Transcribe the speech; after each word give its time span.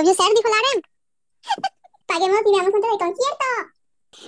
Debió 0.00 0.14
ser, 0.14 0.32
dijo 0.34 0.48
Lauren. 0.48 0.80
Paguemos 2.06 2.40
y 2.40 2.50
veamos 2.56 2.72
juntos 2.72 2.90
el 2.90 2.98
concierto. 3.04 3.48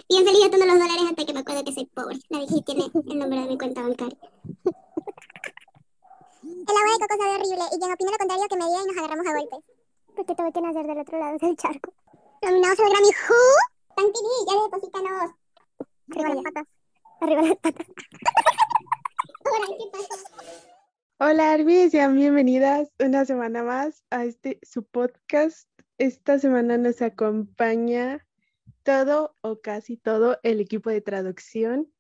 Bien 0.07 0.25
feliz 0.27 0.41
gastando 0.43 0.67
los 0.67 0.79
dólares 0.79 1.05
hasta 1.09 1.25
que 1.25 1.33
me 1.33 1.41
acuerdo 1.41 1.65
que 1.65 1.73
soy 1.73 1.87
pobre. 1.87 2.19
La 2.29 2.41
dije 2.41 2.61
tiene 2.61 2.85
el 2.93 3.19
número 3.19 3.41
de 3.41 3.49
mi 3.49 3.57
cuenta 3.57 3.81
bancaria. 3.81 4.19
El 6.45 6.77
agua 6.77 6.93
de 6.93 6.99
coco 7.01 7.17
sabe 7.17 7.35
horrible 7.37 7.65
y 7.73 7.79
quien 7.79 7.93
opina 7.93 8.11
lo 8.13 8.19
contrario 8.19 8.49
que 8.51 8.57
me 8.57 8.65
diga 8.67 8.83
y 8.83 8.87
nos 8.87 8.97
agarramos 8.99 9.27
a 9.27 9.33
golpes. 9.33 9.61
Porque 10.15 10.35
tuve 10.35 10.53
que 10.53 10.61
nacer 10.61 10.87
del 10.87 10.99
otro 11.01 11.19
lado 11.19 11.39
del 11.39 11.57
charco. 11.57 11.95
Nominados 12.43 12.81
al 12.81 12.91
Grammy 12.91 13.09
Who? 13.09 13.41
Tan 13.97 14.13
TV, 14.13 14.29
ya 14.47 14.55
deposítanos. 14.63 15.31
Arriba 16.11 16.35
las 16.35 16.45
patas. 16.45 16.67
Arriba 17.23 17.43
las 17.43 17.57
patas. 17.57 17.87
Ahora, 19.47 19.67
¿qué 19.79 19.87
pasó? 19.91 20.72
Hola 21.25 21.53
Arby, 21.53 21.89
sean 21.89 22.17
bienvenidas 22.17 22.89
una 22.99 23.25
semana 23.25 23.63
más 23.63 24.03
a 24.11 24.25
este 24.25 24.59
su 24.65 24.83
podcast. 24.83 25.69
Esta 25.97 26.41
semana 26.41 26.79
nos 26.79 27.01
acompaña 27.01 28.27
todo 28.83 29.37
o 29.41 29.61
casi 29.61 29.97
todo 29.97 30.41
el 30.43 30.59
equipo 30.59 30.91
de 30.91 31.01
traducción, 31.01 31.95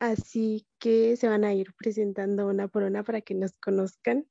así 0.00 0.66
que 0.80 1.16
se 1.16 1.28
van 1.28 1.44
a 1.44 1.54
ir 1.54 1.74
presentando 1.76 2.48
una 2.48 2.66
por 2.66 2.82
una 2.82 3.04
para 3.04 3.20
que 3.20 3.34
nos 3.34 3.52
conozcan. 3.58 4.28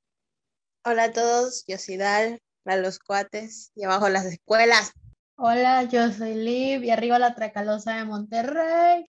Hola 0.83 1.05
a 1.05 1.11
todos, 1.13 1.63
yo 1.65 1.77
soy 1.77 1.95
Dal, 1.95 2.41
a 2.65 2.75
los 2.75 2.99
cuates 2.99 3.71
y 3.73 3.85
abajo 3.85 4.09
las 4.09 4.25
escuelas. 4.25 4.91
Hola, 5.37 5.83
yo 5.83 6.11
soy 6.11 6.35
Liv 6.35 6.83
y 6.83 6.89
arriba 6.89 7.19
la 7.19 7.35
Tracalosa 7.35 7.95
de 7.95 8.03
Monterrey. 8.03 9.05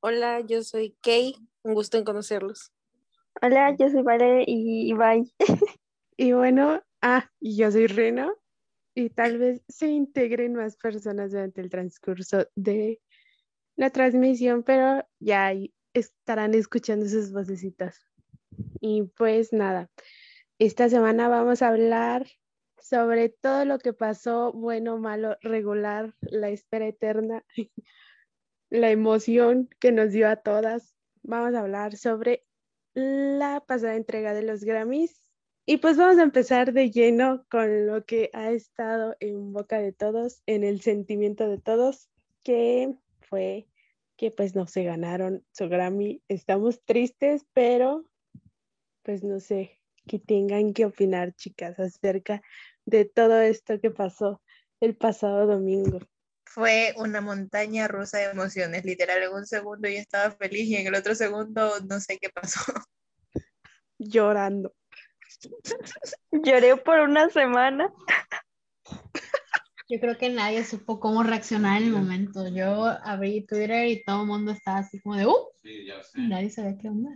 Hola, 0.00 0.40
yo 0.40 0.62
soy 0.62 0.94
Kay, 1.00 1.36
un 1.62 1.72
gusto 1.72 1.96
en 1.96 2.04
conocerlos. 2.04 2.70
Hola, 3.42 3.76
yo 3.76 3.88
soy 3.88 4.02
Vale 4.02 4.44
y 4.46 4.92
bye. 4.92 5.24
Y 6.16 6.32
bueno, 6.32 6.82
ah, 7.00 7.30
yo 7.40 7.70
soy 7.70 7.86
Reno, 7.86 8.36
y 8.94 9.10
tal 9.10 9.38
vez 9.38 9.62
se 9.68 9.88
integren 9.88 10.54
más 10.54 10.76
personas 10.76 11.32
durante 11.32 11.60
el 11.60 11.70
transcurso 11.70 12.46
de 12.54 13.00
la 13.76 13.90
transmisión, 13.90 14.62
pero 14.62 15.06
ya 15.18 15.54
estarán 15.94 16.54
escuchando 16.54 17.06
sus 17.08 17.32
vocecitas. 17.32 18.04
Y 18.80 19.04
pues 19.16 19.52
nada, 19.52 19.90
esta 20.58 20.88
semana 20.88 21.28
vamos 21.28 21.62
a 21.62 21.68
hablar 21.68 22.26
sobre 22.78 23.28
todo 23.28 23.64
lo 23.64 23.78
que 23.78 23.92
pasó, 23.92 24.52
bueno, 24.52 24.98
malo, 24.98 25.36
regular, 25.40 26.14
la 26.20 26.48
espera 26.48 26.86
eterna, 26.86 27.44
la 28.70 28.90
emoción 28.90 29.68
que 29.78 29.92
nos 29.92 30.12
dio 30.12 30.28
a 30.28 30.36
todas. 30.36 30.94
Vamos 31.22 31.54
a 31.54 31.60
hablar 31.60 31.96
sobre 31.96 32.44
la 33.38 33.60
pasada 33.66 33.96
entrega 33.96 34.34
de 34.34 34.42
los 34.42 34.64
Grammys. 34.64 35.20
Y 35.66 35.76
pues 35.76 35.96
vamos 35.96 36.18
a 36.18 36.22
empezar 36.22 36.72
de 36.72 36.90
lleno 36.90 37.44
con 37.50 37.86
lo 37.86 38.04
que 38.04 38.30
ha 38.32 38.50
estado 38.50 39.16
en 39.20 39.52
boca 39.52 39.78
de 39.78 39.92
todos, 39.92 40.42
en 40.46 40.64
el 40.64 40.80
sentimiento 40.80 41.48
de 41.48 41.58
todos, 41.58 42.08
que 42.42 42.94
fue 43.20 43.66
que 44.16 44.30
pues 44.30 44.54
no 44.54 44.66
se 44.66 44.84
ganaron 44.84 45.44
su 45.52 45.68
Grammy. 45.68 46.22
Estamos 46.28 46.82
tristes, 46.84 47.46
pero 47.54 48.04
pues 49.02 49.24
no 49.24 49.40
sé 49.40 49.80
qué 50.06 50.18
tengan 50.18 50.74
que 50.74 50.84
opinar, 50.84 51.34
chicas, 51.34 51.78
acerca 51.78 52.42
de 52.84 53.06
todo 53.06 53.40
esto 53.40 53.80
que 53.80 53.90
pasó 53.90 54.42
el 54.80 54.94
pasado 54.94 55.46
domingo. 55.46 56.00
Fue 56.52 56.94
una 56.96 57.20
montaña 57.20 57.86
rusa 57.86 58.18
de 58.18 58.24
emociones, 58.24 58.84
literal, 58.84 59.22
en 59.22 59.32
un 59.32 59.46
segundo 59.46 59.88
yo 59.88 59.98
estaba 59.98 60.32
feliz 60.32 60.66
y 60.66 60.74
en 60.74 60.88
el 60.88 60.96
otro 60.96 61.14
segundo 61.14 61.78
no 61.88 62.00
sé 62.00 62.18
qué 62.18 62.28
pasó. 62.28 62.60
Llorando. 63.98 64.74
Lloré 66.32 66.76
por 66.76 66.98
una 66.98 67.30
semana. 67.30 67.94
Yo 69.88 70.00
creo 70.00 70.18
que 70.18 70.28
nadie 70.28 70.64
supo 70.64 70.98
cómo 70.98 71.22
reaccionar 71.22 71.80
en 71.80 71.88
el 71.88 71.92
momento. 71.92 72.48
Yo 72.48 72.84
abrí 73.04 73.46
Twitter 73.46 73.86
y 73.86 74.02
todo 74.02 74.22
el 74.22 74.26
mundo 74.26 74.50
estaba 74.50 74.78
así 74.78 75.00
como 75.00 75.14
de, 75.14 75.26
¡uh! 75.26 75.50
Nadie 76.14 76.50
sabía 76.50 76.76
qué 76.78 76.88
onda. 76.88 77.10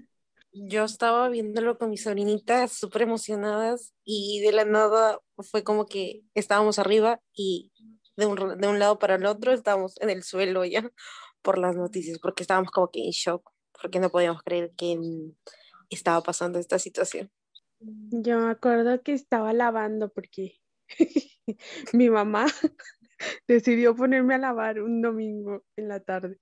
Yo 0.52 0.84
estaba 0.84 1.28
viéndolo 1.28 1.76
con 1.76 1.90
mis 1.90 2.04
sobrinitas 2.04 2.70
súper 2.70 3.02
emocionadas 3.02 3.94
y 4.04 4.42
de 4.42 4.52
la 4.52 4.64
nada 4.64 5.18
fue 5.38 5.64
como 5.64 5.86
que 5.86 6.22
estábamos 6.34 6.78
arriba 6.78 7.20
y 7.32 7.72
de 8.16 8.26
un, 8.26 8.58
de 8.58 8.68
un 8.68 8.78
lado 8.78 8.98
para 8.98 9.16
el 9.16 9.26
otro 9.26 9.52
estábamos 9.52 10.00
en 10.00 10.10
el 10.10 10.22
suelo 10.22 10.64
ya 10.64 10.90
por 11.42 11.58
las 11.58 11.76
noticias 11.76 12.18
porque 12.18 12.42
estábamos 12.42 12.70
como 12.70 12.90
que 12.90 13.04
en 13.04 13.10
shock 13.10 13.50
porque 13.80 14.00
no 14.00 14.10
podíamos 14.10 14.42
creer 14.42 14.72
que 14.76 14.98
estaba 15.90 16.22
pasando 16.22 16.58
esta 16.58 16.78
situación. 16.78 17.30
Yo 17.80 18.38
me 18.38 18.50
acuerdo 18.50 19.02
que 19.02 19.12
estaba 19.12 19.52
lavando 19.52 20.08
porque 20.10 20.60
mi 21.92 22.08
mamá 22.08 22.46
decidió 23.48 23.94
ponerme 23.94 24.34
a 24.34 24.38
lavar 24.38 24.80
un 24.80 25.02
domingo 25.02 25.64
en 25.76 25.88
la 25.88 26.00
tarde. 26.00 26.38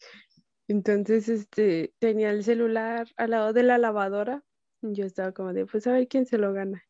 Entonces, 0.68 1.28
este, 1.28 1.94
tenía 1.98 2.30
el 2.30 2.44
celular 2.44 3.08
al 3.16 3.30
lado 3.30 3.52
de 3.52 3.62
la 3.62 3.78
lavadora. 3.78 4.44
Yo 4.80 5.04
estaba 5.04 5.32
como 5.32 5.52
de, 5.52 5.66
pues 5.66 5.86
a 5.86 5.92
ver 5.92 6.08
quién 6.08 6.26
se 6.26 6.38
lo 6.38 6.52
gana. 6.52 6.84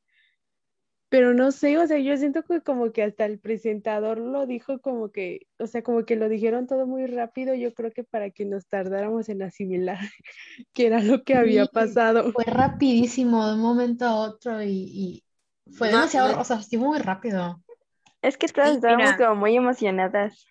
Pero 1.12 1.34
no 1.34 1.53
sé, 1.53 1.78
o 1.78 1.87
sea, 1.87 1.99
yo 1.99 2.17
siento 2.17 2.43
que 2.45 2.62
como 2.62 2.91
que 2.93 3.03
hasta 3.03 3.27
el 3.27 3.39
presentador 3.39 4.19
lo 4.19 4.47
dijo 4.47 4.81
como 4.81 5.12
que, 5.12 5.47
o 5.59 5.67
sea, 5.67 5.83
como 5.83 6.06
que 6.06 6.17
lo 6.17 6.28
dijeron 6.31 6.67
todo 6.67 6.87
muy 6.87 7.06
rápido, 7.06 7.55
yo 7.55 7.75
creo 7.75 7.93
que 7.93 8.03
para 8.05 8.31
que 8.31 8.47
nos 8.47 8.67
tardáramos 8.67 9.28
en 9.28 9.43
asimilar 9.43 9.99
qué 10.75 10.87
era 10.89 11.03
lo 11.03 11.25
que 11.25 11.37
había 11.37 11.67
Sí, 11.73 11.73
pasado. 11.73 12.33
Fue 12.33 12.45
rapidísimo 12.45 13.47
de 13.47 13.55
un 13.55 13.61
momento 13.61 14.05
a 14.06 14.17
otro 14.17 14.62
y, 14.62 15.25
y 15.67 15.73
fue 15.73 15.89
No, 15.91 15.91
demasiado, 15.91 16.39
no. 16.39 16.41
o 16.41 16.45
sea, 16.45 16.59
estuvo 16.59 16.87
muy 16.89 16.99
rápido. 16.99 17.62
Es 18.21 18.37
que 18.37 18.49
todas 18.49 18.75
estábamos 18.75 19.15
como 19.15 19.37
muy 19.37 19.55
emocionadas. 19.56 20.47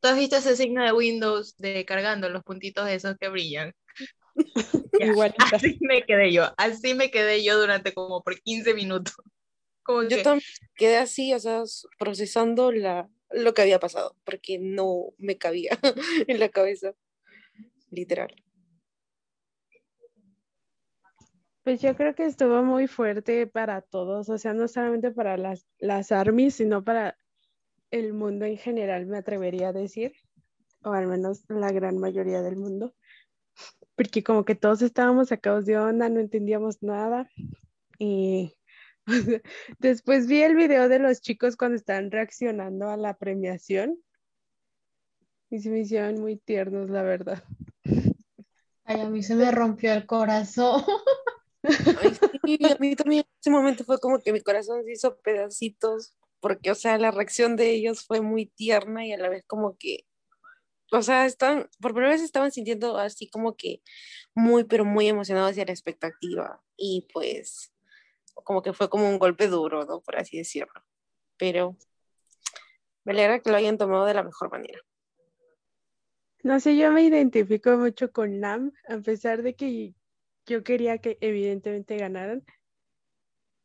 ¿Tú 0.00 0.08
has 0.08 0.16
visto 0.18 0.36
ese 0.36 0.56
signo 0.56 0.82
de 0.84 0.92
Windows 0.92 1.56
de 1.56 1.84
cargando 1.86 2.28
los 2.28 2.42
puntitos 2.44 2.88
esos 2.88 3.16
que 3.18 3.28
brillan? 3.28 3.72
Igualita. 5.00 5.44
Así 5.52 5.78
me 5.80 6.02
quedé 6.04 6.32
yo, 6.32 6.52
así 6.56 6.94
me 6.94 7.10
quedé 7.10 7.42
yo 7.42 7.58
durante 7.58 7.92
como 7.92 8.22
por 8.22 8.40
15 8.40 8.74
minutos. 8.74 9.14
Como 9.82 10.02
Yo 10.02 10.18
que, 10.18 10.22
también 10.22 10.44
quedé 10.76 10.98
así, 10.98 11.32
o 11.32 11.38
sea, 11.38 11.62
procesando 11.98 12.70
la, 12.70 13.08
lo 13.30 13.54
que 13.54 13.62
había 13.62 13.80
pasado 13.80 14.14
porque 14.24 14.58
no 14.58 15.06
me 15.16 15.38
cabía 15.38 15.70
en 16.28 16.38
la 16.38 16.50
cabeza, 16.50 16.92
literal. 17.90 18.34
Pues 21.62 21.80
yo 21.80 21.96
creo 21.96 22.14
que 22.14 22.24
estuvo 22.24 22.62
muy 22.62 22.86
fuerte 22.88 23.46
para 23.46 23.80
todos, 23.80 24.28
o 24.28 24.38
sea, 24.38 24.54
no 24.54 24.68
solamente 24.68 25.10
para 25.10 25.36
las, 25.36 25.66
las 25.78 26.12
armies, 26.12 26.54
sino 26.54 26.84
para 26.84 27.16
el 27.90 28.12
mundo 28.12 28.44
en 28.44 28.58
general, 28.58 29.06
me 29.06 29.18
atrevería 29.18 29.68
a 29.68 29.72
decir, 29.72 30.12
o 30.82 30.92
al 30.92 31.06
menos 31.06 31.44
la 31.48 31.72
gran 31.72 31.98
mayoría 31.98 32.42
del 32.42 32.56
mundo, 32.56 32.94
porque 33.96 34.22
como 34.22 34.44
que 34.44 34.54
todos 34.54 34.82
estábamos 34.82 35.28
sacados 35.28 35.66
de 35.66 35.78
onda, 35.78 36.08
no 36.08 36.20
entendíamos 36.20 36.82
nada. 36.82 37.30
Y 37.98 38.56
o 39.06 39.12
sea, 39.12 39.40
después 39.78 40.26
vi 40.26 40.42
el 40.42 40.56
video 40.56 40.88
de 40.88 40.98
los 40.98 41.20
chicos 41.20 41.56
cuando 41.56 41.76
estaban 41.76 42.10
reaccionando 42.10 42.88
a 42.88 42.96
la 42.96 43.16
premiación 43.16 43.98
y 45.50 45.58
se 45.60 45.70
me 45.70 45.80
hicieron 45.80 46.20
muy 46.20 46.36
tiernos, 46.36 46.88
la 46.88 47.02
verdad. 47.02 47.42
Ay, 48.84 49.00
a 49.00 49.10
mí 49.10 49.22
se 49.22 49.34
me 49.34 49.50
rompió 49.50 49.92
el 49.92 50.06
corazón. 50.06 50.82
Ay, 51.62 52.12
sí, 52.44 52.58
a 52.64 52.76
mí 52.78 52.94
también 52.94 53.20
en 53.22 53.40
ese 53.40 53.50
momento 53.50 53.84
fue 53.84 53.98
como 53.98 54.20
que 54.20 54.32
mi 54.32 54.40
corazón 54.40 54.84
se 54.84 54.92
hizo 54.92 55.18
pedacitos, 55.18 56.14
porque, 56.38 56.70
o 56.70 56.74
sea, 56.74 56.98
la 56.98 57.10
reacción 57.10 57.56
de 57.56 57.70
ellos 57.70 58.04
fue 58.06 58.20
muy 58.20 58.46
tierna 58.46 59.04
y 59.04 59.12
a 59.12 59.18
la 59.18 59.28
vez 59.28 59.44
como 59.46 59.76
que, 59.76 60.06
o 60.92 61.02
sea, 61.02 61.26
por 61.80 61.92
primera 61.92 62.12
vez 62.12 62.22
estaban 62.22 62.50
sintiendo 62.50 62.98
así 62.98 63.28
como 63.28 63.56
que 63.56 63.82
muy, 64.34 64.64
pero 64.64 64.84
muy 64.84 65.08
emocionados 65.08 65.52
hacia 65.52 65.64
la 65.64 65.72
expectativa 65.72 66.62
y 66.76 67.06
pues 67.12 67.72
como 68.44 68.62
que 68.62 68.72
fue 68.72 68.88
como 68.88 69.08
un 69.08 69.18
golpe 69.18 69.48
duro, 69.48 69.84
¿no? 69.84 70.00
Por 70.00 70.16
así 70.16 70.38
decirlo. 70.38 70.72
Pero 71.36 71.76
me 73.04 73.12
alegra 73.12 73.40
que 73.40 73.50
lo 73.50 73.56
hayan 73.56 73.78
tomado 73.78 74.06
de 74.06 74.14
la 74.14 74.22
mejor 74.22 74.50
manera. 74.50 74.78
No 76.42 76.58
sé, 76.58 76.76
yo 76.76 76.90
me 76.90 77.02
identifico 77.02 77.76
mucho 77.76 78.12
con 78.12 78.40
Nam, 78.40 78.72
a 78.88 78.98
pesar 78.98 79.42
de 79.42 79.54
que 79.54 79.94
yo 80.46 80.64
quería 80.64 80.98
que 80.98 81.18
evidentemente 81.20 81.96
ganaran. 81.96 82.44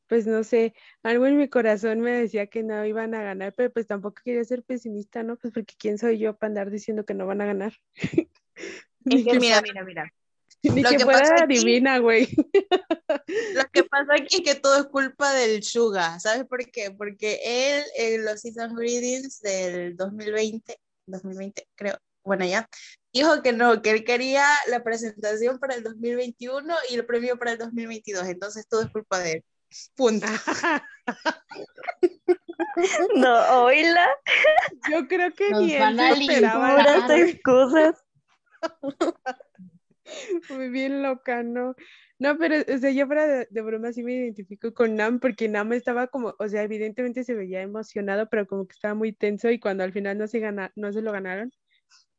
Pues 0.07 0.28
no 0.28 0.44
sé, 0.44 0.74
algo 1.04 1.25
en 1.25 1.38
mi 1.38 1.50
corazón 1.50 2.00
me 2.02 2.12
decía 2.12 2.48
que 2.48 2.62
no 2.63 2.86
iban 2.86 3.16
a 3.16 3.24
ganar, 3.24 3.54
pero 3.56 3.72
pues 3.72 3.88
tampoco 3.88 4.22
quería 4.24 4.44
ser 4.44 4.62
pesimista, 4.63 5.24
¿no? 5.24 5.36
Pues 5.38 5.54
porque 5.54 5.74
quién 5.80 5.98
soy 5.98 6.19
yo 6.19 6.36
para 6.38 6.50
andar 6.50 6.69
diciendo 6.72 7.06
que 7.06 7.13
no 7.16 7.25
van 7.25 7.42
a 7.42 7.46
ganar. 7.46 7.74
Ni 9.04 9.18
es 9.19 9.25
que 9.25 9.31
que 9.31 9.40
mira, 9.40 9.62
mira, 9.62 9.84
mira. 9.84 10.13
ni 10.63 10.81
lo 10.81 10.90
que 10.90 10.98
que 10.98 11.04
fuera 11.04 11.19
pasa 11.19 11.44
aquí- 11.44 11.57
divina, 11.57 12.00
güey. 12.00 12.28
Lo 13.54 13.63
que 13.72 13.84
pasa 13.84 14.13
aquí 14.13 14.38
es 14.38 14.42
que 14.42 14.56
todo 14.60 14.78
es 14.80 14.86
culpa 14.86 15.34
del 15.34 15.63
Suga, 15.63 16.19
¿sabes 16.19 16.46
por 16.46 16.63
qué? 16.72 16.92
Porque 16.92 17.40
él 17.44 17.84
en 17.98 18.25
los 18.25 18.42
season 18.42 18.75
readings 18.78 19.42
del 19.42 19.96
2020, 19.96 20.78
2020 21.08 21.68
creo, 21.75 21.98
bueno 22.24 22.46
ya, 22.46 22.68
dijo 23.13 23.42
que 23.44 23.54
no, 23.54 23.81
que 23.81 23.92
él 23.92 24.04
quería 24.04 24.48
la 24.68 24.84
presentación 24.84 25.60
para 25.60 25.75
el 25.75 25.84
2021 25.84 26.75
y 26.90 26.96
el 26.96 27.06
premio 27.06 27.38
para 27.38 27.51
el 27.54 27.58
2022, 27.60 28.28
entonces 28.28 28.68
todo 28.68 28.81
es 28.81 28.90
culpa 28.90 29.19
de 29.19 29.31
él. 29.34 29.44
Punto. 29.95 30.27
No, 33.15 33.63
oíla, 33.63 34.06
Yo 34.91 35.07
creo 35.07 35.31
que 35.33 35.50
Nos 35.50 35.62
ni 35.62 35.73
él 35.73 35.79
van 35.79 36.00
a 36.00 36.12
esperaba 36.12 36.83
nada. 36.83 37.17
excusas. 37.17 38.03
Muy 40.50 40.69
bien 40.69 41.01
loca, 41.01 41.41
¿no? 41.44 41.75
No, 42.19 42.38
pero, 42.38 42.56
o 42.73 42.77
sea, 42.77 42.91
yo 42.91 43.07
fuera 43.07 43.27
de, 43.27 43.47
de 43.50 43.62
broma 43.62 43.91
sí 43.91 44.03
me 44.03 44.13
identifico 44.13 44.73
con 44.73 44.95
Nam, 44.95 45.19
porque 45.19 45.47
Nam 45.50 45.73
estaba 45.73 46.07
como, 46.07 46.35
o 46.38 46.47
sea, 46.47 46.63
evidentemente 46.63 47.23
se 47.23 47.33
veía 47.33 47.62
emocionado, 47.62 48.29
pero 48.29 48.47
como 48.47 48.67
que 48.67 48.73
estaba 48.73 48.94
muy 48.94 49.13
tenso 49.13 49.50
y 49.50 49.59
cuando 49.59 49.83
al 49.83 49.91
final 49.94 50.17
no 50.17 50.27
se 50.27 50.39
gana, 50.39 50.71
no 50.75 50.94
se 50.94 51.01
lo 51.01 51.12
ganaron, 51.12 51.51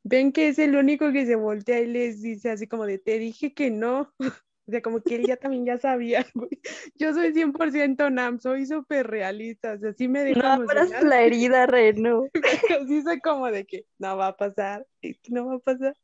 ven 0.02 0.32
que 0.32 0.48
es 0.48 0.58
el 0.58 0.76
único 0.76 1.12
que 1.12 1.26
se 1.26 1.36
voltea 1.36 1.80
y 1.80 1.86
les 1.86 2.22
dice 2.22 2.50
así 2.50 2.66
como 2.66 2.86
de, 2.86 2.98
te 2.98 3.18
dije 3.18 3.54
que 3.54 3.70
no. 3.70 4.12
O 4.68 4.72
sea, 4.72 4.82
como 4.82 5.00
que 5.00 5.14
él 5.14 5.26
ya 5.26 5.36
también 5.36 5.64
ya 5.64 5.78
sabía, 5.78 6.26
güey. 6.34 6.50
Yo 6.96 7.12
soy 7.12 7.32
100% 7.32 8.10
Nam, 8.10 8.40
soy 8.40 8.66
súper 8.66 9.06
realista, 9.06 9.74
o 9.74 9.78
sea, 9.78 9.92
sí 9.92 10.08
me 10.08 10.24
deja 10.24 10.56
No 10.56 10.62
abras 10.64 10.90
la 11.04 11.22
herida, 11.22 11.66
Reno. 11.66 12.24
pero 12.68 12.86
sí 12.86 13.02
soy 13.02 13.20
como 13.20 13.46
de 13.46 13.64
que 13.64 13.86
no 13.98 14.16
va 14.16 14.28
a 14.28 14.36
pasar, 14.36 14.84
no 15.28 15.46
va 15.46 15.54
a 15.56 15.58
pasar. 15.60 15.96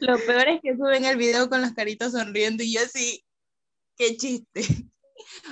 Lo 0.00 0.18
peor 0.18 0.48
es 0.48 0.60
que 0.60 0.76
suben 0.76 1.06
el 1.06 1.16
video 1.16 1.48
con 1.48 1.62
las 1.62 1.72
caritas 1.72 2.12
sonriendo 2.12 2.62
y 2.62 2.74
yo 2.74 2.82
así, 2.82 3.24
qué 3.96 4.16
chiste. 4.16 4.62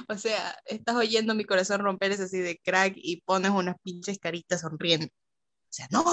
O 0.08 0.18
sea, 0.18 0.56
estás 0.66 0.96
oyendo 0.96 1.34
mi 1.34 1.44
corazón 1.44 1.80
romper 1.80 2.12
es 2.12 2.20
así 2.20 2.40
de 2.40 2.58
crack 2.58 2.94
y 2.96 3.22
pones 3.22 3.52
unas 3.52 3.76
pinches 3.82 4.18
caritas 4.18 4.60
sonriendo. 4.60 5.06
O 5.06 5.70
sea, 5.70 5.86
no. 5.90 6.04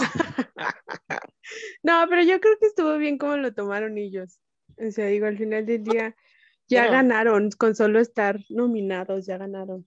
No, 1.84 2.06
pero 2.10 2.24
yo 2.24 2.40
creo 2.40 2.58
que 2.60 2.68
estuvo 2.68 2.98
bien 2.98 3.18
como 3.18 3.36
lo 3.38 3.54
tomaron 3.54 3.98
ellos. 3.98 4.40
O 4.86 4.92
sea, 4.92 5.06
digo, 5.08 5.26
al 5.28 5.38
final 5.38 5.66
del 5.66 5.84
día 5.84 6.16
ya 6.68 6.82
Pero- 6.84 6.92
ganaron, 6.94 7.50
con 7.52 7.76
solo 7.76 8.00
estar 8.00 8.40
nominados, 8.50 9.26
ya 9.26 9.38
ganaron. 9.38 9.86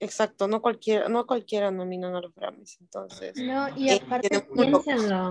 Exacto, 0.00 0.48
no 0.48 0.60
cualquiera, 0.60 1.08
no 1.08 1.26
cualquiera 1.26 1.70
nominan 1.70 2.14
a 2.16 2.20
los 2.20 2.34
Grammys, 2.34 2.78
entonces. 2.80 3.36
No, 3.36 3.68
y 3.76 3.90
Eh, 3.90 4.00
aparte, 4.04 4.40
piénsenlo. 4.54 5.28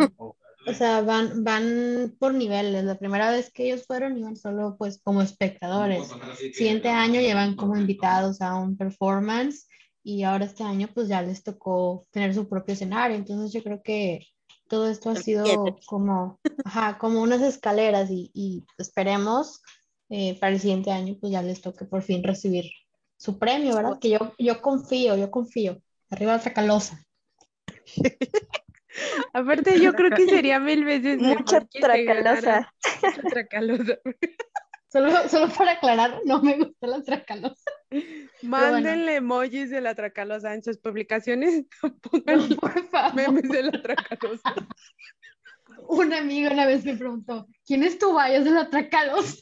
O 0.68 0.73
sea, 0.73 1.01
van, 1.01 1.44
van 1.44 2.15
por 2.19 2.33
niveles. 2.35 2.83
La 2.85 2.95
primera 2.97 3.31
vez 3.31 3.51
que 3.51 3.65
ellos 3.65 3.85
fueron 3.85 4.18
iban 4.18 4.35
solo 4.38 4.75
pues 4.77 5.01
como 5.03 5.21
espectadores. 5.23 6.07
Siguiente 6.53 6.88
año 6.89 7.19
llevan 7.19 7.56
como 7.56 7.75
invitados 7.75 8.41
a 8.41 8.53
un 8.56 8.77
performance 8.77 9.68
y 10.03 10.21
ahora 10.23 10.45
este 10.45 10.63
año 10.63 10.88
pues 10.94 11.07
ya 11.07 11.21
les 11.23 11.41
tocó 11.44 12.06
tener 12.12 12.33
su 12.35 12.47
propio 12.47 12.73
escenario. 12.75 13.18
Entonces 13.18 13.51
yo 13.51 13.63
creo 13.63 13.81
que 13.83 14.27
todo 14.71 14.89
esto 14.89 15.09
ha 15.09 15.18
sido 15.18 15.44
como, 15.85 16.39
ajá, 16.63 16.97
como 16.97 17.21
unas 17.21 17.41
escaleras 17.41 18.09
y, 18.09 18.31
y 18.33 18.63
esperemos 18.77 19.62
eh, 20.09 20.39
para 20.39 20.53
el 20.53 20.62
siguiente 20.62 20.91
año 20.91 21.18
pues 21.19 21.33
ya 21.33 21.41
les 21.41 21.59
toque 21.59 21.83
por 21.83 22.03
fin 22.03 22.23
recibir 22.23 22.71
su 23.18 23.38
premio, 23.38 23.75
¿verdad? 23.75 24.00
Que 24.00 24.12
yo, 24.12 24.33
yo 24.39 24.62
confío, 24.62 25.18
yo 25.18 25.29
confío. 25.29 25.81
Arriba 26.09 26.38
la 26.38 26.39
Tracalosa. 26.39 27.06
Aparte, 29.33 29.79
yo 29.81 29.91
creo 29.94 30.12
que 30.12 30.25
sería 30.25 30.59
mil 30.59 30.85
veces 30.85 31.19
Mucha 31.19 31.65
tracalosa. 31.65 32.73
Mucha 33.03 33.21
tracalosa. 33.23 34.00
Solo, 34.92 35.30
solo 35.30 35.48
para 35.54 35.72
aclarar, 35.74 36.20
no 36.26 36.42
me 36.42 36.58
gusta 36.58 36.86
la 36.88 37.02
Tracalosa. 37.02 37.72
Mándenle 38.42 39.16
emojis 39.16 39.70
de 39.70 39.80
la 39.80 39.96
tracalosa 39.96 40.54
en 40.54 40.64
sus 40.64 40.78
publicaciones. 40.80 41.66
Pongan 42.02 42.50
No, 42.50 42.56
por 42.58 42.90
favor. 42.90 43.14
memes 43.16 43.50
de 43.50 43.64
la 43.64 43.82
tracalosa. 43.82 44.54
Un 45.88 46.14
amigo 46.14 46.52
una 46.52 46.66
vez 46.66 46.84
me 46.84 46.96
preguntó, 46.96 47.48
¿quién 47.66 47.84
es 47.84 47.98
tu 48.00 48.20
Es 48.20 48.44
de 48.44 48.52
la 48.52 48.70
Tracalosa? 48.70 49.40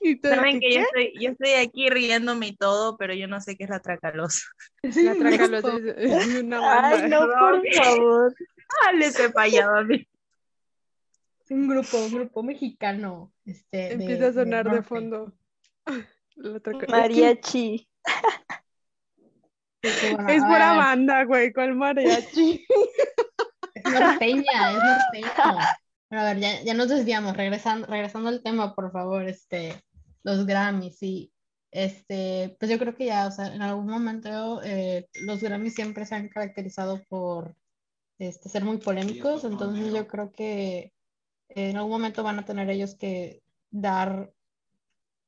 Y 0.00 0.18
Saben 0.18 0.60
que 0.60 0.72
yo 0.74 0.80
estoy, 0.80 1.12
yo 1.20 1.30
estoy 1.30 1.50
aquí 1.52 1.90
riéndome 1.90 2.48
y 2.48 2.56
todo, 2.56 2.96
pero 2.96 3.12
yo 3.14 3.26
no 3.26 3.40
sé 3.40 3.56
qué 3.56 3.64
es 3.64 3.70
la 3.70 3.80
tracalosa. 3.80 4.42
La 4.82 5.14
tracalosa 5.14 5.76
es, 5.96 6.12
es 6.12 6.42
una 6.42 6.60
banda. 6.60 6.88
Ay, 6.88 7.10
no, 7.10 7.18
por 7.20 7.62
favor. 7.84 8.34
Ah, 8.82 8.92
les 8.92 9.18
he 9.18 9.30
fallado 9.32 9.76
a 9.76 9.82
mí. 9.84 10.06
Un 11.50 11.68
grupo, 11.68 11.98
un 11.98 12.12
grupo 12.14 12.42
mexicano. 12.42 13.32
Este, 13.44 13.76
de- 13.76 13.92
Empieza 13.92 14.28
a 14.28 14.32
sonar 14.32 14.70
de 14.70 14.82
fondo. 14.82 15.32
Mariachi. 16.88 17.88
Bueno, 20.14 20.28
Es 20.30 20.42
pura 20.42 20.70
ver, 20.70 20.78
banda, 20.78 21.24
güey, 21.24 21.52
¿cuál 21.52 21.74
mariachi? 21.74 22.66
Es 23.74 23.84
norteña, 23.84 24.70
es 24.70 24.78
norteña. 24.82 25.76
Pero 26.08 26.22
a 26.22 26.24
ver, 26.24 26.38
ya, 26.38 26.62
ya 26.62 26.72
nos 26.72 26.88
desviamos, 26.88 27.36
regresando, 27.36 27.86
regresando 27.86 28.30
al 28.30 28.42
tema, 28.42 28.74
por 28.74 28.90
favor, 28.92 29.28
este, 29.28 29.74
los 30.22 30.46
Grammys, 30.46 30.96
sí. 30.96 31.30
Este, 31.70 32.56
pues 32.58 32.70
yo 32.70 32.78
creo 32.78 32.94
que 32.94 33.04
ya, 33.04 33.26
o 33.26 33.30
sea, 33.30 33.52
en 33.54 33.60
algún 33.60 33.86
momento 33.88 34.62
eh, 34.62 35.06
los 35.26 35.42
Grammys 35.42 35.74
siempre 35.74 36.06
se 36.06 36.14
han 36.14 36.30
caracterizado 36.30 37.02
por 37.10 37.54
este, 38.18 38.48
ser 38.48 38.64
muy 38.64 38.78
polémicos, 38.78 39.44
entonces 39.44 39.92
yo 39.92 40.06
creo 40.06 40.32
que 40.32 40.93
en 41.54 41.76
algún 41.76 41.92
momento 41.92 42.22
van 42.22 42.38
a 42.38 42.44
tener 42.44 42.68
ellos 42.70 42.94
que 42.96 43.42
dar 43.70 44.32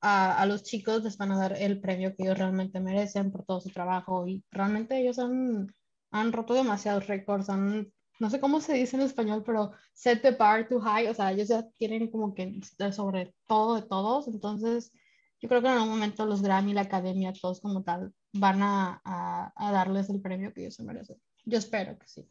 a, 0.00 0.46
los 0.46 0.62
chicos, 0.62 1.02
les 1.02 1.16
van 1.16 1.32
a 1.32 1.38
dar 1.38 1.56
el 1.58 1.80
premio 1.80 2.14
que 2.14 2.22
ellos 2.22 2.38
realmente 2.38 2.80
merecen 2.80 3.32
por 3.32 3.44
todo 3.44 3.60
su 3.60 3.70
trabajo 3.70 4.26
y 4.28 4.44
realmente 4.50 4.98
ellos 4.98 5.18
han, 5.18 5.74
han 6.10 6.32
roto 6.32 6.54
demasiados 6.54 7.08
récords, 7.08 7.48
han, 7.50 7.92
no 8.20 8.30
sé 8.30 8.38
cómo 8.38 8.60
se 8.60 8.74
dice 8.74 8.96
en 8.96 9.02
español, 9.02 9.42
pero 9.44 9.72
set 9.94 10.22
the 10.22 10.30
bar 10.30 10.68
too 10.68 10.80
high, 10.80 11.08
o 11.08 11.14
sea, 11.14 11.32
ellos 11.32 11.48
ya 11.48 11.66
tienen 11.76 12.10
como 12.10 12.34
que 12.34 12.60
sobre 12.92 13.34
todo 13.46 13.76
de 13.76 13.82
todos, 13.82 14.28
entonces 14.28 14.92
yo 15.40 15.48
creo 15.48 15.60
que 15.60 15.68
en 15.68 15.74
algún 15.74 15.90
momento 15.90 16.24
los 16.24 16.40
Grammy, 16.40 16.72
la 16.72 16.82
academia, 16.82 17.32
todos 17.32 17.60
como 17.60 17.82
tal, 17.82 18.12
van 18.32 18.62
a, 18.62 19.00
a, 19.04 19.52
a 19.56 19.72
darles 19.72 20.08
el 20.08 20.20
premio 20.20 20.52
que 20.52 20.62
ellos 20.62 20.74
se 20.74 20.84
merecen. 20.84 21.20
Yo 21.44 21.58
espero 21.58 21.98
que 21.98 22.06
sí. 22.08 22.28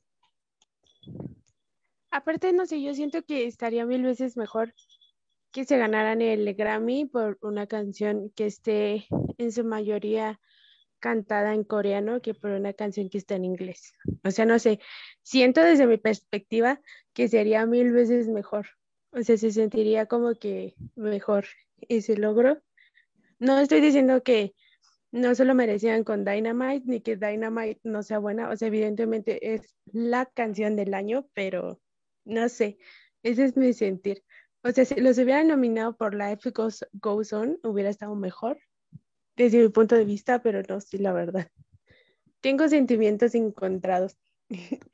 Aparte, 2.16 2.54
no 2.54 2.66
sé, 2.66 2.82
yo 2.82 2.94
siento 2.94 3.24
que 3.24 3.46
estaría 3.46 3.86
mil 3.86 4.02
veces 4.02 4.38
mejor 4.38 4.74
que 5.52 5.66
se 5.66 5.78
ganaran 5.78 6.22
el 6.22 6.54
Grammy 6.54 7.04
por 7.04 7.38
una 7.42 7.68
canción 7.68 8.30
que 8.38 8.46
esté 8.46 9.06
en 9.38 9.52
su 9.52 9.66
mayoría 9.66 10.40
cantada 11.00 11.54
en 11.54 11.66
coreano 11.66 12.22
que 12.22 12.34
por 12.34 12.52
una 12.52 12.72
canción 12.72 13.10
que 13.10 13.18
está 13.18 13.36
en 13.36 13.44
inglés. 13.44 13.96
O 14.24 14.32
sea, 14.32 14.46
no 14.46 14.60
sé, 14.60 14.80
siento 15.24 15.60
desde 15.60 15.88
mi 15.88 15.98
perspectiva 15.98 16.80
que 17.12 17.28
sería 17.28 17.66
mil 17.66 17.92
veces 17.92 18.30
mejor. 18.30 18.66
O 19.12 19.22
sea, 19.22 19.36
se 19.36 19.52
sentiría 19.52 20.06
como 20.06 20.36
que 20.36 20.76
mejor 20.96 21.44
ese 21.90 22.16
logro. 22.16 22.62
No 23.40 23.60
estoy 23.60 23.82
diciendo 23.82 24.24
que 24.24 24.56
no 25.12 25.36
se 25.36 25.44
lo 25.44 25.54
merecían 25.54 26.06
con 26.06 26.24
Dynamite 26.24 26.86
ni 26.86 27.02
que 27.02 27.18
Dynamite 27.18 27.82
no 27.84 28.04
sea 28.04 28.20
buena. 28.20 28.52
O 28.52 28.56
sea, 28.56 28.70
evidentemente 28.70 29.54
es 29.54 29.76
la 29.92 30.26
canción 30.28 30.78
del 30.78 30.94
año, 30.94 31.28
pero 31.34 31.82
no 32.26 32.50
sé, 32.50 32.78
ese 33.24 33.46
es 33.46 33.58
mi 33.58 33.74
sentir. 33.74 34.24
O 34.64 34.72
sea, 34.72 34.84
si 34.84 34.96
los 34.96 35.18
hubieran 35.18 35.48
nominado 35.48 35.96
por 35.96 36.16
Life 36.16 36.50
Goes, 36.50 36.86
Goes 36.94 37.34
On, 37.34 37.60
hubiera 37.64 37.90
estado 37.90 38.16
mejor, 38.16 38.60
desde 39.36 39.62
mi 39.62 39.70
punto 39.70 39.96
de 39.96 40.06
vista, 40.06 40.42
pero 40.42 40.62
no, 40.68 40.82
sí, 40.82 40.98
la 40.98 41.14
verdad. 41.14 41.50
Tengo 42.42 42.68
sentimientos 42.68 43.36
encontrados. 43.36 44.18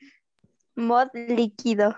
Mod 0.75 1.09
líquido. 1.13 1.95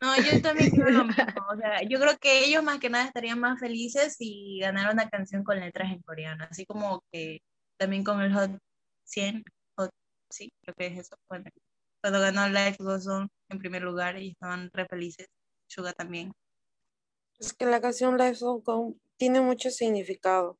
No, 0.00 0.16
yo 0.16 0.40
también 0.40 0.70
creo 0.70 0.90
lo 0.90 1.04
mismo. 1.04 1.24
O 1.52 1.56
sea, 1.56 1.82
yo 1.82 2.00
creo 2.00 2.16
que 2.18 2.44
ellos 2.44 2.62
más 2.62 2.78
que 2.78 2.90
nada 2.90 3.06
estarían 3.06 3.38
más 3.38 3.60
felices 3.60 4.16
si 4.16 4.58
ganaran 4.60 4.94
una 4.94 5.10
canción 5.10 5.44
con 5.44 5.60
letras 5.60 5.92
en 5.92 6.00
coreano. 6.02 6.46
Así 6.50 6.64
como 6.64 7.04
que 7.12 7.42
también 7.76 8.04
con 8.04 8.20
el 8.22 8.32
Hot 8.32 8.50
100, 9.04 9.44
Hot, 9.76 9.90
sí, 10.30 10.52
creo 10.62 10.74
que 10.74 10.86
es 10.86 10.98
eso. 10.98 11.16
Bueno, 11.28 11.44
cuando 12.00 12.20
ganó 12.20 12.48
Life 12.48 12.76
Goes 12.78 13.06
On 13.06 13.28
en 13.48 13.58
primer 13.58 13.82
lugar 13.82 14.20
y 14.20 14.30
estaban 14.30 14.70
re 14.72 14.86
felices. 14.86 15.28
Suga 15.66 15.92
también. 15.92 16.32
Es 17.38 17.52
que 17.52 17.66
la 17.66 17.80
canción 17.80 18.18
Life 18.18 18.36
Song 18.36 18.62
Come 18.62 18.94
tiene 19.16 19.40
mucho 19.40 19.70
significado. 19.70 20.58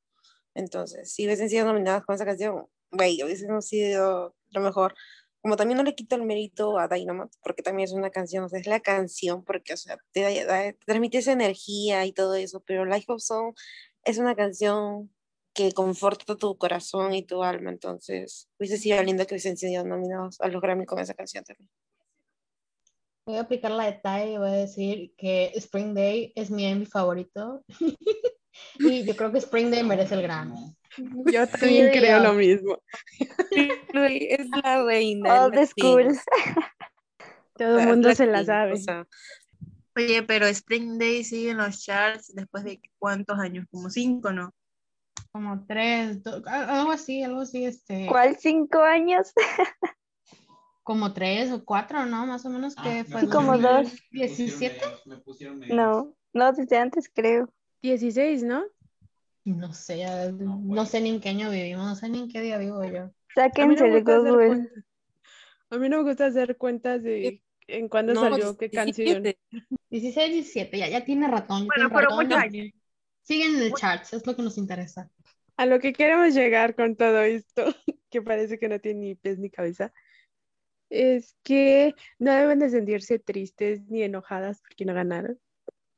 Entonces, 0.55 1.13
si 1.13 1.27
hubiesen 1.27 1.49
sido 1.49 1.67
nominadas 1.67 2.05
con 2.05 2.15
esa 2.15 2.25
canción, 2.25 2.67
güey, 2.91 3.23
hubiesen 3.23 3.61
sido 3.63 4.35
lo 4.51 4.61
mejor. 4.61 4.95
Como 5.43 5.57
también 5.57 5.79
no 5.79 5.85
le 5.85 5.95
quito 5.95 6.17
el 6.17 6.25
mérito 6.25 6.79
a 6.79 6.89
Dynamite, 6.89 7.37
porque 7.43 7.63
también 7.63 7.87
es 7.87 7.93
una 7.93 8.11
canción, 8.11 8.45
o 8.45 8.49
sea, 8.49 8.61
es 8.61 8.67
la 8.67 8.81
canción, 8.81 9.43
porque, 9.45 9.73
o 9.73 9.77
sea, 9.77 9.97
te, 10.13 10.23
te 10.23 10.79
transmite 10.85 11.19
esa 11.19 11.33
energía 11.33 12.05
y 12.05 12.13
todo 12.13 12.35
eso, 12.35 12.61
pero 12.67 12.85
Life 12.85 13.07
of 13.09 13.23
Song 13.23 13.55
es 14.05 14.19
una 14.19 14.35
canción 14.35 15.11
que 15.53 15.73
conforta 15.73 16.37
tu 16.37 16.57
corazón 16.57 17.15
y 17.15 17.25
tu 17.25 17.43
alma, 17.43 17.71
entonces 17.71 18.49
hubiese 18.59 18.79
sido 18.79 19.03
lindo 19.03 19.27
que 19.27 19.35
hubiesen 19.35 19.57
sido 19.57 19.85
nominados 19.85 20.41
a 20.41 20.49
los 20.49 20.61
Grammy 20.63 20.87
con 20.87 20.99
esa 20.99 21.15
canción 21.15 21.45
también. 21.45 21.69
Voy 23.27 23.37
a 23.37 23.41
aplicar 23.43 23.71
la 23.73 23.85
detalle 23.87 24.33
y 24.33 24.39
voy 24.39 24.49
a 24.49 24.53
decir 24.53 25.13
que 25.17 25.53
Spring 25.55 25.95
Day 25.95 26.33
es 26.35 26.51
mi 26.51 26.65
Emmy 26.65 26.87
favorito. 26.87 27.65
y 28.79 29.05
yo 29.05 29.15
creo 29.17 29.31
que 29.33 29.39
Spring 29.39 29.71
Day 29.71 29.83
merece 29.85 30.15
el 30.15 30.23
Grammy. 30.23 30.77
Yo 31.27 31.47
también 31.49 31.93
Sí, 31.93 31.99
creo 31.99 32.19
yo. 32.19 32.25
lo 32.25 32.33
mismo. 32.35 32.79
Es 34.01 34.49
la 34.65 34.83
reina. 34.85 35.45
Old 35.45 35.67
school. 35.67 36.09
Todo 37.57 37.79
el 37.79 37.87
mundo 37.89 38.15
se 38.15 38.27
la 38.27 38.45
sabe. 38.45 38.73
O 38.73 38.77
sea, 38.77 39.07
Oye, 39.97 40.23
pero 40.23 40.47
Spring 40.47 40.99
Day 40.99 41.25
sigue 41.25 41.51
en 41.51 41.59
los 41.59 41.81
charts 41.83 42.35
después 42.35 42.65
de 42.65 42.81
cuántos 42.99 43.39
años, 43.39 43.67
como 43.71 43.91
cinco, 43.91 44.33
¿no? 44.33 44.55
Como 45.33 45.65
tres, 45.67 46.23
do- 46.23 46.43
algo 46.47 46.91
así, 46.93 47.23
algo 47.23 47.41
así, 47.41 47.65
este, 47.65 48.09
¿Cuál 48.09 48.37
cinco 48.37 48.81
años? 48.83 49.33
como 50.83 51.13
tres 51.13 51.53
o 51.53 51.65
cuatro, 51.65 52.05
¿no? 52.07 52.27
Más 52.27 52.45
o 52.45 52.51
menos 52.51 52.75
que 52.75 53.05
fue 53.05 53.29
Como 53.29 53.57
dos. 53.59 53.87
17, 54.11 54.81
No, 55.69 56.15
no, 56.33 56.53
desde 56.53 56.79
antes 56.79 57.09
creo. 57.15 57.49
16, 57.83 58.43
¿no? 58.43 58.65
no 59.45 59.73
sé, 59.73 60.05
no 60.33 60.85
sé 60.87 61.01
ni 61.01 61.11
en 61.11 61.21
qué 61.21 61.31
año 61.31 61.51
vivimos, 61.51 61.87
no 61.87 61.95
sé 61.97 62.09
ni 62.09 62.21
en 62.21 62.29
qué 62.29 62.41
día 62.41 62.59
vivo 62.59 62.85
yo. 62.85 63.03
A 63.03 63.05
mí 63.07 63.13
Sáquense 63.35 63.85
no 63.85 63.87
me 63.87 63.97
el 63.97 64.05
gusta 64.05 64.17
hacer 64.17 64.31
Google. 64.33 64.47
cuentas. 64.49 64.85
A 65.71 65.79
mí 65.79 65.89
no 65.89 65.97
me 65.99 66.03
gusta 66.11 66.27
hacer 66.27 66.57
cuentas 66.57 67.03
de 67.03 67.43
en 67.69 67.89
cuándo 67.89 68.15
No, 68.15 68.23
salió 68.23 68.57
qué 68.57 68.71
canción. 68.71 69.23
17. 69.23 69.39
16, 69.91 70.33
17, 70.33 70.79
ya, 70.79 70.89
ya 70.89 71.05
tiene 71.05 71.29
ratón, 71.29 71.67
Bueno, 71.67 71.89
tiene 71.89 71.95
pero 71.95 72.11
ratón. 72.11 72.25
muchos 72.25 72.39
años. 72.39 72.73
Siguen 73.31 73.55
en 73.55 73.63
el 73.63 73.75
charts, 73.75 74.13
es 74.13 74.27
lo 74.27 74.35
que 74.35 74.43
nos 74.43 74.59
interesa. 74.59 75.09
A 75.57 75.65
lo 75.65 75.79
que 75.79 75.93
queremos 75.93 76.35
llegar 76.35 76.75
con 76.75 76.97
todo 76.97 77.21
esto, 77.21 77.65
que 78.11 78.23
parece 78.23 78.59
que 78.59 78.69
no 78.69 78.81
tiene 78.81 79.01
ni 79.01 79.15
pies 79.15 79.39
ni 79.39 79.51
cabeza, 79.51 79.93
es 80.89 81.37
que 81.45 81.95
no 82.19 82.33
deben 82.35 82.59
de 82.59 82.71
sentirse 82.71 83.21
tristes 83.21 83.87
ni 83.87 84.03
enojadas 84.03 84.61
porque 84.63 84.85
no 84.85 84.95
ganaron. 84.95 85.39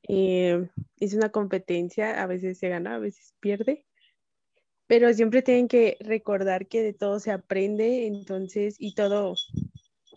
Eh, 0.02 0.68
es 0.98 1.14
una 1.14 1.30
competencia, 1.30 2.22
a 2.22 2.26
veces 2.26 2.58
se 2.58 2.68
gana, 2.68 2.96
a 2.96 2.98
veces 2.98 3.32
pierde, 3.40 3.86
pero 4.86 5.10
siempre 5.14 5.40
tienen 5.40 5.68
que 5.68 5.96
recordar 6.00 6.66
que 6.66 6.82
de 6.82 6.92
todo 6.92 7.18
se 7.18 7.30
aprende, 7.30 8.06
entonces, 8.08 8.76
y 8.78 8.94
todo, 8.94 9.36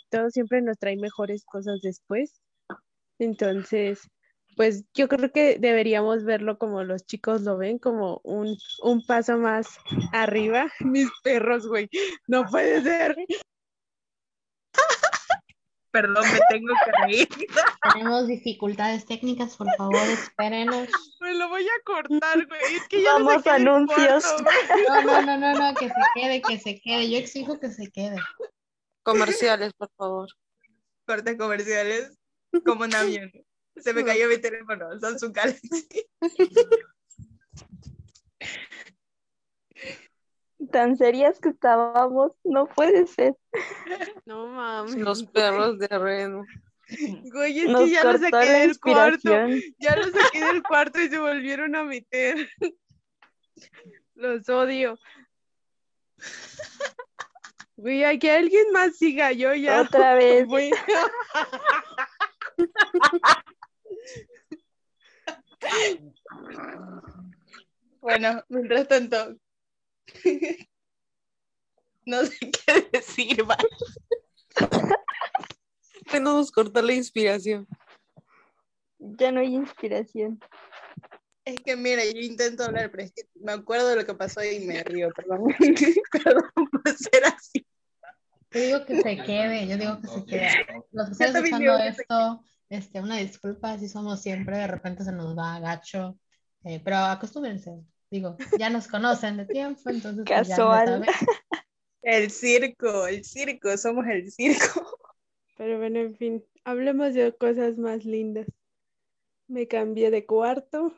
todo 0.10 0.30
siempre 0.32 0.62
nos 0.62 0.78
trae 0.80 0.98
mejores 0.98 1.46
cosas 1.46 1.80
después. 1.82 2.42
Entonces, 3.20 4.02
pues 4.56 4.86
yo 4.94 5.08
creo 5.08 5.32
que 5.32 5.60
deberíamos 5.60 6.24
verlo 6.24 6.58
como 6.58 6.84
los 6.84 7.06
chicos 7.06 7.42
lo 7.42 7.58
ven, 7.58 7.78
como 7.78 8.22
un, 8.24 8.58
un 8.82 9.06
paso 9.06 9.38
más 9.38 9.68
arriba. 10.14 10.72
Mis 10.80 11.10
perros, 11.24 11.68
güey, 11.68 11.90
no 12.28 12.46
puede 12.46 12.82
ser. 12.82 13.16
Perdón, 15.92 16.26
me 16.30 16.40
tengo 16.50 16.74
que 16.84 16.92
reír. 17.06 17.30
Tenemos 17.94 18.28
dificultades 18.28 19.06
técnicas, 19.06 19.56
por 19.56 19.74
favor, 19.78 20.02
espérenos. 20.10 20.90
Me 21.22 21.34
lo 21.36 21.48
voy 21.48 21.66
a 21.66 21.84
cortar, 21.86 22.46
güey. 22.48 22.76
Es 22.76 22.88
que 22.90 23.02
ya 23.02 23.14
Vamos, 23.14 23.36
saqué 23.36 23.52
del 23.52 23.68
anuncios. 23.68 24.26
No, 24.90 25.02
no, 25.04 25.22
no, 25.22 25.38
no, 25.38 25.54
no, 25.54 25.74
que 25.76 25.88
se 25.88 25.94
quede, 26.14 26.42
que 26.42 26.60
se 26.60 26.82
quede. 26.82 27.10
Yo 27.10 27.18
exijo 27.18 27.60
que 27.62 27.70
se 27.70 27.90
quede. 27.92 28.18
Comerciales, 29.04 29.72
por 29.74 29.90
favor. 29.96 30.30
Cortes 31.06 31.38
comerciales 31.38 32.18
como 32.66 32.84
un 32.84 32.94
avión. 32.94 33.32
Se 33.78 33.94
me 33.94 34.04
cayó 34.04 34.28
mi 34.30 34.38
teléfono, 34.38 35.00
Samsung 35.00 35.34
Galaxy. 35.34 35.88
Tan 40.72 40.98
serias 40.98 41.40
que 41.40 41.50
estábamos, 41.50 42.32
no 42.44 42.66
puede 42.68 43.06
ser. 43.08 43.36
No 44.26 44.48
mames. 44.48 44.96
Los 44.96 45.24
perros 45.26 45.78
de 45.78 45.88
Reno. 45.88 46.46
Güey, 47.32 47.60
es 47.62 47.70
Nos 47.70 47.82
que 47.82 47.90
ya 47.92 48.04
lo 48.04 48.12
cortó 48.12 48.30
saqué 48.30 48.52
del 48.52 48.80
cuarto. 48.80 49.30
Ya 49.80 49.96
lo 49.96 50.04
saqué 50.12 50.46
del 50.46 50.64
cuarto 50.64 51.02
y 51.02 51.10
se 51.10 51.20
volvieron 51.20 51.76
a 51.76 51.84
meter. 51.84 52.50
Los 54.16 54.48
odio. 54.50 54.98
Güey, 57.76 58.04
hay 58.06 58.18
que 58.20 58.32
alguien 58.32 58.72
más 58.72 58.98
siga 58.98 59.32
yo 59.34 59.54
ya. 59.54 59.82
Otra 59.82 60.16
vez. 60.16 60.48
Voy- 60.48 60.72
Bueno, 68.02 68.44
mientras 68.50 68.88
tanto. 68.88 69.38
No 72.08 72.24
sé 72.24 72.38
qué 72.52 72.88
decir, 72.94 73.50
va. 73.50 73.58
Que 76.12 76.20
no 76.20 76.34
nos 76.38 76.52
cortó 76.52 76.84
la 76.84 76.94
inspiración. 76.94 77.68
Ya 79.00 79.32
no 79.32 79.40
hay 79.40 79.56
inspiración. 79.56 80.40
Es 81.44 81.60
que 81.62 81.76
mira, 81.76 82.04
yo 82.06 82.20
intento 82.20 82.64
hablar, 82.64 82.92
pero 82.92 83.04
es 83.04 83.12
que 83.12 83.24
me 83.36 83.54
acuerdo 83.54 83.90
de 83.90 83.96
lo 83.96 84.06
que 84.06 84.14
pasó 84.14 84.44
y 84.44 84.60
me 84.66 84.84
río, 84.84 85.10
perdón. 85.16 85.46
perdón 86.24 86.52
por 86.54 86.96
ser 86.96 87.26
así. 87.26 87.66
Yo 88.52 88.62
digo 88.62 88.86
que 88.86 89.02
se 89.02 89.18
quede, 89.18 89.68
yo 89.68 89.78
digo 89.78 90.00
que 90.02 90.08
se 90.08 90.26
quede. 90.26 90.84
Los 90.92 91.08
que 91.08 91.12
están 91.26 91.44
escuchando 91.44 91.78
se 91.78 91.88
esto, 91.88 92.44
este, 92.70 93.02
una 93.02 93.18
disculpa, 93.18 93.74
así 93.74 93.88
somos 93.90 94.22
siempre, 94.22 94.58
de 94.58 94.68
repente 94.68 95.04
se 95.04 95.12
nos 95.12 95.38
va 95.38 95.60
gacho, 95.60 96.18
eh, 96.64 96.82
pero 96.84 96.98
acostúmbrense, 96.98 97.84
digo, 98.12 98.38
ya 98.56 98.70
nos 98.70 98.88
conocen 98.88 99.38
de 99.38 99.46
tiempo, 99.46 99.90
entonces 99.90 100.28
pues, 100.32 100.48
ya- 100.48 100.64
ya 100.64 100.80
Casual. 100.80 100.80
saben. 100.82 101.08
El 102.02 102.32
circo, 102.32 103.08
el 103.08 103.26
circo, 103.26 103.78
somos 103.78 104.06
el 104.08 104.32
circo. 104.32 105.00
Pero 105.58 105.78
bueno, 105.80 106.00
en 106.00 106.16
fin, 106.16 106.46
hablemos 106.64 107.14
de 107.14 107.36
cosas 107.36 107.78
más 107.78 108.06
lindas. 108.06 108.48
Me 109.48 109.68
cambié 109.68 110.12
de 110.12 110.26
cuarto. 110.26 110.94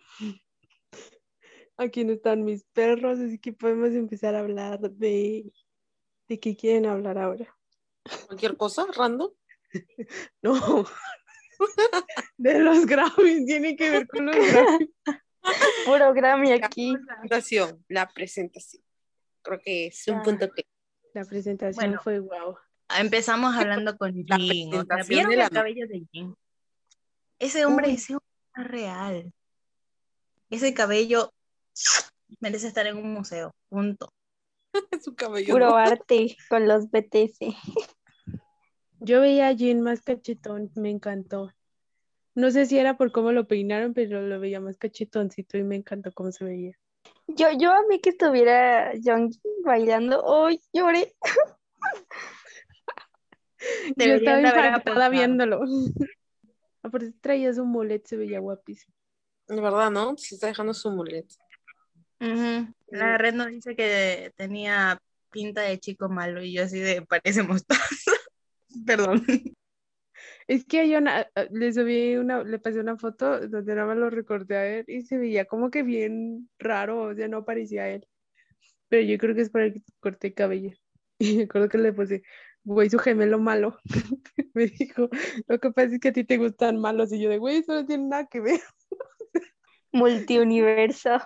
Aquí 1.77 2.03
no 2.03 2.13
están 2.13 2.43
mis 2.43 2.63
perros, 2.73 3.19
así 3.19 3.37
que 3.39 3.53
podemos 3.53 3.89
empezar 3.91 4.35
a 4.35 4.39
hablar 4.39 4.79
de, 4.91 5.51
de 6.29 6.39
qué 6.39 6.55
quieren 6.57 6.85
hablar 6.87 7.17
ahora. 7.17 7.57
Cualquier 8.27 8.55
cosa, 8.57 8.85
random. 8.95 9.31
No, 10.43 10.85
de 12.37 12.59
los 12.59 12.85
Grammys, 12.85 13.45
tiene 13.45 13.75
que 13.75 13.89
ver 13.89 14.07
con 14.07 14.25
los 14.27 14.35
Grammys. 14.35 14.89
Puro 15.85 16.13
Grammy 16.13 16.51
aquí. 16.51 16.93
Presentación, 16.95 17.83
la 17.87 18.07
presentación. 18.09 18.83
Creo 19.41 19.59
que 19.63 19.87
es 19.87 20.07
un 20.07 20.15
Ah. 20.15 20.23
punto 20.23 20.49
que 20.51 20.65
La 21.13 21.23
presentación 21.25 21.75
Bueno. 21.91 22.01
fue 22.03 22.19
wow. 22.19 22.57
Empezamos 22.99 23.55
hablando 23.55 23.97
con 23.97 24.13
La 24.27 24.37
Jin. 24.37 24.69
O 24.69 24.71
sea, 24.77 24.85
presentación 24.85 25.07
¿vieron 25.09 25.31
de 25.31 25.37
la 25.37 25.43
el 25.45 25.49
cabello 25.51 25.87
de 25.87 26.05
Jin? 26.11 26.35
Ese 27.39 27.65
hombre, 27.65 27.87
Uy. 27.87 27.93
ese 27.95 28.13
hombre 28.13 28.27
es 28.55 28.67
real. 28.67 29.33
Ese 30.49 30.73
cabello 30.73 31.33
merece 32.39 32.67
estar 32.67 32.85
en 32.87 32.97
un 32.97 33.13
museo. 33.13 33.53
Punto. 33.69 34.13
su 35.03 35.15
cabello. 35.15 35.53
Puro 35.53 35.75
arte 35.75 36.35
con 36.49 36.67
los 36.67 36.89
BTS. 36.91 37.39
Yo 39.07 39.21
veía 39.21 39.47
a 39.47 39.55
Jin 39.55 39.79
más 39.79 40.01
cachetón, 40.01 40.69
me 40.75 40.89
encantó. 40.89 41.53
No 42.35 42.51
sé 42.51 42.65
si 42.65 42.77
era 42.77 42.97
por 42.97 43.13
cómo 43.13 43.31
lo 43.31 43.47
peinaron, 43.47 43.93
pero 43.93 44.21
lo 44.21 44.37
veía 44.37 44.59
más 44.59 44.75
cachetoncito 44.77 45.57
y 45.57 45.63
me 45.63 45.77
encantó 45.77 46.11
cómo 46.11 46.33
se 46.33 46.43
veía. 46.43 46.77
Yo, 47.25 47.47
yo 47.57 47.71
a 47.71 47.83
mí 47.87 48.01
que 48.01 48.09
estuviera 48.09 48.91
Jongin 49.01 49.39
bailando, 49.63 50.21
hoy 50.23 50.61
lloré. 50.73 51.15
Yo 53.95 54.13
estaba 54.15 54.41
impactada 54.41 55.07
viéndolo. 55.07 55.61
Aparte 56.83 57.13
traía 57.21 57.53
su 57.53 57.63
mulet, 57.63 58.05
se 58.05 58.17
veía 58.17 58.39
guapísimo. 58.39 58.93
De 59.47 59.61
verdad, 59.61 59.89
¿no? 59.89 60.17
Se 60.17 60.35
está 60.35 60.47
dejando 60.47 60.73
su 60.73 60.91
mulet. 60.91 61.25
La 62.19 63.17
red 63.17 63.33
nos 63.33 63.47
dice 63.47 63.73
que 63.73 64.33
tenía 64.35 65.01
pinta 65.31 65.61
de 65.61 65.79
chico 65.79 66.09
malo 66.09 66.43
y 66.43 66.51
yo 66.53 66.63
así 66.63 66.77
de 66.77 67.03
parece 67.03 67.43
mostaza. 67.43 68.16
Perdón. 68.85 69.23
Es 70.47 70.65
que 70.65 70.89
yo 70.89 71.01
na- 71.01 71.27
eh, 71.35 71.47
le 71.51 71.73
subí 71.73 72.15
una, 72.15 72.43
le 72.43 72.59
pasé 72.59 72.79
una 72.79 72.97
foto 72.97 73.47
donde 73.47 73.75
nada 73.75 73.87
más 73.87 73.97
lo 73.97 74.09
recorté 74.09 74.55
a 74.55 74.67
él 74.67 74.85
y 74.87 75.01
se 75.01 75.17
veía 75.17 75.45
como 75.45 75.69
que 75.69 75.83
bien 75.83 76.49
raro, 76.57 77.01
o 77.09 77.15
sea, 77.15 77.27
no 77.27 77.45
parecía 77.45 77.89
él. 77.89 78.07
Pero 78.89 79.03
yo 79.03 79.17
creo 79.17 79.35
que 79.35 79.41
es 79.41 79.49
por 79.49 79.61
el 79.61 79.73
que 79.73 79.81
corté 79.99 80.27
el 80.27 80.33
cabello. 80.33 80.71
Y 81.19 81.37
me 81.37 81.43
acuerdo 81.43 81.67
que 81.67 81.79
le 81.79 81.93
puse, 81.93 82.21
güey, 82.63 82.91
su 82.91 82.99
gemelo 82.99 83.39
malo. 83.39 83.79
Me 84.53 84.67
dijo, 84.67 85.09
lo 85.47 85.59
que 85.59 85.71
pasa 85.71 85.95
es 85.95 85.99
que 85.99 86.09
a 86.09 86.13
ti 86.13 86.23
te 86.23 86.37
gustan 86.37 86.79
malos. 86.79 87.11
Y 87.11 87.19
yo 87.19 87.29
de, 87.29 87.39
güey, 87.39 87.57
eso 87.57 87.73
no 87.73 87.85
tiene 87.87 88.05
nada 88.07 88.27
que 88.27 88.39
ver. 88.39 88.61
Multiuniverso. 89.91 91.17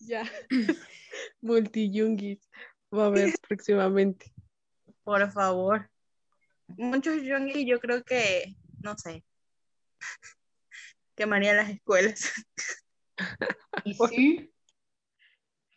Ya. 0.00 0.24
Multiyungis. 1.40 2.46
Va 2.94 3.04
a 3.04 3.06
haber 3.06 3.32
próximamente. 3.48 4.32
Por 5.02 5.30
favor. 5.32 5.88
Muchos 6.76 7.22
youngis 7.22 7.66
yo 7.66 7.80
creo 7.80 8.02
que, 8.02 8.54
no 8.82 8.96
sé, 8.96 9.24
quemaría 11.14 11.54
las 11.54 11.70
escuelas. 11.70 12.32
Y 13.84 13.94
sí, 13.94 14.52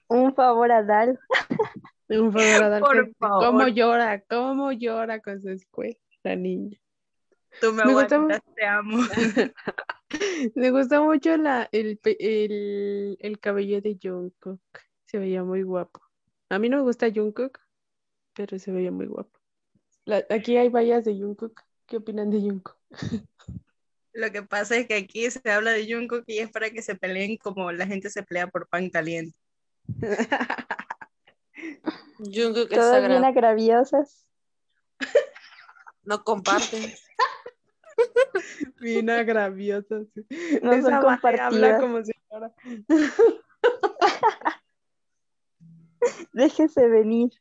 Un 0.08 0.36
favor 0.36 0.72
a 0.72 0.84
Dal. 0.84 1.20
Un 2.10 2.32
favor, 2.32 2.64
Adalfo. 2.64 2.88
Por 2.88 3.16
favor. 3.16 3.46
¿Cómo 3.46 3.68
llora? 3.68 4.22
¿Cómo 4.22 4.72
llora 4.72 5.20
con 5.22 5.42
su 5.42 5.50
escuela, 5.50 5.98
la 6.24 6.36
niña? 6.36 6.78
Tú 7.60 7.74
me 7.74 7.86
Me 7.86 7.94
gusta 7.94 8.42
te 8.56 8.66
amo. 8.66 8.98
Me 10.56 10.72
gustó 10.72 11.04
mucho 11.04 11.36
la, 11.38 11.68
el, 11.72 12.00
el, 12.04 13.18
el 13.20 13.40
cabello 13.40 13.82
de 13.82 13.98
Jungkook. 14.02 14.62
Se 15.06 15.18
veía 15.18 15.44
muy 15.44 15.64
guapo. 15.64 16.02
A 16.50 16.60
mí 16.60 16.70
no 16.70 16.78
me 16.78 16.84
gusta 16.84 17.12
Jungkook, 17.14 17.60
pero 18.34 18.60
se 18.60 18.72
veía 18.72 18.92
muy 18.92 19.08
guapo. 19.08 19.40
La- 20.06 20.26
aquí 20.30 20.56
hay 20.58 20.70
vallas 20.70 21.04
de 21.04 21.14
Jungkook. 21.20 21.62
¿Qué 21.88 21.98
opinan 21.98 22.30
de 22.32 22.40
Jungkook? 22.40 22.78
Lo 24.14 24.32
que 24.32 24.44
pasa 24.44 24.78
es 24.78 24.88
que 24.88 24.96
aquí 24.96 25.30
se 25.30 25.52
habla 25.52 25.72
de 25.72 25.92
Jungkook 25.92 26.24
y 26.28 26.40
es 26.40 26.50
para 26.50 26.70
que 26.70 26.82
se 26.82 26.96
peleen 26.96 27.36
como 27.38 27.72
la 27.72 27.86
gente 27.86 28.10
se 28.10 28.24
pelea 28.24 28.48
por 28.48 28.68
pan 28.68 28.90
caliente. 28.90 29.38
Jungkook 32.20 32.72
es 32.72 32.78
Todas 32.78 33.08
bien 33.08 33.24
agraviosas. 33.26 34.26
No 36.04 36.24
comparten. 36.24 36.82
Bien 38.82 39.10
agraviosa. 39.10 40.02
sí. 40.14 40.26
No 40.62 40.72
son 40.74 40.80
Esa 40.80 40.98
habla 40.98 41.02
compartidas. 41.02 41.82
como 41.82 42.02
señora. 42.04 42.54
Déjese 46.34 46.88
venir. 46.88 47.32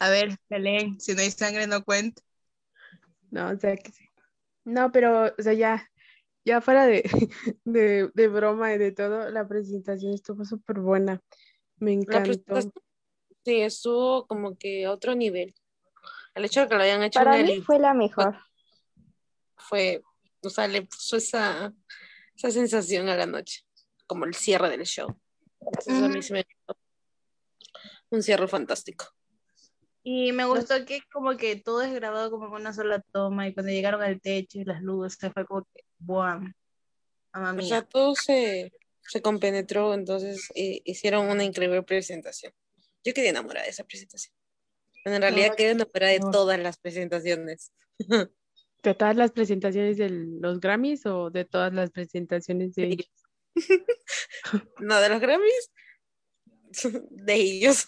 A 0.00 0.10
ver, 0.10 0.38
peleen, 0.48 1.00
si 1.00 1.14
no 1.14 1.20
hay 1.20 1.30
sangre 1.30 1.66
no 1.66 1.84
cuenta. 1.84 2.22
No, 3.30 3.50
o 3.50 3.58
sea 3.58 3.76
que 3.76 3.92
sí. 3.92 4.04
No, 4.64 4.92
pero, 4.92 5.32
o 5.38 5.42
sea, 5.42 5.52
ya, 5.52 5.90
ya 6.44 6.60
fuera 6.60 6.86
de, 6.86 7.02
de, 7.64 8.10
de 8.14 8.28
broma 8.28 8.72
y 8.74 8.78
de 8.78 8.92
todo, 8.92 9.30
la 9.30 9.46
presentación 9.46 10.14
estuvo 10.14 10.44
súper 10.44 10.80
buena. 10.80 11.22
Me 11.78 11.92
encantó. 11.92 12.60
sí, 13.44 13.60
estuvo 13.60 14.26
como 14.26 14.56
que 14.56 14.84
a 14.84 14.92
otro 14.92 15.14
nivel. 15.14 15.54
El 16.34 16.44
hecho 16.44 16.60
de 16.60 16.68
que 16.68 16.74
lo 16.74 16.82
hayan 16.82 17.02
hecho 17.02 17.18
Para 17.18 17.42
mí 17.42 17.52
el 17.52 17.64
fue 17.64 17.78
la 17.78 17.94
mejor. 17.94 18.38
fue, 19.56 20.02
o 20.42 20.50
sea, 20.50 20.68
le 20.68 20.82
puso 20.82 21.16
esa, 21.16 21.72
esa 22.36 22.50
sensación 22.50 23.08
a 23.08 23.16
la 23.16 23.26
noche, 23.26 23.64
como 24.06 24.24
el 24.24 24.34
cierre 24.34 24.70
del 24.70 24.84
show. 24.84 25.18
Entonces 25.60 26.02
a 26.02 26.08
mí 26.08 26.22
se 26.22 26.32
me 26.34 26.46
un 28.10 28.22
cierre 28.22 28.48
fantástico. 28.48 29.06
Y 30.10 30.32
me 30.32 30.46
gustó 30.46 30.86
que 30.86 31.02
como 31.12 31.36
que 31.36 31.56
todo 31.56 31.82
es 31.82 31.92
grabado 31.92 32.30
como 32.30 32.48
con 32.48 32.62
una 32.62 32.72
sola 32.72 33.02
toma 33.12 33.46
y 33.46 33.52
cuando 33.52 33.70
llegaron 33.70 34.00
al 34.00 34.18
techo 34.22 34.58
y 34.58 34.64
las 34.64 34.80
luces 34.80 35.30
fue 35.34 35.44
como 35.44 35.64
que, 35.74 35.84
¡buam! 35.98 36.54
Mamma 37.34 37.50
O 37.50 37.54
mía. 37.56 37.66
sea, 37.68 37.82
todo 37.82 38.14
se, 38.14 38.72
se 39.02 39.20
compenetró, 39.20 39.92
entonces 39.92 40.48
eh, 40.54 40.80
hicieron 40.86 41.28
una 41.28 41.44
increíble 41.44 41.82
presentación. 41.82 42.54
Yo 43.04 43.12
quedé 43.12 43.28
enamorada 43.28 43.64
de 43.66 43.70
esa 43.70 43.84
presentación. 43.84 44.34
En 45.04 45.20
realidad 45.20 45.54
quedé 45.54 45.72
enamorada 45.72 46.12
de 46.12 46.20
no. 46.20 46.30
todas 46.30 46.58
las 46.58 46.78
presentaciones. 46.78 47.70
¿De 48.82 48.94
todas 48.94 49.14
las 49.14 49.32
presentaciones 49.32 49.98
de 49.98 50.08
los 50.08 50.58
Grammys 50.58 51.04
o 51.04 51.28
de 51.28 51.44
todas 51.44 51.74
las 51.74 51.90
presentaciones 51.90 52.74
de 52.74 52.82
Sí. 52.86 52.92
ellos? 52.92 53.10
No, 54.80 54.98
de 55.02 55.08
los 55.10 55.20
Grammys, 55.20 55.70
de 57.10 57.34
ellos. 57.34 57.86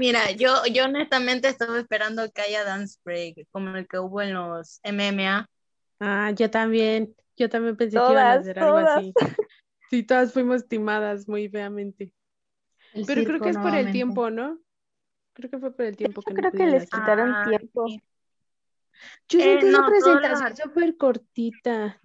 Mira, 0.00 0.30
yo, 0.32 0.64
yo 0.72 0.86
honestamente 0.86 1.48
estaba 1.48 1.78
esperando 1.78 2.30
que 2.32 2.40
haya 2.42 2.64
dance 2.64 2.98
break, 3.04 3.46
como 3.50 3.76
el 3.76 3.86
que 3.86 3.98
hubo 3.98 4.22
en 4.22 4.32
los 4.34 4.80
MMA. 4.82 5.46
Ah, 6.00 6.32
yo 6.32 6.50
también. 6.50 7.14
Yo 7.36 7.48
también 7.48 7.76
pensé 7.76 8.02
que 8.02 8.12
iban 8.12 8.30
a 8.30 8.36
hacer 8.36 8.58
algo 8.58 8.78
todas. 8.78 8.78
así. 8.78 9.14
Sí, 9.90 10.02
todas 10.04 10.32
fuimos 10.32 10.68
timadas 10.68 11.28
muy 11.28 11.48
feamente. 11.48 12.14
El 12.92 13.06
Pero 13.06 13.24
creo 13.24 13.42
que 13.42 13.50
es 13.50 13.58
por 13.58 13.74
el 13.74 13.90
tiempo, 13.90 14.30
¿no? 14.30 14.60
Creo 15.34 15.50
que 15.50 15.58
fue 15.58 15.74
por 15.76 15.86
el 15.86 15.96
tiempo 15.96 16.24
que 16.24 16.32
Yo 16.32 16.34
no 16.34 16.40
creo 16.42 16.54
que 16.54 16.66
les 16.66 16.84
hacer. 16.84 16.90
quitaron 16.90 17.28
Ah, 17.28 17.44
tiempo. 17.44 17.86
sí. 17.86 18.02
Yo 19.28 19.40
Eh, 19.40 19.62
sentí 19.62 19.72
no, 19.72 19.82
presentación 19.86 20.56
súper 20.56 20.96
cortita. 20.96 22.00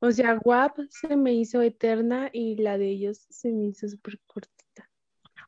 O 0.00 0.10
sea, 0.10 0.38
WAP 0.44 0.78
se 0.90 1.16
me 1.16 1.34
hizo 1.34 1.60
eterna 1.62 2.30
y 2.32 2.56
la 2.56 2.78
de 2.78 2.88
ellos 2.90 3.26
se 3.30 3.52
me 3.52 3.66
hizo 3.66 3.88
súper 3.88 4.18
cortita. 4.26 4.55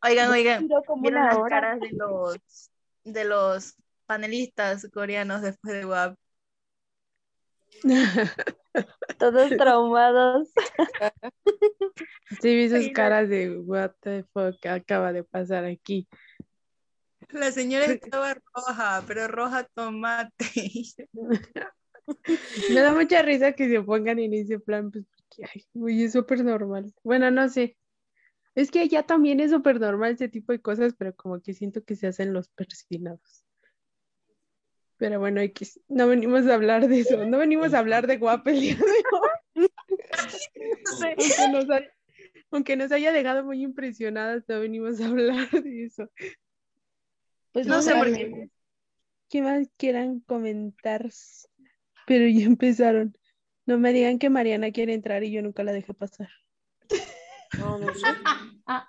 Oigan, 0.03 0.31
oigan, 0.31 0.69
Duró 0.69 0.83
como 0.85 1.03
¿vieron 1.03 1.23
una 1.23 1.29
las 1.31 1.39
hora. 1.39 1.49
caras 1.49 1.81
de 1.81 1.93
los, 1.93 2.71
de 3.05 3.25
los 3.25 3.77
panelistas 4.07 4.89
coreanos 4.93 5.43
después 5.43 5.75
de 5.75 5.85
WAP? 5.87 6.17
Todos 9.19 9.51
traumados. 9.57 10.49
Sí, 12.41 12.55
vi 12.55 12.69
sus 12.69 12.93
caras 12.93 13.29
de 13.29 13.59
what 13.59 13.93
the 14.01 14.23
fuck 14.33 14.65
acaba 14.67 15.13
de 15.13 15.25
pasar 15.25 15.65
aquí. 15.65 16.07
La 17.31 17.51
señora 17.51 17.87
estaba 17.87 18.35
roja, 18.35 19.03
pero 19.07 19.29
roja 19.29 19.65
tomate. 19.65 20.95
Me 22.71 22.81
da 22.81 22.93
mucha 22.93 23.23
risa 23.23 23.53
que 23.53 23.69
se 23.69 23.83
pongan 23.83 24.19
en 24.19 24.35
ese 24.35 24.61
plan, 24.61 24.91
pues 24.91 25.05
porque 25.07 25.51
ay, 25.53 25.67
güey, 25.73 26.05
es 26.05 26.13
súper 26.13 26.45
normal. 26.45 26.93
Bueno, 27.03 27.31
no 27.31 27.49
sé. 27.49 27.77
Es 28.59 28.73
que 28.73 28.81
allá 28.81 29.05
también 29.05 29.39
es 29.39 29.53
súper 29.53 29.79
normal 29.79 30.15
ese 30.15 30.29
tipo 30.29 30.51
de 30.51 30.61
cosas, 30.61 30.93
pero 30.99 31.15
como 31.15 31.41
que 31.41 31.55
siento 31.55 31.85
que 31.85 31.95
se 31.95 32.09
hacen 32.09 32.33
los 32.33 32.49
persinados. 32.49 33.45
Pero 34.97 35.21
bueno, 35.21 35.41
X, 35.41 35.81
no 35.87 36.09
venimos 36.09 36.45
a 36.49 36.55
hablar 36.55 36.89
de 36.89 36.99
eso, 36.99 37.25
no 37.25 37.39
venimos 37.39 37.73
a 37.73 37.79
hablar 37.79 38.09
de 38.09 38.17
guapa 38.17 38.51
el 38.51 38.61
día 38.61 38.75
de 38.75 39.63
hoy. 39.63 39.69
Aunque 41.19 41.49
nos 41.53 41.71
haya, 41.71 41.93
aunque 42.51 42.77
nos 42.77 42.91
haya 42.91 43.13
dejado 43.13 43.45
muy 43.45 43.63
impresionadas, 43.63 44.43
no 44.49 44.59
venimos 44.59 45.01
a 45.01 45.07
hablar 45.07 45.49
de 45.53 45.85
eso. 45.85 46.11
Pues 47.53 47.69
No 47.69 47.81
sé 47.81 47.95
por 47.95 48.13
qué. 48.13 48.51
¿Qué 49.29 49.41
más 49.41 49.69
quieran 49.77 50.19
comentar? 50.19 51.09
Pero 52.09 52.27
ya 52.27 52.45
empezaron. 52.45 53.17
No 53.67 53.79
me 53.79 53.93
digan 53.93 54.19
que 54.19 54.31
Mariana 54.31 54.73
quiere 54.73 54.95
entrar 54.95 55.23
y 55.23 55.31
yo 55.31 55.43
nunca 55.43 55.63
la 55.63 55.73
dejé 55.73 55.95
pasar. 55.95 56.31
No, 57.59 57.79
no 57.79 57.95
sé. 57.95 58.07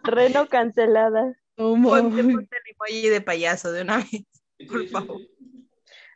Reno 0.04 0.48
cancelada. 0.48 1.38
Ponte 1.56 2.22
el 2.22 2.30
emoji 2.30 3.10
de 3.10 3.22
payaso 3.22 3.72
de 3.72 3.82
una 3.82 3.98
vez, 3.98 4.26
por 4.67 4.88
favor. 4.88 5.22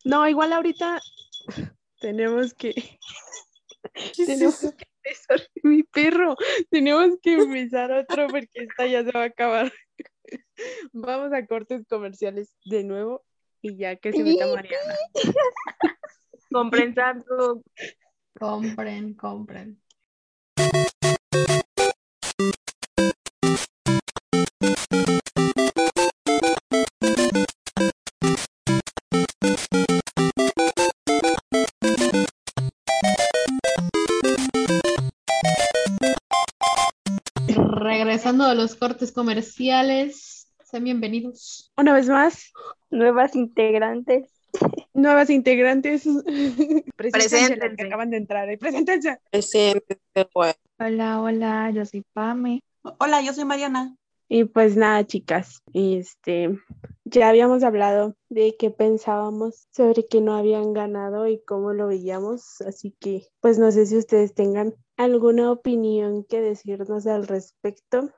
No, 0.06 0.28
igual 0.28 0.54
ahorita 0.54 1.02
tenemos 2.00 2.54
que 2.54 3.00
tenemos 4.16 4.60
que 4.60 4.86
empezar 5.04 5.48
mi 5.64 5.84
perro. 5.84 6.36
Tenemos 6.70 7.18
que 7.22 7.34
empezar 7.34 7.92
otro 7.92 8.28
porque 8.28 8.50
esta 8.54 8.86
ya 8.88 9.04
se 9.04 9.12
va 9.12 9.24
a 9.24 9.26
acabar. 9.26 9.72
Vamos 10.94 11.34
a 11.34 11.46
cortes 11.46 11.86
comerciales 11.88 12.56
de 12.66 12.84
nuevo 12.84 13.26
y 13.62 13.78
ya 13.78 13.96
que 13.96 14.12
se 14.14 14.24
meta 14.24 14.48
Mariana. 14.48 14.96
Compren 16.52 16.94
tanto. 16.94 17.64
Compren, 18.40 19.14
compren. 19.14 19.83
A 38.54 38.56
los 38.56 38.76
cortes 38.76 39.12
comerciales, 39.12 40.48
sean 40.64 40.84
bienvenidos. 40.84 41.72
Una 41.76 41.92
vez 41.92 42.08
más, 42.08 42.52
Nuevas 42.92 43.36
integrantes. 43.36 44.30
nuevas 44.94 45.32
integrantes. 45.32 46.04
Preséntense 46.06 46.86
las 46.86 46.92
que 46.96 47.00
Preséntense. 47.02 47.84
acaban 47.88 48.12
de 48.12 48.18
entrar. 48.18 48.48
¿eh? 48.52 48.60
Preséntense. 48.60 49.18
Güey. 50.36 50.54
Hola, 50.78 51.22
hola, 51.22 51.72
yo 51.72 51.84
soy 51.84 52.04
Pame. 52.14 52.62
Hola, 53.00 53.24
yo 53.24 53.34
soy 53.34 53.46
Mariana. 53.46 53.96
Y 54.30 54.44
pues 54.44 54.78
nada, 54.78 55.04
chicas, 55.08 55.64
este, 55.74 56.56
ya 57.06 57.30
habíamos 57.30 57.64
hablado 57.64 58.16
de 58.30 58.56
qué 58.58 58.70
pensábamos 58.70 59.68
sobre 59.72 60.06
que 60.06 60.22
no 60.22 60.36
habían 60.36 60.74
ganado 60.74 61.28
y 61.28 61.42
cómo 61.44 61.74
lo 61.74 61.88
veíamos, 61.88 62.62
así 62.62 62.96
que 63.00 63.28
pues 63.42 63.58
no 63.58 63.72
sé 63.72 63.88
si 63.88 63.98
ustedes 63.98 64.36
tengan 64.36 64.76
alguna 64.98 65.52
opinión 65.52 66.24
que 66.24 66.40
decirnos 66.40 67.08
al 67.08 67.28
respecto. 67.28 68.12